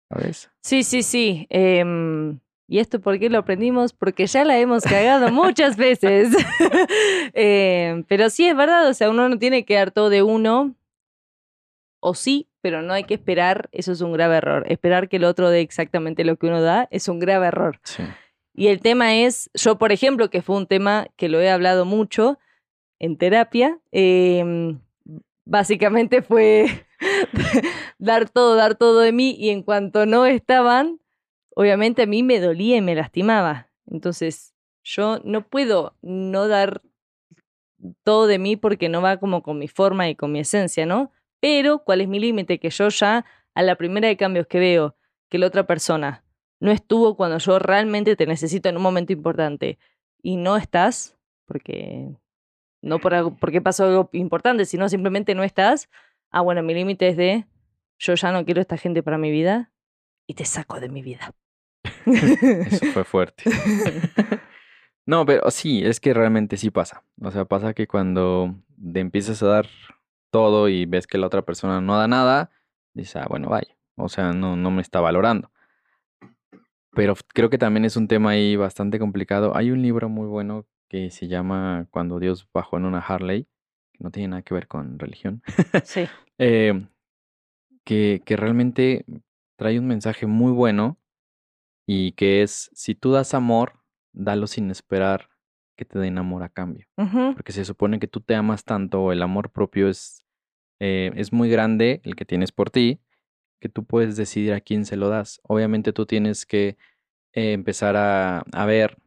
¿sabes? 0.08 0.50
Sí, 0.62 0.82
sí, 0.82 1.02
sí. 1.02 1.46
em, 1.50 2.38
¿Y 2.68 2.80
esto 2.80 3.00
por 3.00 3.18
qué 3.20 3.30
lo 3.30 3.38
aprendimos? 3.38 3.92
Porque 3.92 4.26
ya 4.26 4.44
la 4.44 4.58
hemos 4.58 4.82
cagado 4.82 5.30
muchas 5.30 5.76
veces. 5.76 6.30
Em, 7.34 8.02
pero 8.04 8.28
sí 8.30 8.46
es 8.48 8.56
verdad, 8.56 8.88
o 8.88 8.94
sea, 8.94 9.10
uno 9.10 9.28
no 9.28 9.38
tiene 9.38 9.64
que 9.64 9.74
dar 9.74 9.90
todo 9.90 10.10
de 10.10 10.22
uno, 10.22 10.74
o 12.00 12.14
sí, 12.14 12.48
pero 12.60 12.82
no 12.82 12.92
hay 12.92 13.04
que 13.04 13.14
esperar, 13.14 13.68
eso 13.72 13.92
es 13.92 14.00
un 14.00 14.12
grave 14.12 14.36
error. 14.36 14.64
Esperar 14.68 15.08
que 15.08 15.16
el 15.16 15.24
otro 15.24 15.50
dé 15.50 15.60
exactamente 15.60 16.24
lo 16.24 16.36
que 16.36 16.46
uno 16.46 16.60
da 16.62 16.88
es 16.90 17.08
un 17.08 17.18
grave 17.18 17.46
error. 17.48 17.78
Sí. 17.84 18.02
Y 18.54 18.68
el 18.68 18.80
tema 18.80 19.14
es, 19.16 19.50
yo 19.54 19.76
por 19.78 19.92
ejemplo, 19.92 20.30
que 20.30 20.42
fue 20.42 20.56
un 20.56 20.66
tema 20.66 21.06
que 21.16 21.28
lo 21.28 21.40
he 21.40 21.50
hablado 21.50 21.84
mucho 21.84 22.38
en 22.98 23.16
terapia, 23.16 23.78
em, 23.92 24.80
básicamente 25.44 26.22
fue 26.22 26.66
dar 27.98 28.28
todo, 28.28 28.54
dar 28.56 28.74
todo 28.74 29.00
de 29.00 29.12
mí 29.12 29.36
y 29.38 29.50
en 29.50 29.62
cuanto 29.62 30.06
no 30.06 30.26
estaban, 30.26 31.00
obviamente 31.54 32.02
a 32.02 32.06
mí 32.06 32.22
me 32.22 32.40
dolía 32.40 32.76
y 32.76 32.80
me 32.82 32.94
lastimaba. 32.94 33.70
Entonces, 33.86 34.54
yo 34.82 35.20
no 35.24 35.46
puedo 35.48 35.96
no 36.02 36.48
dar 36.48 36.82
todo 38.04 38.26
de 38.26 38.38
mí 38.38 38.56
porque 38.56 38.88
no 38.88 39.02
va 39.02 39.18
como 39.18 39.42
con 39.42 39.58
mi 39.58 39.68
forma 39.68 40.08
y 40.08 40.16
con 40.16 40.32
mi 40.32 40.40
esencia, 40.40 40.86
¿no? 40.86 41.12
Pero, 41.40 41.84
¿cuál 41.84 42.00
es 42.00 42.08
mi 42.08 42.18
límite? 42.18 42.58
Que 42.58 42.70
yo 42.70 42.88
ya, 42.88 43.24
a 43.54 43.62
la 43.62 43.76
primera 43.76 44.08
de 44.08 44.16
cambios 44.16 44.46
que 44.46 44.58
veo 44.58 44.96
que 45.28 45.38
la 45.38 45.46
otra 45.46 45.66
persona 45.66 46.24
no 46.60 46.70
estuvo 46.70 47.16
cuando 47.16 47.38
yo 47.38 47.58
realmente 47.58 48.16
te 48.16 48.26
necesito 48.26 48.68
en 48.68 48.76
un 48.76 48.82
momento 48.82 49.12
importante 49.12 49.78
y 50.22 50.36
no 50.36 50.56
estás, 50.56 51.16
porque 51.46 52.16
no 52.82 52.98
por 52.98 53.14
algo, 53.14 53.36
porque 53.36 53.60
pasó 53.60 53.84
algo 53.84 54.10
importante, 54.12 54.64
sino 54.64 54.88
simplemente 54.88 55.34
no 55.34 55.42
estás, 55.42 55.88
ah, 56.30 56.40
bueno, 56.40 56.62
mi 56.62 56.74
límite 56.74 57.08
es 57.08 57.16
de 57.16 57.46
yo 57.98 58.14
ya 58.14 58.32
no 58.32 58.44
quiero 58.44 58.60
esta 58.60 58.76
gente 58.76 59.02
para 59.02 59.18
mi 59.18 59.30
vida 59.30 59.72
y 60.26 60.34
te 60.34 60.44
saco 60.44 60.80
de 60.80 60.88
mi 60.88 61.02
vida. 61.02 61.32
Eso 62.06 62.86
fue 62.86 63.04
fuerte. 63.04 63.44
No, 65.06 65.24
pero 65.24 65.50
sí, 65.50 65.84
es 65.84 66.00
que 66.00 66.12
realmente 66.12 66.56
sí 66.56 66.70
pasa. 66.70 67.04
O 67.20 67.30
sea, 67.30 67.44
pasa 67.44 67.74
que 67.74 67.86
cuando 67.86 68.54
te 68.92 69.00
empiezas 69.00 69.42
a 69.42 69.46
dar 69.46 69.66
todo 70.30 70.68
y 70.68 70.84
ves 70.84 71.06
que 71.06 71.18
la 71.18 71.28
otra 71.28 71.42
persona 71.42 71.80
no 71.80 71.96
da 71.96 72.08
nada, 72.08 72.50
dices, 72.92 73.16
ah, 73.16 73.26
bueno, 73.28 73.48
vaya. 73.48 73.76
O 73.96 74.08
sea, 74.08 74.32
no, 74.32 74.56
no 74.56 74.70
me 74.70 74.82
está 74.82 75.00
valorando. 75.00 75.50
Pero 76.92 77.14
creo 77.28 77.50
que 77.50 77.58
también 77.58 77.84
es 77.84 77.96
un 77.96 78.08
tema 78.08 78.30
ahí 78.30 78.56
bastante 78.56 78.98
complicado. 78.98 79.56
Hay 79.56 79.70
un 79.70 79.82
libro 79.82 80.08
muy 80.08 80.26
bueno 80.26 80.66
que 80.88 81.10
se 81.10 81.28
llama 81.28 81.86
Cuando 81.90 82.18
Dios 82.18 82.48
bajó 82.52 82.76
en 82.76 82.84
una 82.84 83.00
Harley, 83.00 83.44
que 83.92 84.04
no 84.04 84.10
tiene 84.10 84.28
nada 84.28 84.42
que 84.42 84.54
ver 84.54 84.68
con 84.68 84.98
religión. 84.98 85.42
sí. 85.84 86.06
Eh, 86.38 86.86
que, 87.82 88.20
que 88.26 88.36
realmente 88.36 89.06
trae 89.56 89.78
un 89.78 89.86
mensaje 89.86 90.26
muy 90.26 90.52
bueno 90.52 90.98
y 91.86 92.12
que 92.12 92.42
es, 92.42 92.70
si 92.74 92.94
tú 92.94 93.12
das 93.12 93.32
amor, 93.32 93.80
dalo 94.12 94.46
sin 94.46 94.70
esperar 94.70 95.30
que 95.76 95.84
te 95.84 95.98
den 95.98 96.18
amor 96.18 96.42
a 96.42 96.48
cambio. 96.48 96.86
Porque 97.34 97.52
se 97.52 97.64
supone 97.64 97.98
que 97.98 98.06
tú 98.06 98.20
te 98.20 98.34
amas 98.34 98.64
tanto, 98.64 99.12
el 99.12 99.22
amor 99.22 99.50
propio 99.50 99.88
es, 99.88 100.24
eh, 100.80 101.10
es 101.14 101.32
muy 101.32 101.48
grande, 101.48 102.00
el 102.04 102.16
que 102.16 102.24
tienes 102.24 102.52
por 102.52 102.70
ti, 102.70 103.00
que 103.60 103.68
tú 103.68 103.84
puedes 103.84 104.16
decidir 104.16 104.52
a 104.52 104.60
quién 104.60 104.84
se 104.84 104.96
lo 104.96 105.08
das. 105.08 105.40
Obviamente 105.42 105.92
tú 105.92 106.06
tienes 106.06 106.44
que 106.44 106.76
eh, 107.32 107.52
empezar 107.52 107.96
a, 107.96 108.40
a 108.52 108.66
ver 108.66 108.98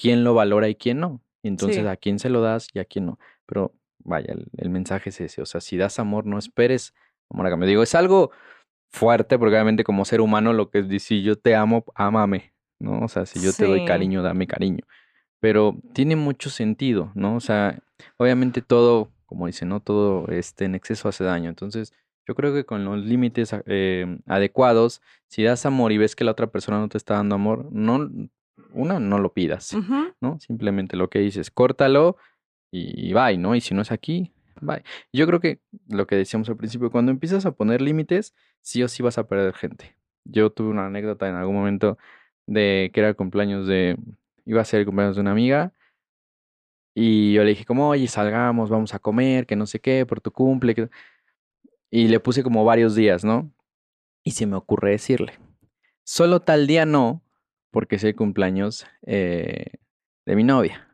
quién 0.00 0.24
lo 0.24 0.34
valora 0.34 0.68
y 0.68 0.74
quién 0.74 1.00
no. 1.00 1.20
Entonces 1.42 1.82
Sí. 1.82 1.86
a 1.86 1.96
quién 1.96 2.18
se 2.18 2.30
lo 2.30 2.40
das 2.40 2.68
y 2.72 2.78
a 2.78 2.84
quién 2.84 3.06
no. 3.06 3.18
Pero 3.46 3.72
vaya, 3.98 4.32
el, 4.32 4.46
el 4.56 4.70
mensaje 4.70 5.10
es 5.10 5.20
ese. 5.20 5.42
O 5.42 5.46
sea, 5.46 5.60
si 5.60 5.76
das 5.76 5.98
amor, 5.98 6.24
no 6.26 6.38
esperes 6.38 6.94
amor 7.30 7.46
a 7.46 7.50
cambio. 7.50 7.68
Digo, 7.68 7.82
es 7.82 7.94
algo 7.94 8.30
fuerte, 8.92 9.38
porque 9.38 9.54
obviamente 9.54 9.84
como 9.84 10.04
ser 10.04 10.20
humano 10.20 10.52
lo 10.52 10.70
que 10.70 10.78
es 10.80 10.88
decir, 10.88 11.00
si 11.00 11.22
yo 11.22 11.36
te 11.36 11.54
amo, 11.54 11.84
ámame, 11.94 12.52
¿no? 12.78 13.00
O 13.00 13.08
sea, 13.08 13.26
si 13.26 13.40
yo 13.40 13.52
te 13.52 13.66
doy 13.66 13.84
cariño, 13.84 14.22
dame 14.22 14.46
cariño. 14.46 14.84
Pero 15.38 15.76
tiene 15.92 16.16
mucho 16.16 16.50
sentido, 16.50 17.12
¿no? 17.14 17.36
O 17.36 17.40
sea, 17.40 17.78
obviamente 18.16 18.62
todo, 18.62 19.10
como 19.26 19.46
dice, 19.46 19.64
¿no? 19.64 19.80
Todo 19.80 20.26
este, 20.28 20.64
en 20.66 20.74
exceso 20.74 21.08
hace 21.08 21.24
daño. 21.24 21.48
Entonces, 21.48 21.94
yo 22.26 22.34
creo 22.34 22.52
que 22.52 22.64
con 22.64 22.84
los 22.84 22.98
límites 22.98 23.54
eh, 23.66 24.18
adecuados, 24.26 25.00
si 25.28 25.42
das 25.42 25.64
amor 25.66 25.92
y 25.92 25.98
ves 25.98 26.14
que 26.16 26.24
la 26.24 26.32
otra 26.32 26.48
persona 26.48 26.78
no 26.78 26.88
te 26.88 26.98
está 26.98 27.14
dando 27.14 27.34
amor, 27.36 27.68
no, 27.72 28.10
una, 28.72 28.98
no 29.00 29.18
lo 29.18 29.32
pidas. 29.32 29.76
¿no? 30.20 30.40
Simplemente 30.40 30.96
lo 30.96 31.10
que 31.10 31.18
dices, 31.20 31.50
córtalo 31.50 32.16
y, 32.70 33.08
y 33.08 33.12
bye, 33.12 33.38
¿no? 33.38 33.54
Y 33.54 33.60
si 33.60 33.74
no 33.74 33.82
es 33.82 33.92
aquí, 33.92 34.32
bye. 34.60 34.82
Yo 35.12 35.26
creo 35.26 35.40
que 35.40 35.60
lo 35.88 36.06
que 36.06 36.16
decíamos 36.16 36.48
al 36.48 36.56
principio, 36.56 36.90
cuando 36.90 37.10
empiezas 37.12 37.46
a 37.46 37.52
poner 37.52 37.80
límites, 37.80 38.34
sí 38.60 38.82
o 38.82 38.88
sí 38.88 39.02
vas 39.02 39.18
a 39.18 39.26
perder 39.26 39.54
gente. 39.54 39.96
Yo 40.24 40.50
tuve 40.50 40.68
una 40.68 40.86
anécdota 40.86 41.28
en 41.28 41.34
algún 41.34 41.54
momento 41.54 41.98
de 42.46 42.90
que 42.92 43.00
era 43.00 43.08
el 43.08 43.16
cumpleaños 43.16 43.66
de, 43.66 43.96
iba 44.44 44.60
a 44.60 44.64
ser 44.64 44.80
el 44.80 44.86
cumpleaños 44.86 45.16
de 45.16 45.22
una 45.22 45.32
amiga 45.32 45.72
y 46.94 47.32
yo 47.32 47.44
le 47.44 47.50
dije 47.50 47.64
como, 47.64 47.88
oye, 47.88 48.06
salgamos, 48.08 48.68
vamos 48.68 48.94
a 48.94 48.98
comer, 48.98 49.46
que 49.46 49.56
no 49.56 49.66
sé 49.66 49.80
qué, 49.80 50.04
por 50.06 50.20
tu 50.20 50.32
cumple. 50.32 50.74
que-". 50.74 50.90
Y 51.90 52.08
le 52.08 52.20
puse 52.20 52.42
como 52.42 52.64
varios 52.64 52.94
días, 52.94 53.24
¿no? 53.24 53.50
Y 54.24 54.32
se 54.32 54.46
me 54.46 54.56
ocurre 54.56 54.90
decirle, 54.90 55.34
solo 56.04 56.40
tal 56.40 56.66
día 56.66 56.84
no, 56.84 57.22
porque 57.70 57.96
es 57.96 58.04
el 58.04 58.14
cumpleaños 58.16 58.86
eh, 59.06 59.66
de 60.26 60.36
mi 60.36 60.44
novia. 60.44 60.88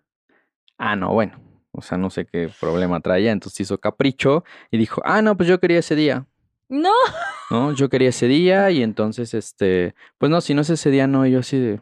Ah, 0.79 0.97
no, 0.97 1.13
bueno. 1.13 1.41
O 1.73 1.83
sea, 1.83 1.99
no 1.99 2.09
sé 2.11 2.25
qué 2.27 2.49
problema 2.61 3.01
traía. 3.01 3.33
Entonces 3.33 3.61
hizo 3.61 3.79
capricho 3.79 4.45
y 4.71 4.79
dijo, 4.79 5.03
ah, 5.05 5.21
no, 5.23 5.37
pues 5.37 5.49
yo 5.49 5.61
quería 5.61 5.79
ese 5.81 5.95
día. 5.95 6.27
No. 6.69 6.93
¿No? 7.51 7.73
Yo 7.75 7.89
quería 7.89 8.09
ese 8.09 8.27
día 8.29 8.71
y 8.71 8.83
entonces, 8.83 9.35
este, 9.35 9.95
pues 10.19 10.31
no, 10.31 10.41
si 10.41 10.55
no 10.55 10.63
es 10.63 10.71
ese 10.71 10.91
día, 10.91 11.07
no, 11.07 11.27
yo 11.27 11.41
así 11.41 11.59
de... 11.59 11.81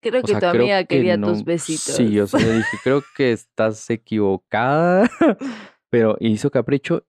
Creo 0.00 0.20
O 0.20 0.24
que 0.24 0.32
sea, 0.32 0.40
tu 0.40 0.46
amiga 0.46 0.84
que 0.84 0.96
quería 0.96 1.16
no- 1.16 1.28
tus 1.28 1.44
besitos. 1.44 1.96
Sí, 1.96 2.12
yo 2.12 2.26
sí 2.26 2.36
le 2.38 2.52
dije, 2.52 2.76
creo 2.84 3.02
que 3.16 3.32
estás 3.32 3.88
equivocada. 3.90 5.08
Pero 5.90 6.16
hizo 6.20 6.50
capricho 6.50 7.06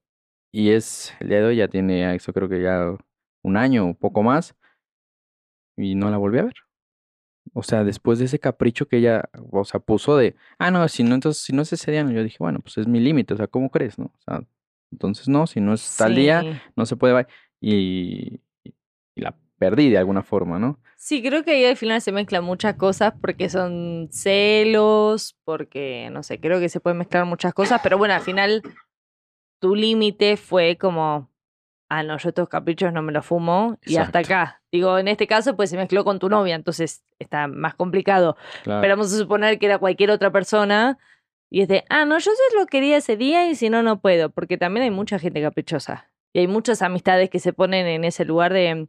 y 0.52 0.70
es, 0.70 1.14
el 1.20 1.28
día 1.28 1.38
de 1.38 1.44
hoy 1.44 1.56
ya 1.56 1.68
tiene, 1.68 2.14
eso 2.14 2.32
creo 2.32 2.48
que 2.48 2.62
ya 2.62 2.96
un 3.42 3.56
año 3.56 3.90
o 3.90 3.94
poco 3.94 4.22
más. 4.22 4.54
Y 5.76 5.94
no 5.94 6.10
la 6.10 6.16
volví 6.16 6.38
a 6.38 6.44
ver. 6.44 6.54
O 7.52 7.62
sea, 7.62 7.84
después 7.84 8.18
de 8.18 8.26
ese 8.26 8.38
capricho 8.38 8.86
que 8.86 8.98
ella, 8.98 9.28
o 9.50 9.64
sea, 9.64 9.80
puso 9.80 10.16
de, 10.16 10.36
ah, 10.58 10.70
no, 10.70 10.86
si 10.88 11.02
no, 11.02 11.14
entonces, 11.14 11.42
si 11.42 11.52
no 11.52 11.62
es 11.62 11.72
ese 11.72 11.90
día, 11.90 12.04
no", 12.04 12.10
yo 12.10 12.22
dije, 12.22 12.36
bueno, 12.40 12.60
pues 12.60 12.78
es 12.78 12.86
mi 12.86 13.00
límite, 13.00 13.34
o 13.34 13.36
sea, 13.36 13.46
¿cómo 13.46 13.70
crees, 13.70 13.98
no? 13.98 14.06
O 14.06 14.20
sea, 14.24 14.42
entonces 14.92 15.28
no, 15.28 15.46
si 15.46 15.60
no 15.60 15.74
es 15.74 15.96
tal 15.96 16.14
día, 16.14 16.44
no 16.76 16.86
se 16.86 16.96
puede, 16.96 17.26
y, 17.60 18.40
y 18.64 19.20
la 19.20 19.36
perdí 19.58 19.90
de 19.90 19.98
alguna 19.98 20.22
forma, 20.22 20.58
¿no? 20.58 20.78
Sí, 20.96 21.22
creo 21.22 21.44
que 21.44 21.52
ahí 21.52 21.64
al 21.64 21.76
final 21.76 22.00
se 22.00 22.12
mezclan 22.12 22.44
muchas 22.44 22.76
cosas 22.76 23.14
porque 23.20 23.48
son 23.48 24.08
celos, 24.10 25.36
porque 25.44 26.08
no 26.10 26.22
sé, 26.22 26.40
creo 26.40 26.60
que 26.60 26.68
se 26.68 26.80
pueden 26.80 26.98
mezclar 26.98 27.24
muchas 27.26 27.54
cosas, 27.54 27.80
pero 27.82 27.98
bueno, 27.98 28.14
al 28.14 28.22
final 28.22 28.62
tu 29.60 29.74
límite 29.74 30.36
fue 30.36 30.76
como, 30.76 31.30
ah, 31.88 32.02
no, 32.02 32.18
yo 32.18 32.28
estos 32.30 32.48
caprichos 32.48 32.92
no 32.92 33.02
me 33.02 33.12
los 33.12 33.24
fumo 33.26 33.78
y 33.84 33.96
hasta 33.96 34.20
acá. 34.20 34.62
Digo, 34.72 34.98
en 34.98 35.08
este 35.08 35.26
caso, 35.26 35.56
pues 35.56 35.70
se 35.70 35.76
mezcló 35.76 36.04
con 36.04 36.18
tu 36.18 36.28
novia, 36.28 36.54
entonces 36.54 37.04
está 37.18 37.46
más 37.48 37.74
complicado. 37.74 38.36
Claro. 38.64 38.80
Pero 38.80 38.94
vamos 38.96 39.12
a 39.12 39.16
suponer 39.16 39.58
que 39.58 39.66
era 39.66 39.78
cualquier 39.78 40.10
otra 40.10 40.30
persona 40.32 40.98
y 41.50 41.62
es 41.62 41.68
de, 41.68 41.84
ah, 41.88 42.04
no, 42.04 42.18
yo 42.18 42.30
se 42.32 42.56
lo 42.56 42.66
quería 42.66 42.96
ese 42.96 43.16
día 43.16 43.48
y 43.48 43.54
si 43.54 43.70
no, 43.70 43.82
no 43.82 44.00
puedo, 44.00 44.30
porque 44.30 44.58
también 44.58 44.84
hay 44.84 44.90
mucha 44.90 45.18
gente 45.18 45.40
caprichosa 45.40 46.10
y 46.32 46.40
hay 46.40 46.48
muchas 46.48 46.82
amistades 46.82 47.30
que 47.30 47.38
se 47.38 47.52
ponen 47.52 47.86
en 47.86 48.04
ese 48.04 48.24
lugar 48.24 48.52
de, 48.52 48.88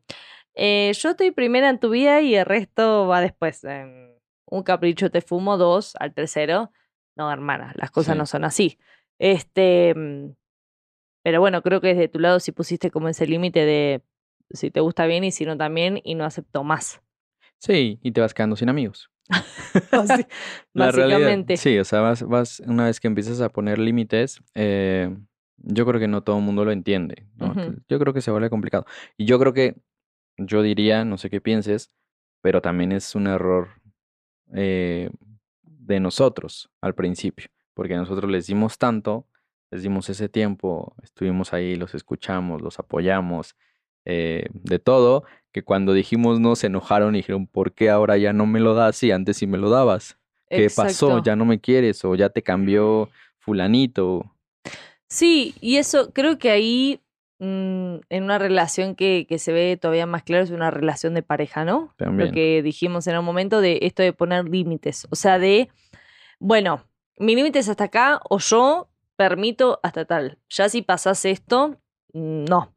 eh, 0.56 0.92
yo 0.98 1.12
estoy 1.12 1.32
primera 1.32 1.70
en 1.70 1.80
tu 1.80 1.92
vida 1.92 2.22
y 2.22 2.36
el 2.36 2.46
resto 2.46 3.08
va 3.08 3.22
después. 3.22 3.64
Em, 3.64 4.12
un 4.50 4.64
capricho 4.64 5.12
te 5.12 5.22
fumo, 5.22 5.58
dos 5.58 5.96
al 6.00 6.14
tercero. 6.14 6.72
No, 7.16 7.32
hermana, 7.32 7.74
las 7.76 7.92
cosas 7.92 8.14
Sí. 8.16 8.18
no 8.18 8.26
son 8.26 8.44
así. 8.44 8.80
Este, 9.20 9.94
mm, 9.96 10.30
pero 11.28 11.42
bueno, 11.42 11.62
creo 11.62 11.82
que 11.82 11.90
desde 11.90 12.08
tu 12.08 12.20
lado 12.20 12.40
sí 12.40 12.54
pusiste 12.54 12.90
como 12.90 13.10
ese 13.10 13.28
límite 13.28 13.66
de 13.66 14.02
si 14.50 14.72
te 14.72 14.80
gusta 14.80 15.06
bien 15.08 15.26
y 15.26 15.32
si 15.34 15.44
no 15.44 15.58
también 15.58 16.00
y 16.06 16.16
no 16.16 16.24
acepto 16.24 16.64
más. 16.64 17.02
Sí, 17.58 18.00
y 18.02 18.14
te 18.14 18.22
vas 18.22 18.34
quedando 18.34 18.56
sin 18.56 18.70
amigos. 18.70 19.12
Así, 19.92 20.26
La 20.74 20.90
realidad, 20.90 21.46
sí, 21.58 21.78
o 21.80 21.84
sea, 21.84 22.00
vas, 22.00 22.24
vas, 22.24 22.62
una 22.62 22.86
vez 22.86 23.02
que 23.02 23.10
empiezas 23.10 23.42
a 23.42 23.50
poner 23.50 23.78
límites, 23.78 24.42
eh, 24.56 25.18
yo 25.58 25.86
creo 25.86 26.00
que 26.00 26.08
no 26.08 26.24
todo 26.24 26.38
el 26.38 26.46
mundo 26.46 26.64
lo 26.64 26.72
entiende. 26.72 27.28
Yo 27.90 28.00
creo 28.00 28.14
que 28.14 28.22
se 28.22 28.32
vuelve 28.32 28.50
complicado. 28.50 28.86
Y 29.18 29.26
yo 29.26 29.38
creo 29.38 29.52
que, 29.52 29.76
yo 30.38 30.62
diría, 30.62 31.04
no 31.04 31.18
sé 31.18 31.30
qué 31.30 31.42
pienses, 31.42 31.92
pero 32.40 32.62
también 32.62 32.94
es 32.94 33.16
un 33.16 33.28
error 33.28 33.68
eh, 34.54 35.10
de 35.62 36.00
nosotros 36.00 36.72
al 36.80 36.96
principio, 36.96 37.50
porque 37.74 37.98
nosotros 37.98 38.32
les 38.32 38.48
dimos 38.48 38.78
tanto, 38.78 39.28
les 39.72 39.84
dimos 39.84 40.10
ese 40.10 40.30
tiempo, 40.30 40.96
estuvimos 41.04 41.54
ahí, 41.54 41.76
los 41.76 41.94
escuchamos, 41.94 42.62
los 42.62 42.80
apoyamos, 42.80 43.56
eh, 44.10 44.46
de 44.54 44.80
todo, 44.80 45.26
que 45.52 45.64
cuando 45.64 45.92
dijimos 45.92 46.40
no 46.40 46.56
se 46.56 46.68
enojaron 46.68 47.14
y 47.16 47.20
dijeron, 47.20 47.46
¿por 47.46 47.74
qué 47.74 47.90
ahora 47.90 48.16
ya 48.18 48.32
no 48.32 48.46
me 48.46 48.62
lo 48.62 48.74
das 48.74 49.04
y 49.04 49.12
antes 49.12 49.36
sí 49.36 49.48
me 49.48 49.58
lo 49.58 49.70
dabas? 49.70 50.18
¿Qué 50.50 50.70
pasó? 50.74 51.22
¿Ya 51.22 51.36
no 51.36 51.44
me 51.44 51.60
quieres? 51.60 52.06
¿O 52.06 52.16
ya 52.16 52.30
te 52.30 52.42
cambió 52.42 53.10
fulanito? 53.38 54.34
Sí, 55.10 55.56
y 55.60 55.76
eso 55.76 56.12
creo 56.14 56.38
que 56.38 56.52
ahí 56.52 57.02
mm, 57.40 57.96
en 58.10 58.24
una 58.24 58.40
relación 58.40 58.96
que, 58.96 59.26
que 59.28 59.40
se 59.40 59.52
ve 59.52 59.76
todavía 59.76 60.06
más 60.06 60.24
claro 60.24 60.46
es 60.46 60.52
una 60.52 60.72
relación 60.72 61.14
de 61.14 61.24
pareja, 61.24 61.66
¿no? 61.66 61.94
También. 61.98 62.30
Lo 62.30 62.34
que 62.34 62.62
dijimos 62.62 63.08
en 63.08 63.18
un 63.18 63.26
momento 63.26 63.60
de 63.60 63.80
esto 63.82 64.04
de 64.04 64.14
poner 64.14 64.46
límites. 64.48 65.06
O 65.10 65.18
sea, 65.18 65.38
de, 65.38 65.68
bueno, 66.40 66.86
mi 67.18 67.36
límite 67.36 67.60
es 67.60 67.68
hasta 67.68 67.86
acá 67.86 68.22
o 68.30 68.40
yo 68.40 68.88
permito 69.18 69.80
hasta 69.84 70.06
tal. 70.06 70.40
Ya 70.50 70.70
si 70.70 70.82
pasas 70.82 71.26
esto, 71.26 71.82
mm, 72.14 72.46
no. 72.46 72.74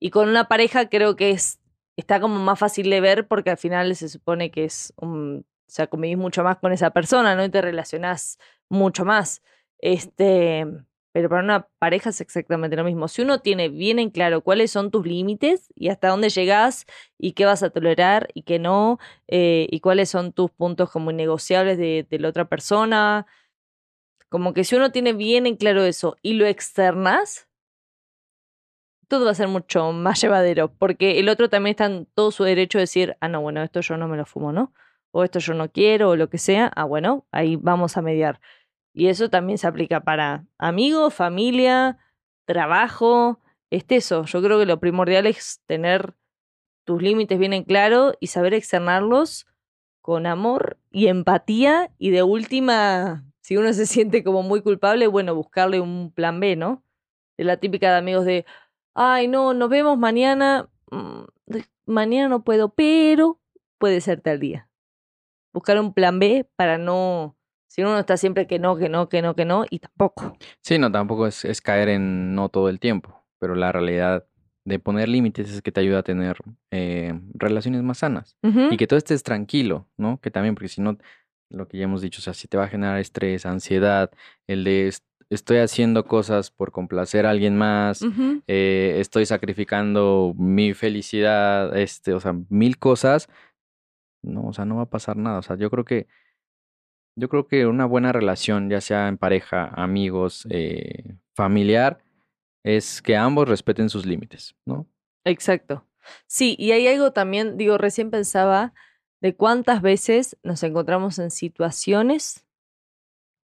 Y 0.00 0.10
con 0.10 0.28
una 0.28 0.48
pareja 0.48 0.88
creo 0.88 1.16
que 1.16 1.30
es 1.30 1.60
está 1.98 2.20
como 2.20 2.38
más 2.38 2.58
fácil 2.58 2.90
de 2.90 3.00
ver 3.00 3.26
porque 3.26 3.50
al 3.50 3.58
final 3.58 3.94
se 3.96 4.08
supone 4.08 4.52
que 4.52 4.64
es 4.64 4.94
un, 4.96 5.44
o 5.68 5.70
sea, 5.70 5.88
convivís 5.88 6.16
mucho 6.16 6.44
más 6.44 6.58
con 6.58 6.72
esa 6.72 6.90
persona, 6.90 7.34
¿no? 7.34 7.44
Y 7.44 7.50
te 7.50 7.60
relacionás 7.60 8.38
mucho 8.68 9.04
más. 9.04 9.42
Este, 9.80 10.64
pero 11.12 11.28
para 11.28 11.42
una 11.42 11.68
pareja 11.80 12.10
es 12.10 12.20
exactamente 12.20 12.76
lo 12.76 12.84
mismo. 12.84 13.08
Si 13.08 13.22
uno 13.22 13.40
tiene 13.40 13.68
bien 13.68 13.98
en 13.98 14.10
claro 14.10 14.42
cuáles 14.42 14.70
son 14.70 14.92
tus 14.92 15.06
límites 15.06 15.72
y 15.74 15.88
hasta 15.88 16.08
dónde 16.08 16.28
llegás 16.28 16.86
y 17.18 17.32
qué 17.32 17.46
vas 17.46 17.64
a 17.64 17.70
tolerar 17.70 18.28
y 18.32 18.42
qué 18.42 18.60
no, 18.60 18.98
eh, 19.26 19.66
y 19.68 19.80
cuáles 19.80 20.08
son 20.08 20.32
tus 20.32 20.52
puntos 20.52 20.90
como 20.92 21.10
innegociables 21.10 21.78
de, 21.78 22.06
de 22.08 22.18
la 22.20 22.28
otra 22.28 22.44
persona, 22.48 23.26
como 24.28 24.52
que 24.54 24.64
si 24.64 24.76
uno 24.76 24.92
tiene 24.92 25.12
bien 25.12 25.46
en 25.46 25.56
claro 25.56 25.84
eso 25.84 26.16
y 26.22 26.34
lo 26.34 26.46
externas, 26.46 27.48
todo 29.08 29.24
va 29.24 29.30
a 29.32 29.34
ser 29.34 29.48
mucho 29.48 29.92
más 29.92 30.20
llevadero, 30.22 30.72
porque 30.74 31.18
el 31.18 31.28
otro 31.28 31.48
también 31.48 31.72
está 31.72 31.86
en 31.86 32.06
todo 32.06 32.30
su 32.30 32.44
derecho 32.44 32.78
de 32.78 32.82
decir, 32.82 33.16
ah, 33.20 33.28
no, 33.28 33.40
bueno, 33.40 33.62
esto 33.62 33.80
yo 33.80 33.96
no 33.96 34.08
me 34.08 34.16
lo 34.16 34.26
fumo, 34.26 34.52
¿no? 34.52 34.72
O 35.10 35.24
esto 35.24 35.38
yo 35.38 35.54
no 35.54 35.70
quiero, 35.70 36.10
o 36.10 36.16
lo 36.16 36.28
que 36.28 36.38
sea, 36.38 36.70
ah, 36.76 36.84
bueno, 36.84 37.26
ahí 37.32 37.56
vamos 37.56 37.96
a 37.96 38.02
mediar. 38.02 38.40
Y 38.92 39.08
eso 39.08 39.30
también 39.30 39.58
se 39.58 39.66
aplica 39.66 40.00
para 40.00 40.44
amigos, 40.58 41.14
familia, 41.14 41.98
trabajo, 42.44 43.40
este 43.70 43.96
eso. 43.96 44.24
Yo 44.24 44.42
creo 44.42 44.58
que 44.58 44.66
lo 44.66 44.80
primordial 44.80 45.26
es 45.26 45.62
tener 45.66 46.14
tus 46.84 47.02
límites 47.02 47.38
bien 47.38 47.52
en 47.52 47.64
claro 47.64 48.14
y 48.20 48.28
saber 48.28 48.54
externarlos 48.54 49.46
con 50.00 50.26
amor 50.26 50.78
y 50.90 51.08
empatía 51.08 51.90
y 51.98 52.10
de 52.10 52.22
última, 52.22 53.27
si 53.48 53.56
uno 53.56 53.72
se 53.72 53.86
siente 53.86 54.22
como 54.22 54.42
muy 54.42 54.60
culpable, 54.60 55.06
bueno, 55.06 55.34
buscarle 55.34 55.80
un 55.80 56.12
plan 56.12 56.38
B, 56.38 56.54
¿no? 56.54 56.84
De 57.38 57.44
la 57.44 57.56
típica 57.56 57.90
de 57.90 57.96
amigos 57.96 58.26
de, 58.26 58.44
ay, 58.94 59.26
no, 59.26 59.54
nos 59.54 59.70
vemos 59.70 59.96
mañana, 59.96 60.68
mm, 60.90 61.22
mañana 61.86 62.28
no 62.28 62.44
puedo, 62.44 62.74
pero 62.74 63.40
puede 63.78 64.02
ser 64.02 64.20
tal 64.20 64.38
día. 64.38 64.68
Buscar 65.54 65.80
un 65.80 65.94
plan 65.94 66.18
B 66.18 66.46
para 66.56 66.76
no, 66.76 67.38
si 67.68 67.80
uno 67.80 67.98
está 67.98 68.18
siempre 68.18 68.46
que 68.46 68.58
no, 68.58 68.76
que 68.76 68.90
no, 68.90 69.08
que 69.08 69.22
no, 69.22 69.34
que 69.34 69.46
no, 69.46 69.64
y 69.70 69.78
tampoco. 69.78 70.36
Sí, 70.60 70.78
no, 70.78 70.92
tampoco 70.92 71.26
es, 71.26 71.46
es 71.46 71.62
caer 71.62 71.88
en 71.88 72.34
no 72.34 72.50
todo 72.50 72.68
el 72.68 72.78
tiempo, 72.78 73.24
pero 73.38 73.54
la 73.54 73.72
realidad 73.72 74.26
de 74.68 74.78
poner 74.78 75.08
límites 75.08 75.50
es 75.50 75.62
que 75.62 75.72
te 75.72 75.80
ayuda 75.80 76.00
a 76.00 76.02
tener 76.02 76.36
eh, 76.70 77.18
relaciones 77.32 77.82
más 77.82 77.98
sanas 77.98 78.36
y 78.42 78.76
que 78.76 78.86
todo 78.86 78.98
estés 78.98 79.22
tranquilo, 79.22 79.88
¿no? 79.96 80.20
Que 80.20 80.30
también, 80.30 80.54
porque 80.54 80.68
si 80.68 80.82
no, 80.82 80.98
lo 81.50 81.66
que 81.68 81.78
ya 81.78 81.84
hemos 81.84 82.02
dicho, 82.02 82.20
o 82.20 82.22
sea, 82.22 82.34
si 82.34 82.48
te 82.48 82.56
va 82.58 82.64
a 82.64 82.68
generar 82.68 82.98
estrés, 82.98 83.46
ansiedad, 83.46 84.10
el 84.46 84.64
de 84.64 84.88
est- 84.88 85.04
estoy 85.30 85.58
haciendo 85.58 86.04
cosas 86.06 86.50
por 86.50 86.72
complacer 86.72 87.26
a 87.26 87.30
alguien 87.30 87.56
más, 87.56 88.02
eh, 88.46 88.96
estoy 88.98 89.26
sacrificando 89.26 90.34
mi 90.36 90.72
felicidad, 90.74 91.76
este, 91.76 92.14
o 92.14 92.20
sea, 92.20 92.34
mil 92.48 92.78
cosas, 92.78 93.28
no, 94.22 94.46
o 94.48 94.52
sea, 94.52 94.64
no 94.64 94.76
va 94.76 94.82
a 94.82 94.90
pasar 94.90 95.16
nada. 95.16 95.38
O 95.38 95.42
sea, 95.42 95.56
yo 95.56 95.70
creo 95.70 95.84
que, 95.84 96.06
yo 97.16 97.28
creo 97.28 97.46
que 97.46 97.66
una 97.66 97.84
buena 97.84 98.12
relación, 98.12 98.70
ya 98.70 98.80
sea 98.80 99.08
en 99.08 99.18
pareja, 99.18 99.66
amigos, 99.74 100.46
eh, 100.50 101.16
familiar, 101.34 101.98
es 102.64 103.02
que 103.02 103.16
ambos 103.16 103.48
respeten 103.48 103.88
sus 103.90 104.06
límites, 104.06 104.54
¿no? 104.66 104.86
Exacto. 105.24 105.84
Sí, 106.26 106.56
y 106.58 106.72
hay 106.72 106.86
algo 106.88 107.12
también, 107.12 107.56
digo, 107.56 107.76
recién 107.76 108.10
pensaba 108.10 108.72
de 109.20 109.36
cuántas 109.36 109.82
veces 109.82 110.36
nos 110.42 110.62
encontramos 110.62 111.18
en 111.18 111.30
situaciones 111.30 112.46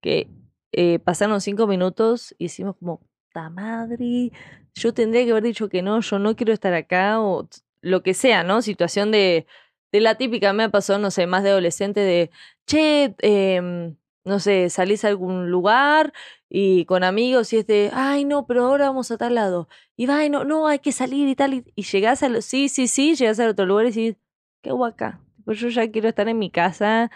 que 0.01 0.29
eh, 0.73 0.99
pasaron 0.99 1.41
cinco 1.41 1.67
minutos 1.67 2.35
y 2.39 2.45
decimos 2.47 2.77
como, 2.79 3.01
¡ta 3.33 3.51
madre! 3.51 4.33
Yo 4.75 4.93
tendría 4.95 5.25
que 5.25 5.31
haber 5.31 5.45
dicho 5.45 5.69
que 5.69 5.83
no, 5.83 6.01
yo 6.01 6.19
no 6.19 6.37
quiero 6.37 6.53
estar 6.53 6.75
acá, 6.75 7.21
o 7.21 7.49
lo 7.81 8.03
que 8.03 8.15
sea, 8.15 8.43
¿no? 8.45 8.63
Situación 8.63 9.11
de, 9.13 9.47
de 9.93 10.01
la 10.01 10.17
típica, 10.17 10.53
me 10.53 10.65
ha 10.65 10.69
pasado, 10.71 10.99
no 10.99 11.11
sé, 11.11 11.27
más 11.27 11.43
de 11.45 11.51
adolescente, 11.51 12.01
de, 12.01 12.31
che, 12.67 13.15
em, 13.21 13.97
no 14.25 14.41
sé, 14.41 14.71
salís 14.71 15.05
a 15.05 15.09
algún 15.09 15.51
lugar 15.51 16.13
y 16.49 16.87
con 16.87 17.05
amigos 17.05 17.53
y 17.53 17.59
es 17.59 17.67
de, 17.67 17.91
ay, 17.93 18.25
no, 18.25 18.47
pero 18.47 18.65
ahora 18.67 18.87
vamos 18.89 19.11
a 19.11 19.19
tal 19.19 19.35
lado. 19.35 19.69
Y 19.97 20.07
va, 20.07 20.27
no, 20.29 20.45
no, 20.45 20.67
hay 20.67 20.79
que 20.81 20.93
salir 20.93 21.29
y 21.29 21.37
tal. 21.37 21.55
Y, 21.55 21.65
y 21.77 21.83
llegás 21.85 22.23
a, 22.23 22.29
lo- 22.29 22.41
sí, 22.43 22.69
sí, 22.69 22.89
sí, 22.89 23.15
llegás 23.17 23.39
al 23.41 23.51
otro 23.51 23.67
lugar 23.67 23.87
y 23.87 23.89
decís, 23.91 24.17
¿qué 24.63 24.71
acá? 24.87 25.21
Pues 25.45 25.59
yo 25.59 25.69
ya 25.69 25.91
quiero 25.91 26.09
estar 26.09 26.29
en 26.29 26.39
mi 26.39 26.51
casa, 26.51 27.11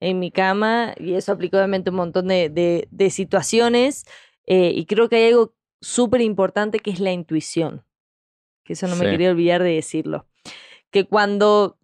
en 0.00 0.18
mi 0.18 0.30
cama, 0.30 0.94
y 0.98 1.14
eso 1.14 1.32
aplica 1.32 1.58
obviamente 1.58 1.90
un 1.90 1.96
montón 1.96 2.28
de, 2.28 2.48
de, 2.48 2.88
de 2.90 3.10
situaciones. 3.10 4.04
eh, 4.46 4.72
y 4.74 4.86
creo 4.86 5.08
que 5.08 5.16
hay 5.16 5.28
algo 5.28 5.54
súper 5.80 6.20
importante 6.20 6.78
que 6.78 6.90
es 6.90 7.00
la 7.00 7.12
intuición. 7.12 7.84
Que 8.64 8.72
eso 8.72 8.88
no 8.88 8.96
me 8.96 9.04
quería 9.10 9.30
olvidar 9.30 9.62
de 9.62 9.74
decirlo. 9.74 10.26
Que 10.90 11.04
cuando, 11.04 11.78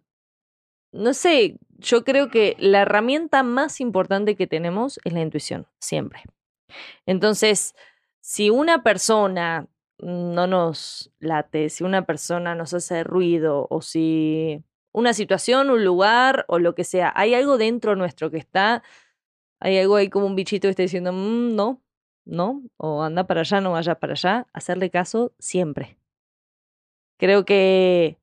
no 0.91 1.13
sé, 1.13 1.59
yo 1.77 2.03
creo 2.03 2.29
que 2.29 2.55
la 2.59 2.81
herramienta 2.81 3.43
más 3.43 3.79
importante 3.81 4.35
que 4.35 4.47
tenemos 4.47 4.99
es 5.03 5.13
la 5.13 5.21
intuición, 5.21 5.67
siempre. 5.79 6.23
Entonces, 7.05 7.75
si 8.19 8.49
una 8.49 8.81
persona 8.81 9.67
no 9.99 10.47
nos 10.47 11.11
late, 11.19 11.69
si 11.69 11.83
una 11.83 12.05
persona 12.05 12.55
nos 12.55 12.73
hace 12.73 13.03
ruido 13.03 13.67
o 13.69 13.81
si 13.81 14.63
una 14.93 15.13
situación, 15.13 15.69
un 15.69 15.83
lugar 15.85 16.45
o 16.47 16.59
lo 16.59 16.75
que 16.75 16.83
sea, 16.83 17.11
hay 17.15 17.33
algo 17.33 17.57
dentro 17.57 17.95
nuestro 17.95 18.31
que 18.31 18.37
está, 18.37 18.83
hay 19.59 19.77
algo 19.79 19.95
ahí 19.97 20.09
como 20.09 20.25
un 20.27 20.35
bichito 20.35 20.67
que 20.67 20.71
está 20.71 20.83
diciendo, 20.83 21.13
"Mm, 21.13 21.55
no, 21.55 21.81
no, 22.25 22.63
o 22.77 23.03
anda 23.03 23.25
para 23.27 23.41
allá, 23.41 23.61
no 23.61 23.73
vaya 23.73 23.95
para 23.95 24.13
allá, 24.13 24.47
hacerle 24.53 24.89
caso 24.91 25.33
siempre. 25.39 25.97
Creo 27.19 27.45
que, 27.45 28.17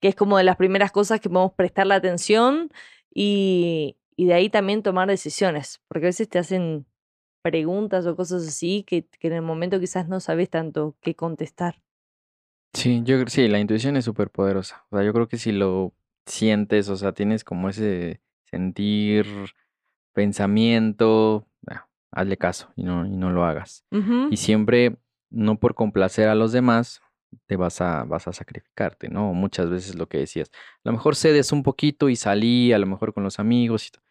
que 0.00 0.08
es 0.08 0.16
como 0.16 0.38
de 0.38 0.44
las 0.44 0.56
primeras 0.56 0.92
cosas 0.92 1.20
que 1.20 1.30
podemos 1.30 1.54
prestarle 1.54 1.94
atención 1.94 2.70
y, 3.14 3.98
y 4.16 4.26
de 4.26 4.34
ahí 4.34 4.50
también 4.50 4.82
tomar 4.82 5.08
decisiones, 5.08 5.82
porque 5.88 6.06
a 6.06 6.10
veces 6.10 6.28
te 6.28 6.38
hacen 6.40 6.86
preguntas 7.42 8.06
o 8.06 8.16
cosas 8.16 8.46
así 8.48 8.84
que, 8.84 9.06
que 9.20 9.28
en 9.28 9.34
el 9.34 9.42
momento 9.42 9.80
quizás 9.80 10.08
no 10.08 10.20
sabes 10.20 10.50
tanto 10.50 10.96
qué 11.02 11.16
contestar. 11.16 11.82
Sí, 12.76 13.00
yo 13.04 13.16
sí, 13.26 13.48
la 13.48 13.58
intuición 13.58 13.96
es 13.96 14.04
súper 14.04 14.28
poderosa. 14.30 14.84
O 14.90 14.96
sea, 14.96 15.04
yo 15.04 15.14
creo 15.14 15.28
que 15.28 15.38
si 15.38 15.50
lo 15.50 15.94
sientes, 16.26 16.90
o 16.90 16.96
sea, 16.96 17.12
tienes 17.12 17.42
como 17.42 17.70
ese 17.70 18.20
sentir, 18.44 19.26
pensamiento, 20.12 21.46
ah, 21.68 21.88
hazle 22.12 22.36
caso 22.36 22.70
y 22.76 22.82
no, 22.82 23.06
y 23.06 23.16
no 23.16 23.30
lo 23.30 23.46
hagas. 23.46 23.86
Y 24.30 24.36
siempre, 24.36 24.98
no 25.30 25.58
por 25.58 25.74
complacer 25.74 26.28
a 26.28 26.34
los 26.34 26.52
demás, 26.52 27.00
te 27.46 27.56
vas 27.56 27.80
a, 27.80 28.04
vas 28.04 28.28
a 28.28 28.34
sacrificarte, 28.34 29.08
¿no? 29.08 29.32
Muchas 29.32 29.70
veces 29.70 29.94
lo 29.94 30.06
que 30.06 30.18
decías, 30.18 30.50
a 30.52 30.90
lo 30.90 30.92
mejor 30.92 31.16
cedes 31.16 31.52
un 31.52 31.62
poquito 31.62 32.10
y 32.10 32.16
salí, 32.16 32.74
a 32.74 32.78
lo 32.78 32.86
mejor 32.86 33.14
con 33.14 33.24
los 33.24 33.40
amigos 33.40 33.88
y 33.88 33.90
todo. 33.92 34.04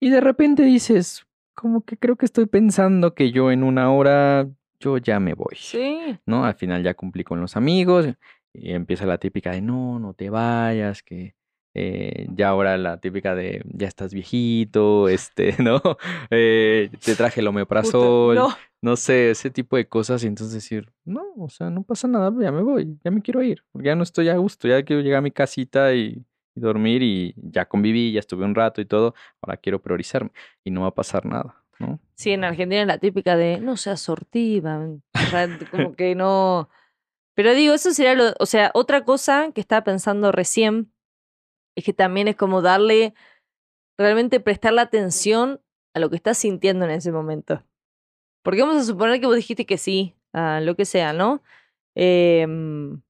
Y 0.00 0.10
de 0.10 0.20
repente 0.20 0.62
dices, 0.62 1.26
como 1.52 1.84
que 1.84 1.96
creo 1.96 2.14
que 2.14 2.26
estoy 2.26 2.46
pensando 2.46 3.12
que 3.14 3.32
yo 3.32 3.50
en 3.50 3.64
una 3.64 3.92
hora, 3.92 4.48
yo 4.80 4.98
ya 4.98 5.20
me 5.20 5.34
voy. 5.34 5.56
Sí, 5.56 6.18
¿no? 6.26 6.44
Al 6.44 6.54
final 6.54 6.82
ya 6.82 6.94
cumplí 6.94 7.24
con 7.24 7.40
los 7.40 7.56
amigos 7.56 8.06
y 8.52 8.72
empieza 8.72 9.06
la 9.06 9.18
típica 9.18 9.50
de 9.52 9.60
no, 9.60 9.98
no 9.98 10.14
te 10.14 10.30
vayas, 10.30 11.02
que 11.02 11.34
eh, 11.74 12.28
ya 12.32 12.50
ahora 12.50 12.78
la 12.78 13.00
típica 13.00 13.34
de 13.34 13.62
ya 13.66 13.88
estás 13.88 14.14
viejito, 14.14 15.08
este, 15.08 15.56
¿no? 15.62 15.82
Eh, 16.30 16.90
te 17.04 17.16
traje 17.16 17.40
el 17.40 17.48
omeprazol, 17.48 18.36
no. 18.36 18.48
no, 18.80 18.96
sé, 18.96 19.30
ese 19.30 19.50
tipo 19.50 19.76
de 19.76 19.88
cosas 19.88 20.22
y 20.22 20.28
entonces 20.28 20.54
decir, 20.54 20.92
no, 21.04 21.24
o 21.36 21.48
sea, 21.48 21.70
no 21.70 21.82
pasa 21.82 22.06
nada, 22.06 22.32
ya 22.40 22.52
me 22.52 22.62
voy, 22.62 22.98
ya 23.04 23.10
me 23.10 23.22
quiero 23.22 23.42
ir, 23.42 23.64
ya 23.74 23.96
no 23.96 24.04
estoy 24.04 24.28
a 24.28 24.36
gusto, 24.36 24.68
ya 24.68 24.82
quiero 24.84 25.02
llegar 25.02 25.18
a 25.18 25.22
mi 25.22 25.32
casita 25.32 25.92
y, 25.94 26.24
y 26.54 26.60
dormir 26.60 27.02
y 27.02 27.34
ya 27.36 27.66
conviví, 27.66 28.12
ya 28.12 28.20
estuve 28.20 28.44
un 28.44 28.54
rato 28.54 28.80
y 28.80 28.84
todo, 28.84 29.14
ahora 29.42 29.56
quiero 29.56 29.82
priorizarme 29.82 30.30
y 30.62 30.70
no 30.70 30.82
va 30.82 30.88
a 30.88 30.94
pasar 30.94 31.26
nada, 31.26 31.63
¿no? 31.78 32.00
Sí, 32.14 32.32
en 32.32 32.44
Argentina 32.44 32.82
es 32.82 32.86
la 32.86 32.98
típica 32.98 33.36
de 33.36 33.58
no 33.60 33.76
seas 33.76 34.00
sortiva, 34.00 34.78
o 34.78 35.18
sea, 35.30 35.48
como 35.70 35.94
que 35.96 36.14
no. 36.14 36.68
Pero 37.34 37.54
digo, 37.54 37.74
eso 37.74 37.92
sería 37.92 38.14
lo. 38.14 38.32
O 38.38 38.46
sea, 38.46 38.70
otra 38.74 39.04
cosa 39.04 39.50
que 39.52 39.60
estaba 39.60 39.84
pensando 39.84 40.32
recién 40.32 40.92
es 41.76 41.84
que 41.84 41.92
también 41.92 42.28
es 42.28 42.36
como 42.36 42.62
darle, 42.62 43.14
realmente 43.98 44.40
prestarle 44.40 44.80
atención 44.80 45.60
a 45.94 46.00
lo 46.00 46.10
que 46.10 46.16
estás 46.16 46.38
sintiendo 46.38 46.84
en 46.84 46.92
ese 46.92 47.12
momento. 47.12 47.64
Porque 48.42 48.60
vamos 48.60 48.76
a 48.76 48.84
suponer 48.84 49.20
que 49.20 49.26
vos 49.26 49.36
dijiste 49.36 49.66
que 49.66 49.78
sí, 49.78 50.14
a 50.32 50.60
lo 50.60 50.76
que 50.76 50.84
sea, 50.84 51.12
¿no? 51.12 51.42
Em, 51.94 53.00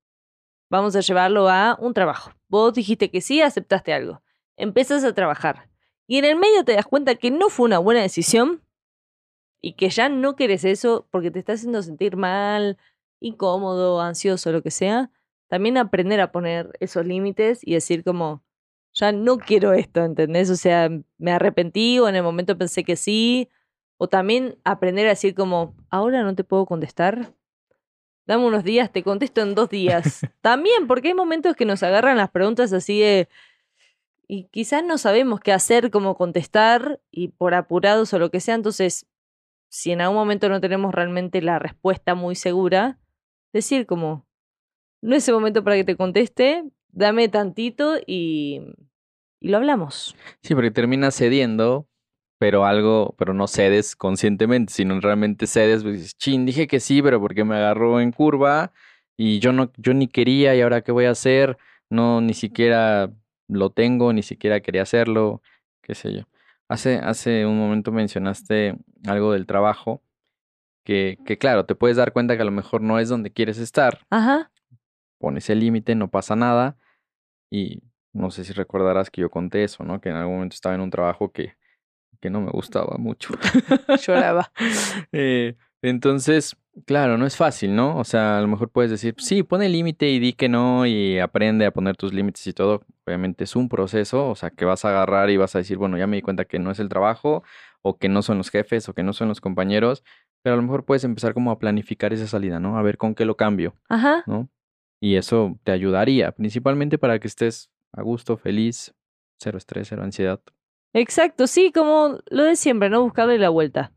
vamos 0.71 0.95
a 0.97 1.01
llevarlo 1.01 1.49
a 1.49 1.77
un 1.81 1.95
trabajo. 1.95 2.33
Vos 2.49 2.75
dijiste 2.75 3.11
que 3.11 3.21
sí, 3.21 3.41
aceptaste 3.43 3.93
algo. 3.93 4.23
Empezás 4.57 5.05
a 5.05 5.15
trabajar. 5.15 5.69
Y 6.07 6.19
en 6.19 6.25
el 6.25 6.37
medio 6.37 6.65
te 6.65 6.75
das 6.75 6.87
cuenta 6.87 7.15
que 7.15 7.31
no 7.31 7.49
fue 7.49 7.67
una 7.67 7.79
buena 7.79 8.03
decisión 8.03 8.63
y 9.61 9.75
que 9.75 9.89
ya 9.89 10.09
no 10.09 10.37
querés 10.37 10.65
eso 10.65 11.07
porque 11.11 11.31
te 11.31 11.39
está 11.39 11.55
haciendo 11.55 11.83
sentir 11.83 12.17
mal, 12.17 12.77
incómodo, 13.21 14.01
ansioso, 14.01 14.53
lo 14.53 14.63
que 14.63 14.71
sea. 14.71 15.11
También 15.49 15.79
aprender 15.79 16.21
a 16.21 16.33
poner 16.33 16.77
esos 16.81 17.07
límites 17.07 17.61
y 17.63 17.73
decir 17.73 18.05
como, 18.05 18.43
ya 18.93 19.13
no 19.13 19.39
quiero 19.39 19.73
esto, 19.73 20.05
¿entendés? 20.05 20.51
O 20.51 20.57
sea, 20.57 20.91
me 21.19 21.33
arrepentí 21.33 21.99
o 21.99 22.09
en 22.09 22.17
el 22.17 22.23
momento 22.23 22.59
pensé 22.59 22.85
que 22.85 22.97
sí. 22.97 23.49
O 23.97 24.09
también 24.09 24.59
aprender 24.65 25.07
a 25.07 25.11
decir 25.11 25.35
como, 25.35 25.75
ahora 25.89 26.23
no 26.23 26.35
te 26.35 26.45
puedo 26.45 26.67
contestar. 26.67 27.33
Dame 28.27 28.45
unos 28.45 28.65
días, 28.65 28.93
te 28.93 29.03
contesto 29.03 29.41
en 29.41 29.55
dos 29.55 29.71
días. 29.71 30.21
también, 30.43 30.87
porque 30.87 31.09
hay 31.09 31.15
momentos 31.15 31.57
que 31.57 31.65
nos 31.65 31.83
agarran 31.83 32.17
las 32.17 32.31
preguntas 32.31 32.73
así 32.73 33.01
de, 33.01 33.29
y 34.27 34.45
quizás 34.45 34.85
no 34.85 34.99
sabemos 34.99 35.41
qué 35.41 35.53
hacer, 35.53 35.91
cómo 35.91 36.17
contestar, 36.17 37.01
y 37.11 37.29
por 37.29 37.55
apurados 37.55 38.13
o 38.13 38.19
lo 38.19 38.31
que 38.31 38.41
sea, 38.41 38.55
entonces, 38.55 39.07
si 39.69 39.93
en 39.93 40.01
algún 40.01 40.17
momento 40.17 40.49
no 40.49 40.61
tenemos 40.61 40.95
realmente 40.95 41.43
la 41.43 41.59
respuesta 41.59 42.15
muy 42.15 42.35
segura, 42.35 42.99
decir 43.53 43.87
como, 43.87 44.27
no 45.03 45.17
es 45.17 45.29
el 45.29 45.35
momento 45.35 45.63
para 45.65 45.77
que 45.77 45.85
te 45.85 45.97
conteste, 45.97 46.65
dame 46.89 47.29
tantito 47.29 47.97
y, 48.07 48.63
y 49.41 49.49
lo 49.49 49.59
hablamos. 49.59 50.17
Sí, 50.43 50.55
porque 50.55 50.71
terminas 50.71 51.17
cediendo, 51.17 51.87
pero 52.39 52.65
algo, 52.65 53.15
pero 53.19 53.35
no 53.35 53.47
cedes 53.47 53.97
conscientemente, 53.97 54.73
sino 54.73 55.01
realmente 55.01 55.47
cedes, 55.47 55.83
pues 55.83 55.95
dices, 55.97 56.17
chin, 56.17 56.47
dije 56.47 56.67
que 56.67 56.81
sí, 56.81 57.03
pero 57.03 57.21
porque 57.21 57.45
me 57.45 57.57
agarró 57.57 58.01
en 58.01 58.13
curva 58.13 58.73
y 59.17 59.39
yo 59.39 59.53
no, 59.53 59.73
yo 59.77 59.95
ni 59.95 60.09
quería 60.09 60.55
y 60.55 60.61
ahora 60.61 60.83
qué 60.83 60.93
voy 60.93 61.05
a 61.05 61.11
hacer, 61.11 61.59
no, 61.91 62.21
ni 62.21 62.35
siquiera 62.35 63.13
lo 63.49 63.71
tengo, 63.71 64.13
ni 64.13 64.23
siquiera 64.23 64.61
quería 64.61 64.83
hacerlo, 64.83 65.43
qué 65.83 65.95
sé 65.95 66.13
yo. 66.13 66.23
Hace, 66.69 66.97
hace 66.97 67.45
un 67.47 67.59
momento 67.59 67.93
mencionaste 67.93 68.77
algo 69.07 69.33
del 69.33 69.47
trabajo, 69.47 70.03
que, 70.85 71.19
que 71.25 71.39
claro, 71.39 71.67
te 71.67 71.75
puedes 71.75 71.97
dar 71.97 72.13
cuenta 72.13 72.37
que 72.37 72.43
a 72.43 72.47
lo 72.47 72.51
mejor 72.51 72.81
no 72.81 72.99
es 72.99 73.09
donde 73.09 73.33
quieres 73.33 73.59
estar, 73.59 74.01
Ajá. 74.11 74.51
pones 75.19 75.49
el 75.51 75.61
límite, 75.61 75.95
no 75.95 76.11
pasa 76.11 76.37
nada. 76.37 76.77
Y 77.51 77.83
no 78.13 78.31
sé 78.31 78.45
si 78.45 78.53
recordarás 78.53 79.11
que 79.11 79.21
yo 79.21 79.31
conté 79.31 79.65
eso, 79.65 79.85
¿no? 79.85 80.01
Que 80.01 80.09
en 80.11 80.17
algún 80.17 80.35
momento 80.37 80.55
estaba 80.55 80.75
en 80.75 80.81
un 80.81 80.91
trabajo 80.91 81.33
que, 81.33 81.57
que 82.21 82.31
no 82.31 82.41
me 82.41 82.51
gustaba 82.51 82.97
mucho. 82.99 83.35
Lloraba. 84.07 84.51
Eh, 85.13 85.57
entonces, 85.89 86.57
claro, 86.87 87.19
no 87.19 87.27
es 87.27 87.37
fácil, 87.37 87.77
¿no? 87.77 87.99
O 87.99 88.05
sea, 88.05 88.39
a 88.39 88.41
lo 88.41 88.49
mejor 88.49 88.71
puedes 88.71 88.91
decir, 88.91 89.15
sí, 89.19 89.43
pone 89.43 89.69
límite 89.69 90.11
y 90.11 90.19
di 90.19 90.33
que 90.33 90.49
no 90.49 90.87
y 90.87 91.19
aprende 91.19 91.67
a 91.67 91.73
poner 91.73 91.97
tus 91.97 92.15
límites 92.15 92.47
y 92.47 92.53
todo. 92.53 92.83
Obviamente 93.07 93.45
es 93.45 93.55
un 93.55 93.69
proceso, 93.69 94.31
o 94.31 94.35
sea, 94.35 94.51
que 94.51 94.65
vas 94.65 94.85
a 94.85 94.89
agarrar 94.89 95.29
y 95.29 95.37
vas 95.37 95.55
a 95.55 95.59
decir, 95.59 95.77
bueno, 95.77 95.99
ya 95.99 96.07
me 96.07 96.17
di 96.17 96.23
cuenta 96.23 96.47
que 96.47 96.59
no 96.59 96.71
es 96.71 96.79
el 96.79 96.89
trabajo 96.89 97.43
o 97.83 97.99
que 97.99 98.09
no 98.09 98.23
son 98.23 98.39
los 98.39 98.51
jefes 98.51 98.89
o 98.89 98.95
que 98.95 99.03
no 99.03 99.13
son 99.13 99.29
los 99.29 99.43
compañeros, 99.43 100.03
pero 100.43 100.55
a 100.55 100.57
lo 100.57 100.63
mejor 100.63 100.85
puedes 100.85 101.05
empezar 101.05 101.35
como 101.35 101.51
a 101.51 101.59
planificar 101.59 102.15
esa 102.15 102.27
salida, 102.27 102.61
¿no? 102.61 102.79
A 102.79 102.83
ver 102.83 102.97
con 102.97 103.15
qué 103.15 103.27
lo 103.27 103.37
cambio. 103.37 103.75
Ajá. 103.91 104.25
¿no? 104.27 104.49
Y 105.01 105.17
eso 105.17 105.59
te 105.65 105.73
ayudaría, 105.73 106.33
principalmente 106.33 106.97
para 106.97 107.19
que 107.19 107.29
estés 107.29 107.71
a 107.93 108.01
gusto, 108.01 108.39
feliz, 108.39 108.95
cero 109.39 109.59
estrés, 109.59 109.89
cero 109.89 110.03
ansiedad. 110.03 110.41
Exacto, 110.95 111.47
sí, 111.47 111.73
como 111.73 112.21
lo 112.31 112.45
de 112.45 112.57
siempre, 112.57 112.89
¿no? 112.89 113.03
Buscarle 113.03 113.39
la 113.39 113.51
vuelta. 113.51 113.93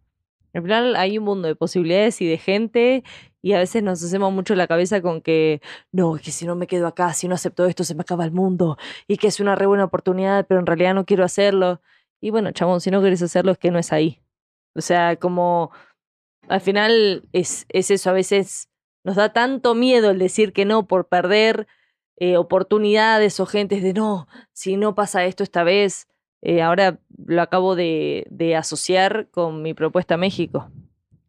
Al 0.58 0.64
final 0.64 0.96
hay 0.96 1.18
un 1.20 1.24
mundo 1.26 1.48
de 1.48 1.56
posibilidades 1.56 2.20
y 2.22 2.28
de 2.28 2.38
gente 2.40 3.04
y 3.44 3.54
a 3.54 3.60
veces 3.60 3.84
nos 3.84 4.04
hacemos 4.04 4.34
mucho 4.34 4.56
la 4.56 4.68
cabeza 4.68 5.02
con 5.02 5.22
que 5.22 5.62
no, 5.92 6.16
que 6.16 6.32
si 6.32 6.48
no 6.48 6.56
me 6.56 6.66
quedo 6.66 6.88
acá, 6.88 7.14
si 7.14 7.28
no 7.28 7.36
acepto 7.36 7.66
esto, 7.68 7.84
se 7.84 7.94
me 7.94 8.02
acaba 8.02 8.26
el 8.26 8.32
mundo 8.32 8.78
y 9.08 9.18
que 9.18 9.28
es 9.28 9.40
una 9.40 9.56
re 9.56 9.68
buena 9.68 9.86
oportunidad, 9.86 10.48
pero 10.48 10.60
en 10.60 10.66
realidad 10.66 10.96
no 10.96 11.06
quiero 11.06 11.24
hacerlo. 11.24 11.80
Y 12.20 12.32
bueno, 12.32 12.52
chabón, 12.52 12.82
si 12.82 12.90
no 12.90 13.02
quieres 13.02 13.22
hacerlo 13.22 13.52
es 13.52 13.60
que 13.60 13.70
no 13.70 13.78
es 13.78 13.94
ahí. 13.94 14.24
O 14.74 14.82
sea, 14.82 15.18
como 15.18 15.72
al 16.48 16.62
final 16.62 17.24
es, 17.34 17.68
es 17.70 17.92
eso, 17.92 18.10
a 18.10 18.14
veces 18.14 18.70
nos 19.04 19.16
da 19.16 19.34
tanto 19.34 19.76
miedo 19.76 20.10
el 20.10 20.18
decir 20.18 20.54
que 20.54 20.66
no 20.66 20.88
por 20.88 21.08
perder 21.08 21.68
eh, 22.18 22.38
oportunidades 22.38 23.40
o 23.40 23.46
gentes 23.46 23.84
de 23.84 23.94
no, 23.94 24.28
si 24.54 24.76
no 24.76 24.96
pasa 24.96 25.26
esto 25.26 25.44
esta 25.44 25.64
vez, 25.64 26.08
eh, 26.48 26.62
ahora 26.62 26.98
lo 27.26 27.42
acabo 27.42 27.76
de, 27.76 28.56
asociar 28.58 29.28
con 29.32 29.62
mi 29.62 29.74
propuesta 29.74 30.14
a 30.14 30.18
México. 30.18 30.72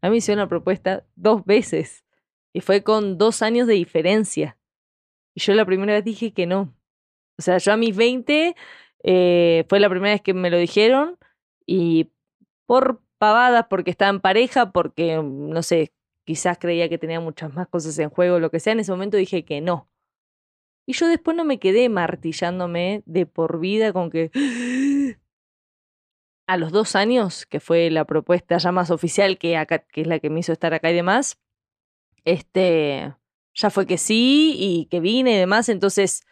A 0.01 0.07
mí 0.07 0.11
me 0.11 0.17
hicieron 0.19 0.39
una 0.39 0.47
propuesta 0.47 1.05
dos 1.17 1.43
veces 1.43 2.05
y 2.53 2.61
fue 2.61 2.83
con 2.83 3.17
dos 3.17 3.41
años 3.41 3.67
de 3.67 3.73
diferencia. 3.73 4.57
Y 5.35 5.41
yo 5.41 5.53
la 5.55 5.65
primera 5.65 5.91
vez 5.91 6.05
dije 6.05 6.31
que 6.31 6.45
no. 6.45 6.73
O 7.37 7.41
sea, 7.41 7.57
yo 7.57 7.73
a 7.73 7.77
mis 7.77 7.93
20 7.97 8.55
eh, 9.03 9.65
fue 9.67 9.81
la 9.81 9.89
primera 9.89 10.13
vez 10.13 10.21
que 10.21 10.33
me 10.33 10.49
lo 10.49 10.57
dijeron 10.57 11.17
y 11.65 12.11
por 12.65 13.01
pavadas, 13.17 13.65
porque 13.69 13.91
estaba 13.91 14.11
en 14.11 14.21
pareja, 14.21 14.71
porque, 14.71 15.21
no 15.21 15.61
sé, 15.63 15.91
quizás 16.23 16.57
creía 16.57 16.87
que 16.87 16.97
tenía 16.97 17.19
muchas 17.19 17.53
más 17.53 17.67
cosas 17.67 17.99
en 17.99 18.09
juego, 18.09 18.39
lo 18.39 18.51
que 18.51 18.61
sea, 18.61 18.71
en 18.71 18.79
ese 18.79 18.93
momento 18.93 19.17
dije 19.17 19.43
que 19.43 19.59
no. 19.59 19.88
Y 20.89 20.93
yo 20.93 21.07
después 21.07 21.37
no 21.37 21.45
me 21.45 21.59
quedé 21.59 21.87
martillándome 21.87 23.03
de 23.05 23.27
por 23.27 23.59
vida 23.59 23.93
con 23.93 24.09
que 24.09 24.31
a 26.47 26.57
los 26.57 26.71
dos 26.71 26.95
años, 26.95 27.45
que 27.45 27.59
fue 27.59 27.91
la 27.91 28.05
propuesta 28.05 28.57
ya 28.57 28.71
más 28.71 28.89
oficial, 28.89 29.37
que, 29.37 29.55
acá, 29.55 29.85
que 29.85 30.01
es 30.01 30.07
la 30.07 30.17
que 30.17 30.31
me 30.31 30.39
hizo 30.39 30.51
estar 30.51 30.73
acá 30.73 30.89
y 30.89 30.95
demás, 30.95 31.37
este, 32.25 33.13
ya 33.53 33.69
fue 33.69 33.85
que 33.85 33.99
sí 33.99 34.55
y 34.57 34.87
que 34.87 34.99
vine 34.99 35.33
y 35.33 35.37
demás, 35.37 35.69
entonces 35.69 36.23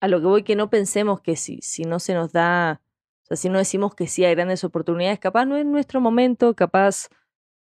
a 0.00 0.06
lo 0.06 0.20
que 0.20 0.26
voy 0.26 0.42
que 0.44 0.54
no 0.54 0.70
pensemos 0.70 1.20
que 1.20 1.34
si, 1.34 1.60
si 1.60 1.82
no 1.82 1.98
se 1.98 2.14
nos 2.14 2.30
da, 2.30 2.80
o 3.24 3.26
sea, 3.26 3.36
si 3.36 3.48
no 3.48 3.58
decimos 3.58 3.96
que 3.96 4.06
sí 4.06 4.24
hay 4.24 4.36
grandes 4.36 4.62
oportunidades, 4.62 5.18
capaz 5.18 5.46
no 5.46 5.56
es 5.56 5.66
nuestro 5.66 6.00
momento, 6.00 6.54
capaz 6.54 7.08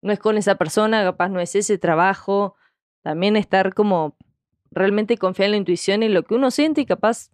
no 0.03 0.13
es 0.13 0.19
con 0.19 0.37
esa 0.37 0.57
persona, 0.59 1.03
capaz 1.03 1.29
no 1.29 1.39
es 1.39 1.55
ese 1.55 1.79
trabajo, 1.79 2.55
también 3.01 3.35
estar 3.35 3.73
como 3.73 4.15
realmente 4.73 5.17
confiar 5.17 5.47
en 5.47 5.51
la 5.51 5.57
intuición 5.57 6.03
y 6.03 6.09
lo 6.09 6.23
que 6.23 6.35
uno 6.35 6.51
siente 6.51 6.81
y 6.81 6.85
capaz 6.85 7.31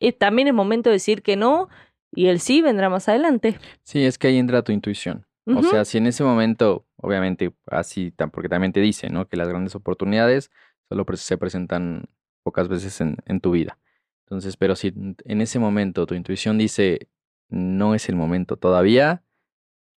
es, 0.00 0.16
también 0.18 0.48
es 0.48 0.54
momento 0.54 0.90
de 0.90 0.94
decir 0.94 1.22
que 1.22 1.36
no 1.36 1.68
y 2.14 2.26
el 2.26 2.40
sí 2.40 2.60
vendrá 2.60 2.88
más 2.88 3.08
adelante. 3.08 3.58
Sí, 3.82 4.04
es 4.04 4.18
que 4.18 4.28
ahí 4.28 4.38
entra 4.38 4.62
tu 4.62 4.72
intuición. 4.72 5.26
O 5.44 5.62
sea, 5.62 5.84
si 5.84 5.98
en 5.98 6.06
ese 6.06 6.22
momento, 6.22 6.86
obviamente, 6.96 7.52
así, 7.66 8.14
porque 8.32 8.48
también 8.48 8.72
te 8.72 8.80
dice, 8.80 9.08
¿no? 9.08 9.26
Que 9.26 9.36
las 9.36 9.48
grandes 9.48 9.74
oportunidades 9.74 10.52
solo 10.88 11.04
se 11.14 11.36
presentan 11.36 12.04
pocas 12.44 12.68
veces 12.68 13.00
en, 13.00 13.16
en 13.26 13.40
tu 13.40 13.50
vida. 13.50 13.78
Entonces, 14.26 14.56
pero 14.56 14.76
si 14.76 14.94
en 15.24 15.40
ese 15.40 15.58
momento 15.58 16.06
tu 16.06 16.14
intuición 16.14 16.58
dice, 16.58 17.08
no 17.48 17.94
es 17.94 18.08
el 18.08 18.14
momento 18.14 18.56
todavía, 18.56 19.24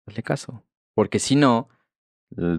hazle 0.06 0.22
caso. 0.22 0.64
Porque 0.94 1.18
si 1.18 1.34
no, 1.34 1.68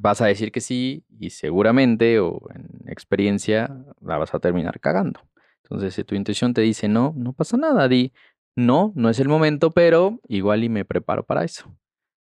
vas 0.01 0.21
a 0.21 0.27
decir 0.27 0.51
que 0.51 0.61
sí 0.61 1.03
y 1.19 1.31
seguramente 1.31 2.19
o 2.19 2.41
en 2.53 2.89
experiencia 2.89 3.75
la 4.01 4.17
vas 4.17 4.33
a 4.33 4.39
terminar 4.39 4.79
cagando. 4.79 5.21
Entonces, 5.63 5.93
si 5.95 6.03
tu 6.03 6.15
intuición 6.15 6.53
te 6.53 6.61
dice 6.61 6.87
no, 6.87 7.13
no 7.15 7.33
pasa 7.33 7.57
nada, 7.57 7.87
di 7.87 8.13
no, 8.55 8.91
no 8.95 9.09
es 9.09 9.19
el 9.19 9.29
momento, 9.29 9.71
pero 9.71 10.19
igual 10.27 10.63
y 10.63 10.69
me 10.69 10.85
preparo 10.85 11.23
para 11.25 11.43
eso, 11.43 11.75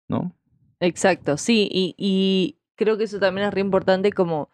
¿no? 0.09 0.36
Exacto, 0.80 1.36
sí, 1.36 1.68
y, 1.70 1.95
y 1.97 2.59
creo 2.74 2.99
que 2.99 3.05
eso 3.05 3.18
también 3.18 3.47
es 3.47 3.55
re 3.55 3.61
importante 3.61 4.12
como 4.12 4.51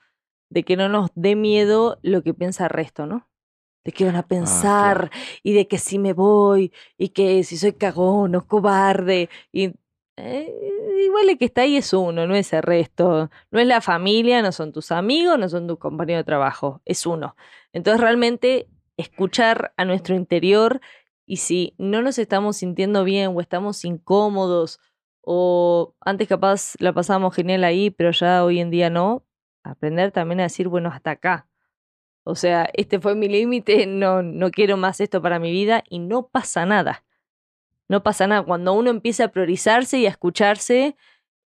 de 0.48 0.62
que 0.62 0.76
no 0.76 0.88
nos 0.88 1.10
dé 1.14 1.34
miedo 1.34 1.98
lo 2.02 2.22
que 2.22 2.34
piensa 2.34 2.64
el 2.64 2.70
resto, 2.70 3.06
¿no? 3.06 3.28
de 3.86 3.92
qué 3.92 4.04
van 4.04 4.16
a 4.16 4.20
ah, 4.20 4.26
pensar 4.26 5.10
y 5.44 5.52
de 5.52 5.68
que 5.68 5.78
si 5.78 6.00
me 6.00 6.12
voy 6.12 6.72
y 6.98 7.10
que 7.10 7.44
si 7.44 7.56
soy 7.56 7.72
cagón 7.72 8.34
o 8.34 8.44
cobarde. 8.44 9.30
Y 9.52 9.74
eh, 10.16 10.52
igual 11.04 11.28
el 11.28 11.38
que 11.38 11.46
está 11.46 11.62
ahí 11.62 11.76
es 11.76 11.92
uno, 11.92 12.26
no 12.26 12.34
es 12.34 12.52
el 12.52 12.62
resto. 12.62 13.30
No 13.50 13.60
es 13.60 13.66
la 13.66 13.80
familia, 13.80 14.42
no 14.42 14.52
son 14.52 14.72
tus 14.72 14.92
amigos, 14.92 15.38
no 15.38 15.48
son 15.48 15.66
tus 15.66 15.78
compañeros 15.78 16.20
de 16.20 16.24
trabajo, 16.24 16.82
es 16.84 17.06
uno. 17.06 17.36
Entonces 17.72 18.00
realmente 18.00 18.68
escuchar 18.96 19.72
a 19.76 19.84
nuestro 19.84 20.14
interior 20.14 20.80
y 21.26 21.38
si 21.38 21.74
no 21.78 22.02
nos 22.02 22.18
estamos 22.18 22.56
sintiendo 22.56 23.04
bien 23.04 23.32
o 23.34 23.40
estamos 23.40 23.84
incómodos 23.84 24.80
o 25.20 25.94
antes 26.00 26.28
capaz 26.28 26.74
la 26.78 26.92
pasábamos 26.92 27.34
genial 27.34 27.64
ahí, 27.64 27.90
pero 27.90 28.12
ya 28.12 28.44
hoy 28.44 28.60
en 28.60 28.70
día 28.70 28.90
no, 28.90 29.24
aprender 29.64 30.12
también 30.12 30.40
a 30.40 30.44
decir, 30.44 30.68
bueno, 30.68 30.88
hasta 30.90 31.10
acá 31.12 31.48
o 32.28 32.34
sea, 32.34 32.68
este 32.72 32.98
fue 32.98 33.14
mi 33.14 33.28
límite, 33.28 33.86
no, 33.86 34.20
no 34.20 34.50
quiero 34.50 34.76
más 34.76 35.00
esto 35.00 35.22
para 35.22 35.38
mi 35.38 35.52
vida 35.52 35.84
y 35.88 36.00
no 36.00 36.26
pasa 36.26 36.66
nada. 36.66 37.04
No 37.88 38.02
pasa 38.02 38.26
nada. 38.26 38.42
Cuando 38.42 38.72
uno 38.72 38.90
empieza 38.90 39.24
a 39.24 39.28
priorizarse 39.28 39.98
y 39.98 40.06
a 40.06 40.10
escucharse, 40.10 40.96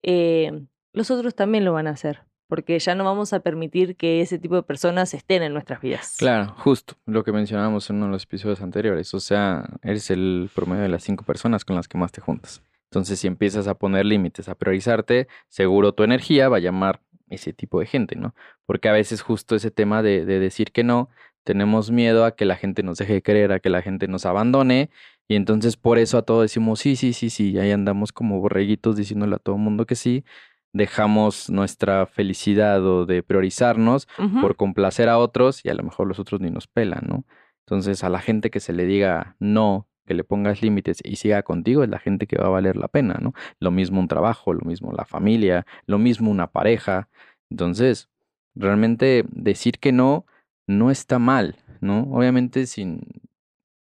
eh, 0.03 0.67
los 0.93 1.11
otros 1.11 1.35
también 1.35 1.65
lo 1.65 1.73
van 1.73 1.87
a 1.87 1.91
hacer, 1.91 2.25
porque 2.49 2.79
ya 2.79 2.95
no 2.95 3.05
vamos 3.05 3.33
a 3.33 3.41
permitir 3.41 3.97
que 3.97 4.21
ese 4.21 4.39
tipo 4.39 4.57
de 4.57 4.63
personas 4.63 5.15
estén 5.15 5.43
en 5.43 5.53
nuestras 5.53 5.81
vidas. 5.81 6.17
Claro, 6.19 6.55
justo 6.59 6.95
lo 7.07 7.25
que 7.25 7.33
mencionábamos 7.33 7.89
en 7.91 7.97
uno 7.97 8.07
de 8.07 8.13
los 8.13 8.25
episodios 8.25 8.63
anteriores. 8.63 9.13
O 9.15 9.21
sea, 9.21 9.69
eres 9.83 10.11
el 10.11 10.51
promedio 10.55 10.83
de 10.83 10.89
las 10.89 11.03
cinco 11.03 11.25
personas 11.25 11.65
con 11.65 11.77
las 11.77 11.89
que 11.89 11.99
más 11.99 12.13
te 12.13 12.21
juntas. 12.21 12.63
Entonces, 12.91 13.21
si 13.21 13.29
empiezas 13.29 13.69
a 13.69 13.75
poner 13.75 14.05
límites, 14.05 14.49
a 14.49 14.57
priorizarte, 14.57 15.29
seguro 15.49 15.93
tu 15.93 16.03
energía 16.03 16.49
va 16.49 16.57
a 16.57 16.61
llamar 16.61 17.01
ese 17.29 17.53
tipo 17.53 17.79
de 17.79 17.87
gente, 17.87 18.17
¿no? 18.17 18.35
Porque 18.67 18.89
a 18.89 18.93
veces 18.93 19.23
justo 19.23 19.55
ese 19.55 19.71
tema 19.71 20.03
de, 20.03 20.25
de, 20.25 20.41
decir 20.41 20.73
que 20.73 20.83
no, 20.83 21.09
tenemos 21.45 21.93
miedo 21.93 22.25
a 22.25 22.35
que 22.35 22.45
la 22.45 22.57
gente 22.57 22.83
nos 22.83 22.99
deje 22.99 23.13
de 23.15 23.23
creer, 23.23 23.53
a 23.53 23.61
que 23.61 23.71
la 23.71 23.83
gente 23.83 24.09
nos 24.09 24.27
abandone, 24.27 24.91
y 25.31 25.37
entonces 25.37 25.77
por 25.77 25.99
eso 25.99 26.19
a 26.19 26.23
todos 26.23 26.43
decimos 26.43 26.81
sí, 26.81 26.97
sí, 26.97 27.13
sí, 27.13 27.31
sí, 27.31 27.53
y 27.53 27.59
ahí 27.61 27.71
andamos 27.71 28.11
como 28.11 28.41
borreguitos 28.41 28.97
diciéndole 28.97 29.37
a 29.37 29.39
todo 29.39 29.55
el 29.55 29.61
mundo 29.63 29.87
que 29.87 29.95
sí, 29.95 30.25
dejamos 30.73 31.49
nuestra 31.51 32.07
felicidad 32.07 32.85
o 32.85 33.07
de 33.07 33.23
priorizarnos 33.23 34.09
por 34.41 34.57
complacer 34.57 35.09
a 35.09 35.19
otros 35.19 35.65
y 35.65 35.69
a 35.69 35.75
lo 35.75 35.85
mejor 35.85 36.09
los 36.09 36.19
otros 36.19 36.41
ni 36.41 36.51
nos 36.51 36.67
pelan, 36.67 37.05
¿no? 37.07 37.25
Entonces 37.61 38.03
a 38.03 38.09
la 38.09 38.19
gente 38.19 38.51
que 38.51 38.59
se 38.59 38.73
le 38.73 38.87
diga 38.87 39.37
no, 39.39 39.87
que 40.05 40.15
le 40.15 40.25
pongas 40.25 40.63
límites 40.63 40.99
y 41.05 41.15
siga 41.15 41.45
contigo 41.45 41.85
es 41.85 41.91
la 41.91 42.01
gente 42.01 42.27
que 42.27 42.37
va 42.37 42.47
a 42.47 42.51
valer 42.51 42.77
la 42.77 42.89
pena, 42.89 43.17
¿no? 43.23 43.33
Lo 43.61 43.71
mismo 43.71 44.01
un 44.01 44.09
trabajo, 44.09 44.53
lo 44.53 44.63
mismo 44.63 44.91
la 44.91 45.05
familia, 45.05 45.65
lo 45.87 45.99
mismo 45.99 46.29
una 46.29 46.49
pareja. 46.49 47.09
Entonces, 47.51 48.09
realmente 48.57 49.25
decir 49.31 49.79
que 49.79 49.93
no 49.93 50.27
no 50.67 50.91
está 50.91 51.21
mal, 51.21 51.55
¿no? 51.81 52.03
Obviamente 52.11 52.67
sin, 52.67 53.03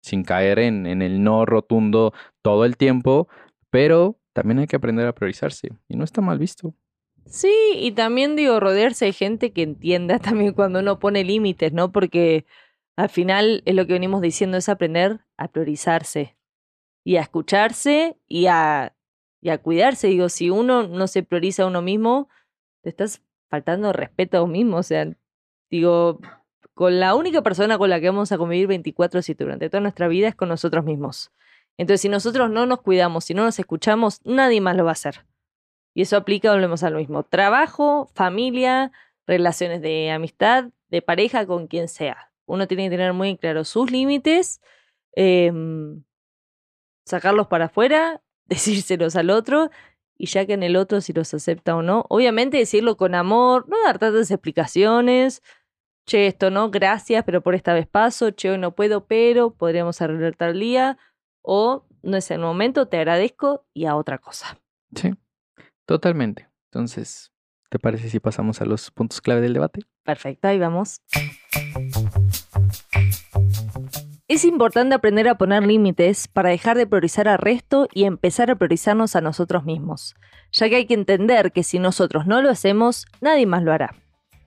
sin 0.05 0.23
caer 0.23 0.59
en, 0.59 0.85
el 1.01 1.23
no 1.23 1.47
rotundo 1.47 2.13
todo 2.43 2.63
el 2.65 2.77
tiempo, 2.77 3.27
pero 3.71 4.19
también 4.33 4.59
hay 4.59 4.67
que 4.67 4.75
aprender 4.75 5.07
a 5.07 5.15
priorizarse 5.15 5.69
y 5.87 5.97
no 5.97 6.03
está 6.03 6.21
mal 6.21 6.37
visto. 6.37 6.75
Sí, 7.25 7.51
y 7.73 7.91
también 7.93 8.35
digo, 8.35 8.59
rodearse 8.59 9.05
de 9.05 9.13
gente 9.13 9.51
que 9.51 9.63
entienda 9.63 10.19
también 10.19 10.53
cuando 10.53 10.79
uno 10.79 10.99
pone 10.99 11.23
límites, 11.23 11.73
¿no? 11.73 11.91
Porque 11.91 12.45
al 12.95 13.09
final 13.09 13.63
es 13.65 13.73
lo 13.73 13.87
que 13.87 13.93
venimos 13.93 14.21
diciendo, 14.21 14.57
es 14.57 14.69
aprender 14.69 15.21
a 15.37 15.47
priorizarse 15.47 16.37
y 17.03 17.15
a 17.15 17.21
escucharse 17.21 18.15
y 18.27 18.45
a 18.45 18.93
cuidarse. 19.63 20.07
Digo, 20.07 20.29
si 20.29 20.51
uno 20.51 20.87
no 20.87 21.07
se 21.07 21.23
prioriza 21.23 21.63
a 21.63 21.67
uno 21.67 21.81
mismo, 21.81 22.29
te 22.83 22.89
estás 22.89 23.23
faltando 23.49 23.91
respeto 23.91 24.37
a 24.37 24.43
uno 24.43 24.53
mismo. 24.53 24.77
O 24.77 24.83
sea, 24.83 25.11
digo, 25.71 26.19
con 26.75 26.99
la 26.99 27.15
única 27.15 27.41
persona 27.41 27.79
con 27.79 27.89
la 27.89 27.99
que 27.99 28.09
vamos 28.09 28.31
a 28.31 28.37
convivir 28.37 28.67
24-7 28.67 29.35
durante 29.37 29.69
toda 29.69 29.81
nuestra 29.81 30.07
vida 30.07 30.27
es 30.27 30.35
con 30.35 30.49
nosotros 30.49 30.85
mismos. 30.85 31.31
Entonces, 31.77 32.01
si 32.01 32.09
nosotros 32.09 32.51
no 32.51 32.67
nos 32.67 32.81
cuidamos, 32.81 33.25
si 33.25 33.33
no 33.33 33.43
nos 33.43 33.57
escuchamos, 33.57 34.21
nadie 34.23 34.61
más 34.61 34.77
lo 34.77 34.85
va 34.85 34.91
a 34.91 34.93
hacer. 34.93 35.25
Y 35.95 36.03
eso 36.03 36.17
aplica, 36.17 36.51
volvemos 36.51 36.83
a 36.83 36.91
lo 36.91 36.99
mismo. 36.99 37.23
Trabajo, 37.23 38.11
familia, 38.13 38.91
relaciones 39.25 39.81
de 39.81 40.11
amistad, 40.11 40.65
de 40.89 41.01
pareja, 41.01 41.47
con 41.47 41.65
quien 41.65 41.87
sea 41.87 42.29
uno 42.45 42.67
tiene 42.67 42.85
que 42.85 42.91
tener 42.91 43.13
muy 43.13 43.37
claro 43.37 43.63
sus 43.63 43.91
límites, 43.91 44.61
em, 45.13 46.03
sacarlos 47.05 47.47
para 47.47 47.65
afuera, 47.65 48.21
decírselos 48.45 49.15
al 49.15 49.29
otro, 49.29 49.71
y 50.17 50.27
ya 50.27 50.45
que 50.45 50.53
en 50.53 50.63
el 50.63 50.75
otro 50.75 51.01
si 51.01 51.13
los 51.13 51.33
acepta 51.33 51.75
o 51.75 51.81
no, 51.81 52.05
obviamente 52.09 52.57
decirlo 52.57 52.95
con 52.97 53.15
amor, 53.15 53.67
no 53.67 53.81
dar 53.83 53.99
tantas 53.99 54.31
explicaciones, 54.31 55.41
che, 56.05 56.27
esto 56.27 56.51
no, 56.51 56.69
gracias, 56.69 57.23
pero 57.23 57.41
por 57.41 57.55
esta 57.55 57.73
vez 57.73 57.87
paso, 57.87 58.31
che, 58.31 58.51
hoy 58.51 58.57
no 58.57 58.75
puedo, 58.75 59.05
pero 59.05 59.51
podríamos 59.51 60.01
arreglar 60.01 60.35
tal 60.35 60.59
día, 60.59 60.97
o 61.41 61.85
no 62.03 62.17
es 62.17 62.31
el 62.31 62.39
momento, 62.39 62.87
te 62.87 62.97
agradezco 62.97 63.65
y 63.73 63.85
a 63.85 63.95
otra 63.95 64.17
cosa. 64.17 64.59
Sí, 64.95 65.13
totalmente. 65.85 66.49
Entonces, 66.71 67.31
¿te 67.69 67.79
parece 67.79 68.09
si 68.09 68.19
pasamos 68.19 68.61
a 68.61 68.65
los 68.65 68.91
puntos 68.91 69.21
clave 69.21 69.41
del 69.41 69.53
debate? 69.53 69.81
Perfecto, 70.03 70.47
ahí 70.47 70.59
vamos. 70.59 71.01
Es 74.27 74.43
importante 74.43 74.95
aprender 74.95 75.27
a 75.29 75.37
poner 75.37 75.65
límites 75.65 76.27
para 76.27 76.49
dejar 76.49 76.77
de 76.77 76.87
priorizar 76.87 77.27
al 77.27 77.37
resto 77.37 77.87
y 77.93 78.05
empezar 78.05 78.49
a 78.49 78.55
priorizarnos 78.55 79.15
a 79.15 79.21
nosotros 79.21 79.65
mismos, 79.65 80.15
ya 80.51 80.67
que 80.67 80.77
hay 80.77 80.85
que 80.87 80.95
entender 80.95 81.51
que 81.51 81.63
si 81.63 81.79
nosotros 81.79 82.25
no 82.25 82.41
lo 82.41 82.49
hacemos, 82.49 83.05
nadie 83.21 83.45
más 83.45 83.63
lo 83.63 83.71
hará. 83.71 83.95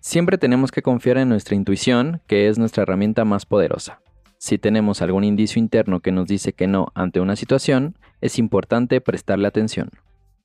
Siempre 0.00 0.38
tenemos 0.38 0.70
que 0.70 0.82
confiar 0.82 1.18
en 1.18 1.28
nuestra 1.28 1.56
intuición, 1.56 2.20
que 2.26 2.48
es 2.48 2.58
nuestra 2.58 2.84
herramienta 2.84 3.24
más 3.24 3.46
poderosa. 3.46 4.00
Si 4.38 4.56
tenemos 4.56 5.02
algún 5.02 5.24
indicio 5.24 5.58
interno 5.58 6.00
que 6.00 6.12
nos 6.12 6.28
dice 6.28 6.52
que 6.52 6.68
no 6.68 6.88
ante 6.94 7.20
una 7.20 7.34
situación, 7.34 7.96
es 8.20 8.38
importante 8.38 9.00
prestarle 9.00 9.48
atención. 9.48 9.90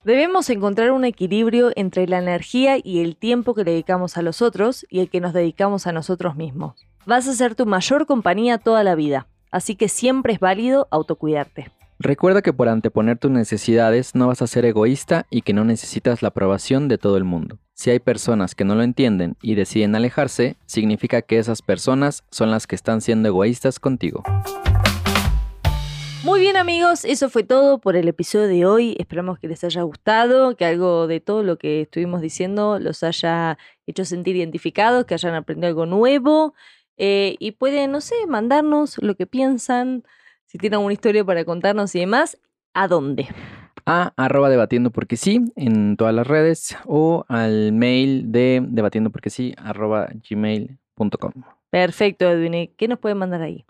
Debemos 0.04 0.50
encontrar 0.50 0.92
un 0.92 1.06
equilibrio 1.06 1.72
entre 1.76 2.08
la 2.08 2.18
energía 2.18 2.78
y 2.84 3.02
el 3.02 3.16
tiempo 3.16 3.54
que 3.54 3.64
dedicamos 3.64 4.18
a 4.18 4.24
los 4.24 4.42
otros 4.42 4.86
y 4.90 5.00
el 5.00 5.10
que 5.10 5.22
nos 5.22 5.34
dedicamos 5.34 5.86
a 5.88 5.94
nosotros 5.94 6.36
mismos. 6.36 6.88
Vas 7.06 7.28
a 7.28 7.34
ser 7.34 7.56
tu 7.56 7.66
mayor 7.66 8.06
compañía 8.06 8.58
toda 8.58 8.84
la 8.84 8.96
vida, 8.96 9.28
así 9.52 9.76
que 9.76 9.88
siempre 9.88 10.34
es 10.34 10.40
válido 10.40 10.88
autocuidarte. 10.90 11.72
Recuerda 12.00 12.42
que 12.42 12.52
por 12.52 12.68
anteponer 12.68 13.18
tus 13.20 13.32
necesidades 13.32 14.16
no 14.16 14.28
vas 14.28 14.42
a 14.42 14.48
ser 14.48 14.66
egoísta 14.66 15.26
y 15.30 15.44
que 15.44 15.54
no 15.54 15.64
necesitas 15.64 16.22
la 16.22 16.30
aprobación 16.30 16.88
de 16.88 16.98
todo 16.98 17.16
el 17.16 17.24
mundo. 17.24 17.60
Si 17.76 17.90
hay 17.90 18.00
personas 18.00 18.54
que 18.54 18.66
no 18.66 18.76
lo 18.76 18.84
entienden 18.84 19.36
y 19.42 19.56
deciden 19.56 19.96
alejarse, 19.96 20.58
significa 20.68 21.24
que 21.24 21.40
esas 21.40 21.64
personas 21.64 22.24
son 22.30 22.52
las 22.52 22.68
que 22.68 22.76
están 22.76 23.02
siendo 23.02 23.30
egoístas 23.30 23.80
contigo. 23.80 24.24
Muy 26.24 26.40
bien 26.40 26.56
amigos, 26.56 27.04
eso 27.04 27.30
fue 27.30 27.44
todo 27.44 27.80
por 27.80 27.96
el 27.96 28.08
episodio 28.08 28.48
de 28.48 28.66
hoy. 28.66 28.96
Esperamos 29.00 29.40
que 29.40 29.48
les 29.48 29.64
haya 29.64 29.82
gustado, 29.82 30.56
que 30.56 30.66
algo 30.66 31.08
de 31.08 31.20
todo 31.20 31.42
lo 31.42 31.58
que 31.58 31.82
estuvimos 31.82 32.22
diciendo 32.22 32.78
los 32.80 33.04
haya 33.04 33.58
hecho 33.88 34.06
sentir 34.06 34.36
identificados, 34.36 35.06
que 35.06 35.16
hayan 35.16 35.34
aprendido 35.34 35.68
algo 35.68 35.86
nuevo. 35.88 36.54
Eh, 36.98 37.36
y 37.40 37.54
pueden, 37.54 37.92
no 37.92 38.02
sé, 38.02 38.16
mandarnos 38.28 39.00
lo 39.00 39.16
que 39.16 39.26
piensan, 39.26 40.04
si 40.46 40.60
tienen 40.60 40.76
alguna 40.76 40.94
historia 40.94 41.26
para 41.26 41.44
contarnos 41.44 41.94
y 41.96 42.02
demás, 42.02 42.38
¿a 42.76 42.88
dónde? 42.88 43.28
A 43.86 44.14
arroba 44.16 44.50
debatiendo 44.50 44.92
porque 44.92 45.18
sí 45.18 45.42
en 45.56 45.98
todas 45.98 46.14
las 46.14 46.26
redes 46.28 46.78
o 46.86 47.26
al 47.28 47.74
mail 47.74 48.32
de 48.32 48.64
debatiendo 48.66 49.10
porque 49.10 49.30
sí 49.30 49.54
arroba 49.58 50.10
gmail.com. 50.30 51.32
Perfecto, 51.70 52.30
Edwin. 52.30 52.72
¿Qué 52.78 52.88
nos 52.88 53.00
pueden 53.00 53.18
mandar 53.18 53.42
ahí? 53.42 53.66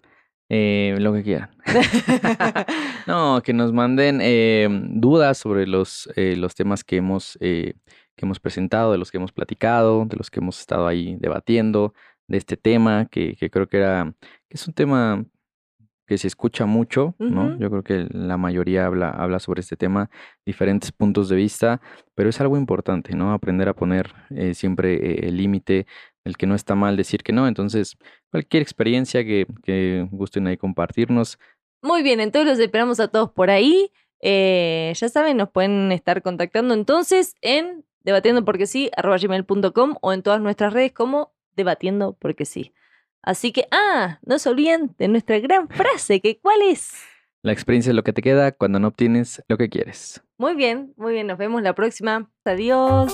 Eh, 0.49 0.95
lo 0.99 1.13
que 1.13 1.23
quieran. 1.23 1.49
no, 3.07 3.41
que 3.43 3.53
nos 3.53 3.73
manden 3.73 4.19
eh, 4.21 4.67
dudas 4.69 5.37
sobre 5.37 5.65
los, 5.65 6.09
eh, 6.15 6.35
los 6.35 6.53
temas 6.53 6.83
que 6.83 6.97
hemos, 6.97 7.37
que 7.39 7.75
hemos 8.17 8.39
presentado, 8.39 8.91
de 8.91 8.97
los 8.97 9.09
que 9.09 9.17
hemos 9.17 9.31
platicado, 9.31 10.05
de 10.05 10.17
los 10.17 10.29
que 10.29 10.41
hemos 10.41 10.59
estado 10.59 10.85
ahí 10.85 11.15
debatiendo, 11.19 11.93
de 12.27 12.37
este 12.37 12.57
tema, 12.57 13.07
que, 13.09 13.35
que 13.35 13.49
creo 13.49 13.67
que 13.67 13.77
era, 13.77 14.13
que 14.47 14.57
es 14.57 14.67
un 14.67 14.73
tema 14.73 15.25
que 16.05 16.17
se 16.17 16.27
escucha 16.27 16.65
mucho, 16.65 17.15
¿no? 17.17 17.57
Yo 17.57 17.69
creo 17.69 17.83
que 17.83 18.07
la 18.11 18.37
mayoría 18.37 18.85
habla, 18.85 19.09
habla 19.09 19.39
sobre 19.39 19.61
este 19.61 19.77
tema, 19.77 20.09
diferentes 20.45 20.91
puntos 20.91 21.29
de 21.29 21.35
vista, 21.35 21.81
pero 22.13 22.29
es 22.29 22.41
algo 22.41 22.57
importante, 22.57 23.15
¿no? 23.15 23.31
Aprender 23.31 23.69
a 23.69 23.73
poner 23.73 24.13
siempre 24.53 25.27
el 25.27 25.37
límite, 25.37 25.87
el 26.25 26.37
que 26.37 26.47
no 26.47 26.55
está 26.55 26.75
mal 26.75 26.97
decir 26.97 27.23
que 27.23 27.33
no. 27.33 27.47
Entonces, 27.47 27.97
cualquier 28.31 28.61
experiencia 28.63 29.23
que, 29.23 29.47
que 29.63 30.07
gusten 30.11 30.47
ahí 30.47 30.57
compartirnos. 30.57 31.39
Muy 31.81 32.03
bien, 32.03 32.19
entonces 32.19 32.49
los 32.49 32.59
esperamos 32.59 32.99
a 32.99 33.07
todos 33.07 33.31
por 33.31 33.49
ahí. 33.49 33.91
Eh, 34.25 34.93
ya 34.95 35.09
saben, 35.09 35.35
nos 35.37 35.49
pueden 35.49 35.91
estar 35.91 36.21
contactando 36.21 36.73
entonces 36.73 37.35
en 37.41 37.83
debatiendo 38.05 38.45
porque 38.45 38.67
sí, 38.67 38.89
arroba 38.95 39.17
gmail.com 39.17 39.95
o 40.01 40.13
en 40.13 40.23
todas 40.23 40.39
nuestras 40.39 40.71
redes 40.71 40.93
como 40.93 41.33
debatiendo 41.55 42.13
porque 42.13 42.45
sí. 42.45 42.71
Así 43.23 43.53
que, 43.53 43.67
ah, 43.71 44.19
no 44.21 44.37
se 44.37 44.49
olviden 44.49 44.93
de 44.99 45.07
nuestra 45.07 45.39
gran 45.39 45.69
frase, 45.69 46.19
que 46.19 46.39
¿cuál 46.39 46.61
es? 46.61 46.91
La 47.41 47.53
experiencia 47.53 47.89
es 47.89 47.95
lo 47.95 48.03
que 48.03 48.13
te 48.13 48.21
queda 48.21 48.51
cuando 48.51 48.79
no 48.79 48.89
obtienes 48.89 49.41
lo 49.47 49.57
que 49.57 49.69
quieres. 49.69 50.21
Muy 50.37 50.55
bien, 50.55 50.93
muy 50.97 51.13
bien, 51.13 51.27
nos 51.27 51.37
vemos 51.37 51.61
la 51.61 51.73
próxima. 51.73 52.29
Adiós. 52.45 53.13